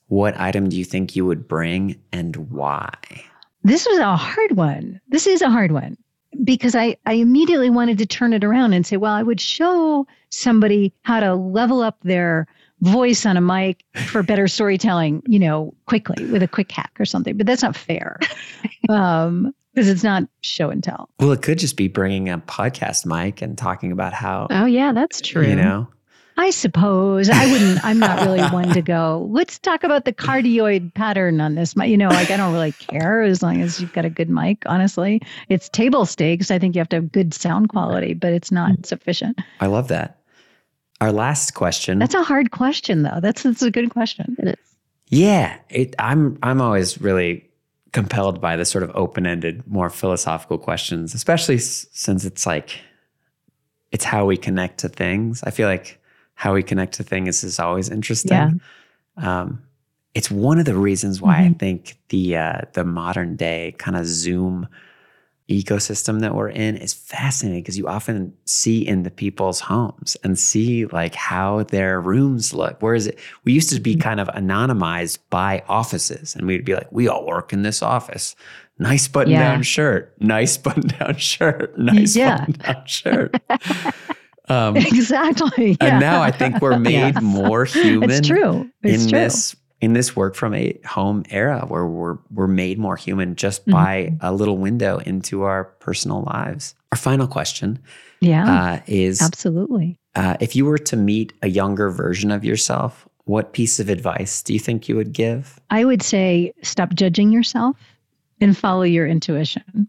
what 0.07 0.39
item 0.39 0.69
do 0.69 0.77
you 0.77 0.85
think 0.85 1.15
you 1.15 1.25
would 1.25 1.47
bring 1.47 2.01
and 2.13 2.35
why? 2.49 2.93
This 3.63 3.85
was 3.85 3.99
a 3.99 4.15
hard 4.15 4.55
one. 4.55 5.01
This 5.09 5.27
is 5.27 5.41
a 5.41 5.49
hard 5.49 5.71
one 5.71 5.97
because 6.43 6.75
I, 6.75 6.97
I 7.05 7.13
immediately 7.13 7.69
wanted 7.69 7.97
to 7.97 8.05
turn 8.05 8.33
it 8.33 8.43
around 8.43 8.73
and 8.73 8.85
say, 8.85 8.97
well, 8.97 9.13
I 9.13 9.23
would 9.23 9.41
show 9.41 10.07
somebody 10.29 10.93
how 11.01 11.19
to 11.19 11.35
level 11.35 11.81
up 11.81 11.97
their 12.03 12.47
voice 12.81 13.25
on 13.25 13.37
a 13.37 13.41
mic 13.41 13.83
for 14.07 14.23
better 14.23 14.47
storytelling, 14.47 15.23
you 15.27 15.39
know, 15.39 15.73
quickly 15.87 16.25
with 16.25 16.43
a 16.43 16.47
quick 16.47 16.71
hack 16.71 16.91
or 16.99 17.05
something. 17.05 17.35
But 17.37 17.47
that's 17.47 17.63
not 17.63 17.75
fair 17.75 18.19
um, 18.89 19.53
because 19.73 19.89
it's 19.89 20.03
not 20.03 20.23
show 20.41 20.69
and 20.69 20.83
tell. 20.83 21.09
Well, 21.19 21.31
it 21.31 21.41
could 21.41 21.59
just 21.59 21.77
be 21.77 21.87
bringing 21.87 22.29
a 22.29 22.37
podcast 22.39 23.05
mic 23.05 23.41
and 23.41 23.57
talking 23.57 23.91
about 23.91 24.13
how, 24.13 24.47
Oh 24.49 24.65
yeah, 24.65 24.91
that's 24.91 25.21
true. 25.21 25.47
you 25.47 25.55
know, 25.55 25.87
I 26.39 26.51
suppose 26.51 27.29
I 27.31 27.51
wouldn't, 27.51 27.83
I'm 27.83 27.97
not 27.97 28.21
really 28.21 28.41
one 28.49 28.69
to 28.69 28.81
go, 28.83 29.27
let's 29.31 29.57
talk 29.57 29.83
about 29.83 30.05
the 30.05 30.13
cardioid 30.13 30.93
pattern 30.93 31.41
on 31.41 31.55
this. 31.55 31.75
mic." 31.75 31.89
You 31.89 31.97
know, 31.97 32.09
like 32.09 32.29
I 32.29 32.37
don't 32.37 32.53
really 32.53 32.73
care 32.73 33.23
as 33.23 33.41
long 33.41 33.61
as 33.61 33.81
you've 33.81 33.93
got 33.93 34.05
a 34.05 34.09
good 34.09 34.29
mic, 34.29 34.61
honestly. 34.67 35.19
It's 35.49 35.67
table 35.67 36.05
stakes. 36.05 36.51
I 36.51 36.59
think 36.59 36.75
you 36.75 36.79
have 36.79 36.89
to 36.89 36.97
have 36.97 37.11
good 37.11 37.33
sound 37.33 37.69
quality, 37.69 38.13
but 38.13 38.33
it's 38.33 38.51
not 38.51 38.85
sufficient. 38.85 39.39
I 39.59 39.65
love 39.65 39.87
that. 39.87 40.16
Our 40.99 41.11
last 41.11 41.53
question. 41.53 41.99
That's 41.99 42.15
a 42.15 42.23
hard 42.23 42.51
question, 42.51 43.03
though. 43.03 43.19
That's, 43.21 43.43
that's 43.43 43.61
a 43.61 43.71
good 43.71 43.91
question. 43.91 44.35
It 44.39 44.47
is. 44.49 44.55
Yeah, 45.09 45.57
it, 45.69 45.95
I'm 45.99 46.37
I'm 46.43 46.59
always 46.59 46.99
really 46.99 47.49
compelled 47.93 48.41
by 48.41 48.57
the 48.57 48.65
sort 48.65 48.83
of 48.83 48.91
open-ended, 48.93 49.65
more 49.65 49.89
philosophical 49.89 50.57
questions, 50.57 51.13
especially 51.13 51.55
s- 51.55 51.87
since 51.93 52.25
it's 52.25 52.45
like 52.45 52.81
it's 53.91 54.03
how 54.03 54.25
we 54.25 54.35
connect 54.35 54.79
to 54.79 54.89
things. 54.89 55.43
I 55.43 55.51
feel 55.51 55.69
like 55.69 56.01
how 56.33 56.53
we 56.53 56.61
connect 56.61 56.95
to 56.95 57.03
things 57.03 57.43
is 57.43 57.57
always 57.59 57.89
interesting. 57.89 58.59
Um, 59.15 59.63
it's 60.13 60.29
one 60.29 60.59
of 60.59 60.65
the 60.65 60.75
reasons 60.75 61.21
why 61.21 61.37
I 61.39 61.53
think 61.53 61.97
the 62.09 62.35
uh, 62.35 62.61
the 62.73 62.83
modern 62.83 63.35
day 63.37 63.75
kind 63.77 63.95
of 63.95 64.05
Zoom 64.05 64.67
ecosystem 65.49 66.19
that 66.21 66.35
we're 66.35 66.49
in 66.49 66.75
is 66.75 66.93
fascinating 66.93 67.61
because 67.63 67.77
you 67.77 67.87
often 67.87 68.33
see 68.45 68.85
in 68.85 69.03
the 69.03 69.09
people's 69.11 69.59
homes 69.61 70.17
and 70.23 70.37
see 70.37 70.85
like 70.87 71.15
how 71.15 71.63
their 71.63 72.01
rooms 72.01 72.53
look. 72.53 72.77
Whereas 72.81 73.07
it, 73.07 73.17
we 73.45 73.53
used 73.53 73.69
to 73.69 73.79
be 73.79 73.93
Mm-hmm. 73.93 74.01
kind 74.01 74.19
of 74.19 74.27
anonymized 74.29 75.19
by 75.29 75.63
offices 75.69 76.35
and 76.35 76.45
we'd 76.47 76.65
be 76.65 76.73
like, 76.75 76.91
we 76.91 77.07
all 77.07 77.25
work 77.25 77.53
in 77.53 77.61
this 77.63 77.81
office. 77.81 78.35
Nice 78.79 79.07
button 79.07 79.33
down 79.33 79.63
shirt, 79.63 80.13
nice 80.19 80.57
button 80.65 80.87
down 80.99 81.15
shirt, 81.15 81.77
nice 81.79 82.15
Yeah. 82.15 82.39
button 82.45 82.53
down 82.61 82.85
shirt. 82.85 83.35
um, 84.49 84.75
exactly. 84.77 85.77
Yeah. 85.81 85.87
and 85.87 85.99
now 85.99 86.21
I 86.21 86.31
think 86.31 86.61
we're 86.61 86.77
made 86.93 87.21
more 87.21 87.65
human 87.65 88.11
It's 88.11 88.27
true. 88.27 88.69
It's 88.83 89.03
in 89.05 89.09
true. 89.09 89.19
this 89.19 89.55
in 89.79 89.93
this 89.93 90.15
work 90.15 90.33
from 90.35 90.53
a 90.55 90.77
home 90.85 91.23
era 91.29 91.65
where 91.67 91.85
we're 91.85 92.17
we're 92.31 92.47
made 92.47 92.77
more 92.79 92.95
human 92.95 93.35
just 93.35 93.61
Mm-hmm. 93.61 93.71
by 93.71 94.17
a 94.21 94.33
little 94.33 94.57
window 94.57 94.97
into 94.99 95.43
our 95.43 95.65
personal 95.79 96.23
lives. 96.23 96.73
Our 96.91 96.97
final 96.97 97.27
question 97.27 97.79
yeah. 98.21 98.45
uh, 98.73 98.79
is: 98.87 99.21
absolutely. 99.21 99.99
uh, 100.15 100.37
If 100.39 100.55
you 100.55 100.65
were 100.65 100.77
to 100.79 100.95
meet 100.95 101.33
a 101.41 101.47
younger 101.49 101.89
version 101.91 102.31
of 102.31 102.43
yourself, 102.45 103.07
what 103.25 103.53
piece 103.53 103.79
of 103.79 103.89
advice 103.89 104.41
do 104.41 104.53
you 104.53 104.59
think 104.59 104.87
you 104.89 104.95
would 104.95 105.13
give? 105.13 105.59
I 105.69 105.83
would 105.85 106.01
say 106.01 106.53
stop 106.63 106.93
judging 106.95 107.31
yourself 107.31 107.77
and 108.41 108.57
follow 108.57 108.83
your 108.83 109.05
intuition. 109.05 109.87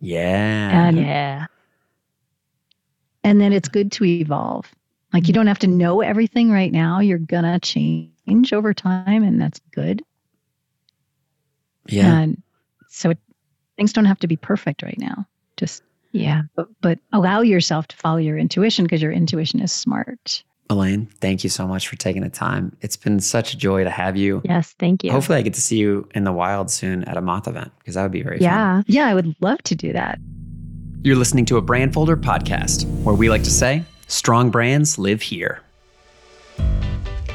Yeah, 0.00 0.86
And 0.88 0.98
Yeah. 0.98 1.46
and 3.24 3.40
then 3.40 3.52
it's 3.52 3.68
good 3.68 3.90
to 3.92 4.04
evolve. 4.04 4.70
Like 5.12 5.28
you 5.28 5.32
don't 5.34 5.46
have 5.46 5.60
to 5.60 5.66
know 5.66 6.00
everything 6.02 6.50
right 6.50 6.72
now. 6.72 7.00
You're 7.00 7.18
gonna 7.18 7.58
change 7.60 8.10
over 8.52 8.74
time, 8.74 9.22
and 9.22 9.40
that's 9.40 9.60
good. 9.72 10.02
yeah, 11.88 12.18
And 12.20 12.42
so 12.88 13.10
it, 13.10 13.18
things 13.76 13.92
don't 13.92 14.04
have 14.06 14.18
to 14.20 14.26
be 14.26 14.36
perfect 14.36 14.82
right 14.82 14.98
now. 14.98 15.26
Just 15.56 15.82
Yeah. 16.12 16.42
but, 16.56 16.68
but 16.80 16.98
allow 17.12 17.40
yourself 17.42 17.86
to 17.88 17.96
follow 17.96 18.18
your 18.18 18.36
intuition 18.38 18.84
because 18.84 19.00
your 19.02 19.12
intuition 19.12 19.60
is 19.60 19.70
smart. 19.72 20.42
Elaine, 20.68 21.06
thank 21.20 21.44
you 21.44 21.50
so 21.50 21.66
much 21.68 21.86
for 21.86 21.94
taking 21.94 22.22
the 22.22 22.28
time. 22.28 22.76
It's 22.80 22.96
been 22.96 23.20
such 23.20 23.54
a 23.54 23.56
joy 23.56 23.84
to 23.84 23.90
have 23.90 24.16
you. 24.16 24.42
Yes. 24.44 24.74
Thank 24.80 25.04
you. 25.04 25.12
Hopefully, 25.12 25.38
I 25.38 25.42
get 25.42 25.54
to 25.54 25.60
see 25.60 25.76
you 25.78 26.08
in 26.14 26.24
the 26.24 26.32
wild 26.32 26.70
soon 26.72 27.04
at 27.04 27.16
a 27.16 27.20
moth 27.20 27.46
event 27.46 27.70
because 27.78 27.94
that 27.94 28.02
would 28.02 28.10
be 28.10 28.22
very 28.22 28.38
fun. 28.38 28.42
yeah. 28.44 28.82
Yeah, 28.88 29.06
I 29.06 29.14
would 29.14 29.36
love 29.40 29.62
to 29.62 29.76
do 29.76 29.92
that. 29.92 30.18
You're 31.02 31.14
listening 31.14 31.44
to 31.46 31.56
a 31.56 31.62
Brandfolder 31.62 32.16
podcast, 32.20 32.84
where 33.04 33.14
we 33.14 33.28
like 33.30 33.44
to 33.44 33.50
say, 33.50 33.84
strong 34.08 34.50
brands 34.50 34.98
live 34.98 35.22
here. 35.22 35.60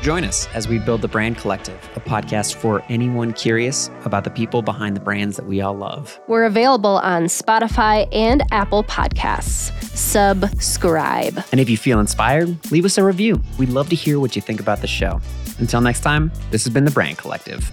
Join 0.01 0.23
us 0.23 0.47
as 0.55 0.67
we 0.67 0.79
build 0.79 1.03
the 1.03 1.07
Brand 1.07 1.37
Collective, 1.37 1.75
a 1.95 1.99
podcast 1.99 2.55
for 2.55 2.83
anyone 2.89 3.33
curious 3.33 3.91
about 4.03 4.23
the 4.23 4.31
people 4.31 4.63
behind 4.63 4.95
the 4.95 4.99
brands 4.99 5.37
that 5.37 5.45
we 5.45 5.61
all 5.61 5.75
love. 5.75 6.19
We're 6.27 6.45
available 6.45 6.97
on 7.03 7.25
Spotify 7.25 8.07
and 8.11 8.43
Apple 8.51 8.83
Podcasts. 8.83 9.71
Subscribe. 9.95 11.43
And 11.51 11.59
if 11.59 11.69
you 11.69 11.77
feel 11.77 11.99
inspired, 11.99 12.71
leave 12.71 12.83
us 12.83 12.97
a 12.97 13.03
review. 13.03 13.43
We'd 13.59 13.69
love 13.69 13.89
to 13.89 13.95
hear 13.95 14.19
what 14.19 14.35
you 14.35 14.41
think 14.41 14.59
about 14.59 14.81
the 14.81 14.87
show. 14.87 15.21
Until 15.59 15.81
next 15.81 15.99
time, 15.99 16.31
this 16.49 16.63
has 16.63 16.73
been 16.73 16.85
the 16.85 16.91
Brand 16.91 17.19
Collective. 17.19 17.71